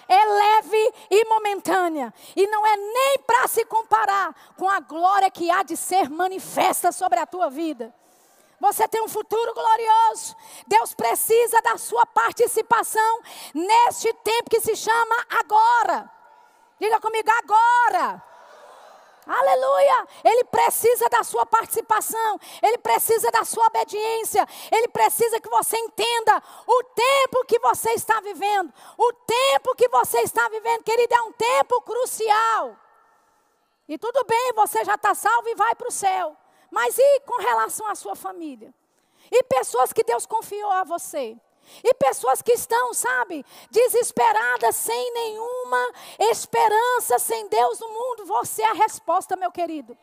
É 0.07 0.25
leve 0.25 0.93
e 1.09 1.25
momentânea. 1.25 2.13
E 2.35 2.47
não 2.47 2.65
é 2.65 2.75
nem 2.75 3.19
para 3.25 3.47
se 3.47 3.65
comparar 3.65 4.35
com 4.57 4.69
a 4.69 4.79
glória 4.79 5.31
que 5.31 5.49
há 5.49 5.63
de 5.63 5.75
ser 5.75 6.09
manifesta 6.09 6.91
sobre 6.91 7.19
a 7.19 7.25
tua 7.25 7.49
vida. 7.49 7.93
Você 8.59 8.87
tem 8.87 9.01
um 9.03 9.09
futuro 9.09 9.53
glorioso. 9.53 10.35
Deus 10.65 10.93
precisa 10.93 11.61
da 11.61 11.77
sua 11.77 12.05
participação 12.05 13.19
neste 13.53 14.13
tempo 14.13 14.49
que 14.49 14.61
se 14.61 14.75
chama 14.75 15.15
agora. 15.29 16.09
Diga 16.79 16.99
comigo, 16.99 17.29
agora. 17.29 18.34
Aleluia! 19.27 20.07
Ele 20.23 20.43
precisa 20.45 21.09
da 21.09 21.23
sua 21.23 21.45
participação, 21.45 22.39
ele 22.61 22.77
precisa 22.77 23.31
da 23.31 23.43
sua 23.43 23.65
obediência, 23.67 24.47
ele 24.71 24.87
precisa 24.87 25.39
que 25.39 25.49
você 25.49 25.77
entenda 25.77 26.43
o 26.67 26.83
tempo 26.83 27.45
que 27.45 27.59
você 27.59 27.91
está 27.91 28.21
vivendo. 28.21 28.71
O 28.97 29.13
tempo 29.13 29.75
que 29.75 29.87
você 29.89 30.19
está 30.21 30.47
vivendo, 30.49 30.83
querido, 30.83 31.13
é 31.13 31.21
um 31.21 31.31
tempo 31.31 31.81
crucial. 31.81 32.77
E 33.87 33.97
tudo 33.97 34.23
bem, 34.25 34.53
você 34.55 34.83
já 34.83 34.95
está 34.95 35.13
salvo 35.13 35.47
e 35.49 35.55
vai 35.55 35.75
para 35.75 35.87
o 35.87 35.91
céu. 35.91 36.35
Mas 36.71 36.97
e 36.97 37.19
com 37.21 37.41
relação 37.41 37.87
à 37.87 37.95
sua 37.95 38.15
família? 38.15 38.73
E 39.31 39.43
pessoas 39.43 39.91
que 39.91 40.03
Deus 40.03 40.25
confiou 40.25 40.71
a 40.71 40.83
você? 40.83 41.37
E 41.83 41.93
pessoas 41.95 42.41
que 42.41 42.53
estão, 42.53 42.93
sabe, 42.93 43.45
desesperadas, 43.69 44.75
sem 44.75 45.13
nenhuma 45.13 45.91
esperança, 46.19 47.19
sem 47.19 47.47
Deus 47.47 47.79
no 47.79 47.89
mundo. 47.89 48.25
Você 48.25 48.61
é 48.61 48.69
a 48.69 48.73
resposta, 48.73 49.35
meu 49.35 49.51
querido. 49.51 49.97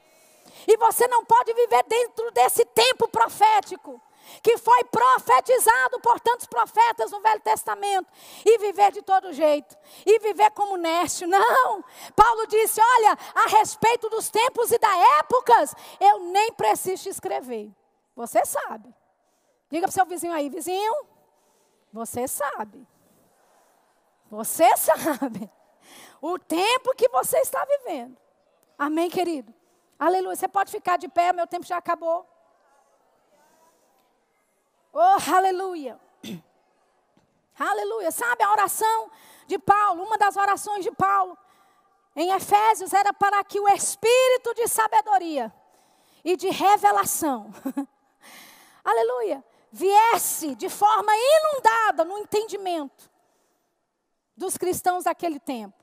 E 0.67 0.77
você 0.77 1.09
não 1.09 1.25
pode 1.25 1.53
viver 1.53 1.83
dentro 1.85 2.31
desse 2.31 2.65
tempo 2.65 3.09
profético 3.09 4.01
que 4.43 4.57
foi 4.59 4.85
profetizado 4.85 6.01
por 6.01 6.21
tantos 6.21 6.47
profetas 6.47 7.11
no 7.11 7.21
Velho 7.21 7.41
Testamento, 7.41 8.09
e 8.45 8.59
viver 8.59 8.93
de 8.93 9.03
todo 9.03 9.33
jeito, 9.33 9.77
e 10.07 10.19
viver 10.21 10.51
como 10.53 10.77
neste. 10.77 11.27
Não! 11.27 11.85
Paulo 12.15 12.47
disse: 12.47 12.81
Olha, 12.81 13.19
a 13.35 13.49
respeito 13.59 14.09
dos 14.09 14.31
tempos 14.31 14.71
e 14.71 14.79
da 14.79 14.97
épocas, 15.19 15.75
eu 16.01 16.21
nem 16.21 16.53
preciso 16.53 17.09
escrever. 17.09 17.71
Você 18.15 18.45
sabe. 18.45 18.95
Diga 19.71 19.87
para 19.87 19.91
o 19.91 19.93
seu 19.93 20.05
vizinho 20.05 20.35
aí, 20.35 20.51
vizinho, 20.51 20.95
você 21.93 22.27
sabe. 22.27 22.87
Você 24.31 24.69
sabe. 24.77 25.51
O 26.21 26.39
tempo 26.39 26.95
que 26.95 27.09
você 27.09 27.39
está 27.39 27.65
vivendo. 27.65 28.17
Amém, 28.79 29.11
querido? 29.11 29.53
Aleluia. 29.99 30.37
Você 30.37 30.49
pode 30.49 30.71
ficar 30.71 30.97
de 30.97 31.09
pé, 31.09 31.33
meu 31.33 31.47
tempo 31.47 31.67
já 31.67 31.77
acabou. 31.77 32.27
Oh, 34.93 35.35
aleluia. 35.35 35.99
Aleluia. 37.59 38.11
Sabe 38.11 38.43
a 38.43 38.51
oração 38.51 39.11
de 39.47 39.59
Paulo, 39.59 40.03
uma 40.03 40.19
das 40.19 40.37
orações 40.37 40.85
de 40.85 40.91
Paulo 40.91 41.37
em 42.15 42.31
Efésios 42.33 42.93
era 42.93 43.13
para 43.13 43.43
que 43.45 43.61
o 43.61 43.69
espírito 43.69 44.55
de 44.55 44.67
sabedoria 44.69 45.53
e 46.25 46.37
de 46.37 46.49
revelação, 46.51 47.51
aleluia, 48.85 49.45
viesse 49.73 50.55
de 50.55 50.69
forma 50.69 51.11
inundada 51.17 52.05
no 52.05 52.19
entendimento 52.19 53.11
dos 54.37 54.59
cristãos 54.59 55.05
daquele 55.05 55.41
tempo. 55.41 55.75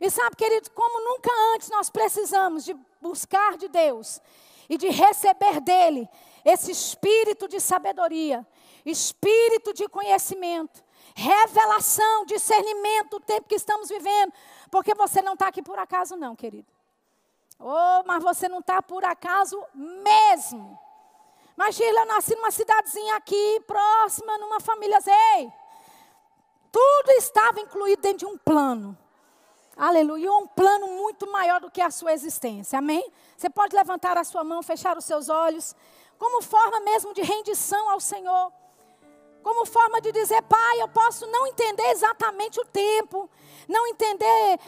E 0.00 0.10
sabe, 0.10 0.36
queridos, 0.36 0.70
como 0.70 1.00
nunca 1.00 1.30
antes 1.54 1.68
nós 1.68 1.90
precisamos 1.90 2.64
de 2.64 2.74
buscar 3.00 3.56
de 3.56 3.68
Deus 3.68 4.20
e 4.68 4.78
de 4.78 4.88
receber 4.88 5.60
dele 5.60 6.08
esse 6.44 6.70
espírito 6.70 7.48
de 7.48 7.60
sabedoria, 7.60 8.46
espírito 8.84 9.72
de 9.72 9.88
conhecimento, 9.88 10.82
revelação, 11.14 12.24
discernimento, 12.24 13.16
o 13.16 13.20
tempo 13.20 13.48
que 13.48 13.54
estamos 13.54 13.88
vivendo. 13.88 14.32
Porque 14.70 14.94
você 14.94 15.20
não 15.22 15.34
está 15.34 15.48
aqui 15.48 15.62
por 15.62 15.78
acaso, 15.78 16.16
não, 16.16 16.34
querido. 16.34 16.72
Oh, 17.58 18.02
mas 18.04 18.22
você 18.22 18.48
não 18.48 18.58
está 18.58 18.82
por 18.82 19.04
acaso 19.04 19.62
mesmo. 19.74 20.78
Mas, 21.56 21.74
Sheila, 21.74 22.00
eu 22.00 22.06
nasci 22.06 22.34
numa 22.34 22.50
cidadezinha 22.50 23.16
aqui, 23.16 23.60
próxima, 23.66 24.38
numa 24.38 24.60
família. 24.60 24.98
Ei, 25.36 25.52
tudo 26.70 27.10
estava 27.18 27.60
incluído 27.60 28.00
dentro 28.00 28.18
de 28.18 28.26
um 28.26 28.38
plano. 28.38 28.96
Aleluia. 29.76 30.32
Um 30.32 30.46
plano 30.46 30.86
muito 30.88 31.30
maior 31.30 31.60
do 31.60 31.70
que 31.70 31.80
a 31.80 31.90
sua 31.90 32.12
existência. 32.12 32.78
Amém? 32.78 33.10
Você 33.36 33.50
pode 33.50 33.76
levantar 33.76 34.16
a 34.16 34.24
sua 34.24 34.42
mão, 34.42 34.62
fechar 34.62 34.96
os 34.96 35.04
seus 35.04 35.28
olhos, 35.28 35.74
como 36.18 36.42
forma 36.42 36.80
mesmo 36.80 37.12
de 37.12 37.22
rendição 37.22 37.90
ao 37.90 38.00
Senhor. 38.00 38.52
Como 39.42 39.66
forma 39.66 40.00
de 40.00 40.12
dizer, 40.12 40.40
Pai, 40.42 40.80
eu 40.80 40.88
posso 40.88 41.26
não 41.26 41.46
entender 41.46 41.90
exatamente 41.90 42.60
o 42.60 42.64
tempo, 42.64 43.28
não 43.68 43.86
entender 43.88 44.60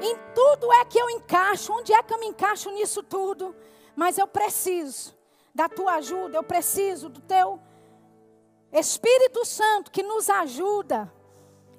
em 0.00 0.16
tudo 0.34 0.72
é 0.72 0.84
que 0.84 0.98
eu 0.98 1.10
encaixo, 1.10 1.72
onde 1.72 1.92
é 1.92 2.02
que 2.02 2.12
eu 2.12 2.18
me 2.18 2.26
encaixo 2.26 2.70
nisso 2.70 3.02
tudo, 3.02 3.54
mas 3.94 4.16
eu 4.16 4.26
preciso 4.26 5.15
da 5.56 5.70
tua 5.70 5.94
ajuda, 5.94 6.36
eu 6.36 6.42
preciso 6.42 7.08
do 7.08 7.18
teu 7.22 7.58
Espírito 8.70 9.42
Santo 9.46 9.90
que 9.90 10.02
nos 10.02 10.28
ajuda. 10.28 11.10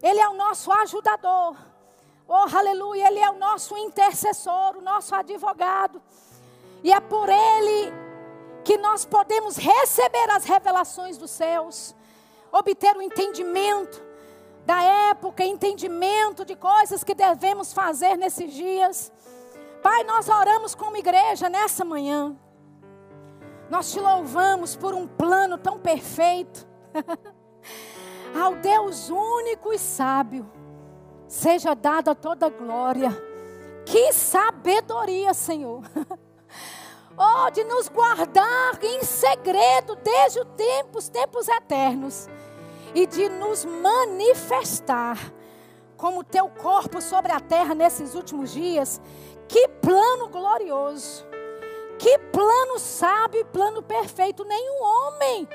Ele 0.01 0.19
é 0.19 0.27
o 0.27 0.33
nosso 0.33 0.71
ajudador. 0.71 1.55
Oh, 2.27 2.57
aleluia, 2.57 3.07
ele 3.07 3.19
é 3.19 3.29
o 3.29 3.37
nosso 3.37 3.77
intercessor, 3.77 4.77
o 4.77 4.81
nosso 4.81 5.13
advogado. 5.13 6.01
E 6.83 6.91
é 6.91 6.99
por 6.99 7.29
ele 7.29 7.93
que 8.63 8.79
nós 8.79 9.05
podemos 9.05 9.57
receber 9.57 10.27
as 10.31 10.43
revelações 10.43 11.15
dos 11.15 11.29
céus, 11.29 11.95
obter 12.51 12.97
o 12.97 13.01
entendimento 13.01 14.01
da 14.65 14.81
época, 15.11 15.45
entendimento 15.45 16.43
de 16.43 16.55
coisas 16.55 17.03
que 17.03 17.13
devemos 17.13 17.73
fazer 17.73 18.17
nesses 18.17 18.51
dias. 18.51 19.11
Pai, 19.83 20.03
nós 20.03 20.27
oramos 20.27 20.73
como 20.73 20.97
igreja 20.97 21.47
nessa 21.47 21.85
manhã. 21.85 22.35
Nós 23.69 23.91
te 23.91 23.99
louvamos 23.99 24.75
por 24.75 24.93
um 24.93 25.07
plano 25.07 25.57
tão 25.57 25.77
perfeito. 25.77 26.67
Ao 28.39 28.55
Deus 28.55 29.09
único 29.09 29.73
e 29.73 29.79
sábio, 29.79 30.49
seja 31.27 31.73
dada 31.73 32.13
toda 32.13 32.49
glória. 32.49 33.11
Que 33.85 34.11
sabedoria, 34.13 35.33
Senhor. 35.33 35.83
Oh, 37.19 37.49
de 37.49 37.63
nos 37.63 37.89
guardar 37.89 38.77
em 38.83 39.01
segredo 39.01 39.95
desde 39.95 40.39
o 40.39 40.45
tempo, 40.45 40.99
os 40.99 41.09
tempos 41.09 41.47
eternos. 41.47 42.29
E 42.93 43.07
de 43.07 43.27
nos 43.27 43.65
manifestar 43.65 45.17
como 45.97 46.23
teu 46.23 46.47
corpo 46.47 47.01
sobre 47.01 47.31
a 47.31 47.39
terra 47.39 47.73
nesses 47.73 48.13
últimos 48.13 48.51
dias. 48.51 49.01
Que 49.47 49.67
plano 49.67 50.29
glorioso. 50.29 51.25
Que 51.97 52.17
plano 52.17 52.77
sábio 52.77 53.41
e 53.41 53.45
plano 53.45 53.81
perfeito. 53.81 54.45
Nenhum 54.45 54.83
homem 54.83 55.47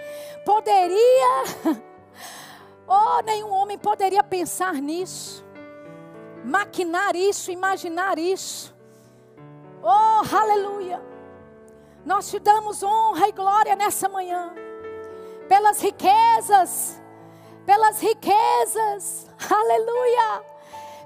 poderia, 0.45 1.45
oh, 2.87 3.23
nenhum 3.25 3.51
homem 3.51 3.79
poderia 3.79 4.25
pensar 4.25 4.75
nisso, 4.75 5.45
maquinar 6.45 7.15
isso, 7.15 7.53
imaginar 7.53 8.19
isso. 8.19 8.75
Oh, 9.83 10.37
aleluia. 10.37 11.01
Nós 12.05 12.29
te 12.29 12.41
damos 12.41 12.83
honra 12.83 13.29
e 13.29 13.33
glória 13.33 13.77
nessa 13.77 14.09
manhã, 14.09 14.53
pelas 15.49 15.81
riquezas, 15.81 17.01
pelas 17.65 18.01
riquezas, 18.01 19.29
aleluia, 19.49 20.45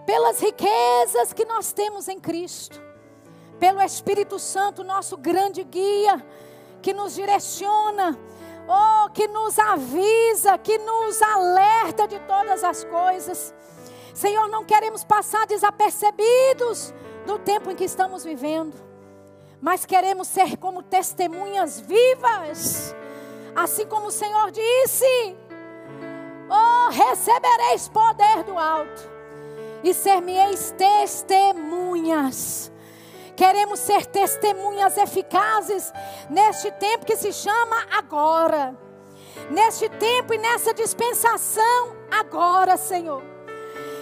pelas 0.07 0.41
riquezas 0.41 1.34
que 1.34 1.45
nós 1.45 1.74
temos 1.74 2.09
em 2.09 2.18
Cristo 2.18 2.86
pelo 3.59 3.83
Espírito 3.83 4.39
Santo, 4.39 4.85
nosso 4.85 5.17
grande 5.17 5.65
guia, 5.65 6.25
que 6.83 6.93
nos 6.93 7.15
direciona, 7.15 8.19
oh, 8.69 9.11
que 9.11 9.27
nos 9.29 9.59
avisa, 9.59 10.59
que 10.59 10.79
nos 10.79 11.21
alerta 11.23 12.07
de 12.07 12.19
todas 12.21 12.63
as 12.63 12.85
coisas. 12.85 13.55
Senhor, 14.15 14.49
não 14.49 14.65
queremos 14.65 15.05
passar 15.05 15.47
desapercebidos 15.47 16.93
do 17.27 17.39
tempo 17.39 17.71
em 17.71 17.77
que 17.77 17.85
estamos 17.85 18.25
vivendo, 18.25 18.75
mas 19.61 19.85
queremos 19.85 20.29
ser 20.29 20.57
como 20.57 20.83
testemunhas 20.83 21.81
vivas, 21.81 22.95
assim 23.55 23.87
como 23.87 24.07
o 24.07 24.13
Senhor 24.13 24.51
disse: 24.51 25.37
Oh, 26.49 26.91
recebereis 26.91 27.89
poder 27.89 28.45
do 28.45 28.59
alto 28.59 29.11
e 29.83 29.93
ser-me-eis 29.93 30.71
testemunhas 30.73 32.73
Queremos 33.37 33.80
ser 33.80 34.07
testemunhas 34.07 34.97
eficazes 34.97 35.93
neste 36.30 36.70
tempo 36.72 37.05
que 37.05 37.16
se 37.16 37.32
chama 37.32 37.87
agora. 37.91 38.74
Neste 39.51 39.89
tempo 39.89 40.32
e 40.32 40.39
nessa 40.39 40.72
dispensação 40.72 41.95
agora, 42.11 42.76
Senhor. 42.76 43.22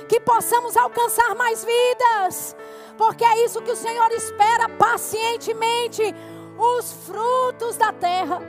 Que 0.09 0.21
possamos 0.21 0.77
alcançar 0.77 1.35
mais 1.35 1.65
vidas, 1.65 2.55
porque 2.97 3.25
é 3.25 3.45
isso 3.45 3.63
que 3.63 3.73
o 3.73 3.77
Senhor 3.77 4.11
espera 4.13 4.69
pacientemente 4.69 6.15
os 6.57 6.93
frutos 7.05 7.77
da 7.77 7.93
terra. 7.93 8.41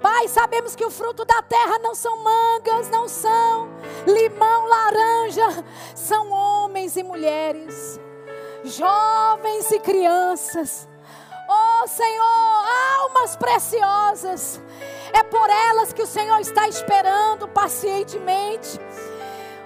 Pai, 0.00 0.28
sabemos 0.28 0.74
que 0.74 0.84
o 0.84 0.90
fruto 0.90 1.24
da 1.24 1.42
terra 1.42 1.78
não 1.78 1.94
são 1.94 2.16
mangas, 2.22 2.90
não 2.90 3.08
são 3.08 3.68
limão, 4.06 4.66
laranja, 4.66 5.64
são 5.94 6.30
homens 6.30 6.96
e 6.96 7.02
mulheres, 7.02 8.00
jovens 8.66 9.70
e 9.70 9.78
crianças. 9.80 10.88
Oh 11.48 11.86
Senhor, 11.86 12.64
almas 12.98 13.36
preciosas, 13.36 14.60
é 15.12 15.22
por 15.22 15.48
elas 15.48 15.92
que 15.92 16.02
o 16.02 16.06
Senhor 16.06 16.40
está 16.40 16.66
esperando 16.68 17.46
pacientemente. 17.46 18.80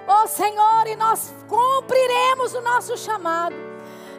Oh 0.07 0.27
Senhor, 0.27 0.87
e 0.87 0.95
nós 0.95 1.33
cumpriremos 1.47 2.53
o 2.53 2.61
nosso 2.61 2.97
chamado, 2.97 3.55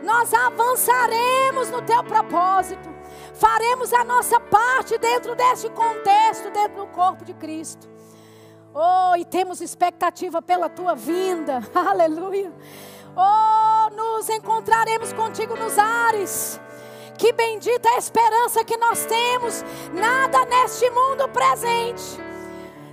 nós 0.03 0.35
avançaremos 0.35 1.71
no 1.71 1.83
teu 1.83 2.03
propósito 2.03 2.93
faremos 3.35 3.93
a 3.93 4.05
nossa 4.05 4.39
parte 4.39 4.97
dentro 4.99 5.35
desse 5.35 5.69
contexto, 5.71 6.51
dentro 6.51 6.77
do 6.77 6.87
corpo 6.87 7.25
de 7.25 7.35
Cristo. 7.35 7.91
Oh, 8.75 9.17
e 9.17 9.25
temos 9.25 9.61
expectativa 9.61 10.41
pela 10.41 10.69
tua 10.69 10.95
vinda, 10.95 11.61
aleluia. 11.75 12.53
Oh, 13.17 13.72
nos 13.91 14.29
encontraremos 14.29 15.13
contigo 15.13 15.57
nos 15.57 15.79
ares. 15.79 16.61
Que 17.19 17.33
bendita 17.33 17.89
a 17.91 17.99
esperança 17.99 18.65
que 18.65 18.77
nós 18.77 19.05
temos. 19.07 19.65
Nada 19.93 20.45
neste 20.47 20.89
mundo 20.91 21.29
presente, 21.29 22.19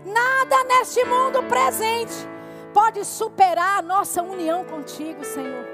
nada 0.06 0.64
neste 0.66 1.04
mundo 1.06 1.42
presente 1.44 2.14
pode 2.74 3.04
superar 3.04 3.80
a 3.80 3.82
nossa 3.82 4.22
união 4.22 4.64
contigo, 4.64 5.24
Senhor. 5.24 5.66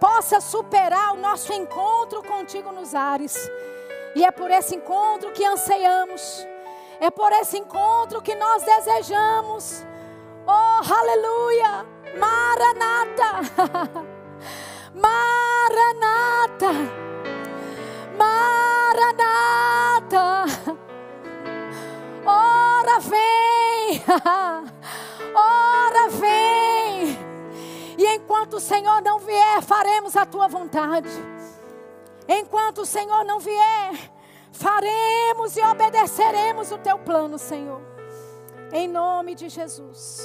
Possa 0.00 0.40
superar 0.40 1.14
o 1.14 1.16
nosso 1.16 1.52
encontro 1.52 2.22
contigo 2.22 2.72
nos 2.72 2.94
ares. 2.94 3.50
E 4.14 4.24
é 4.24 4.30
por 4.30 4.50
esse 4.50 4.76
encontro 4.76 5.32
que 5.32 5.44
anseiamos. 5.44 6.46
É 7.00 7.10
por 7.10 7.30
esse 7.32 7.58
encontro 7.58 8.20
que 8.20 8.34
nós 8.34 8.62
desejamos. 8.62 9.84
Oh, 10.46 10.94
aleluia! 10.94 11.86
Maranata! 12.16 14.08
Maranata! 14.94 16.72
Maranata! 18.16 19.64
Ora 22.26 23.00
vem! 23.00 24.02
Ora 25.34 26.08
vem! 26.10 27.18
E 27.98 28.06
enquanto 28.14 28.54
o 28.54 28.60
Senhor 28.60 29.02
não 29.02 29.18
vier, 29.18 29.62
faremos 29.62 30.16
a 30.16 30.24
tua 30.24 30.48
vontade. 30.48 31.10
Enquanto 32.28 32.82
o 32.82 32.86
Senhor 32.86 33.24
não 33.24 33.40
vier, 33.40 34.12
faremos 34.52 35.56
e 35.56 35.62
obedeceremos 35.62 36.70
o 36.70 36.78
teu 36.78 36.98
plano, 36.98 37.38
Senhor. 37.38 37.80
Em 38.72 38.86
nome 38.86 39.34
de 39.34 39.48
Jesus. 39.48 40.24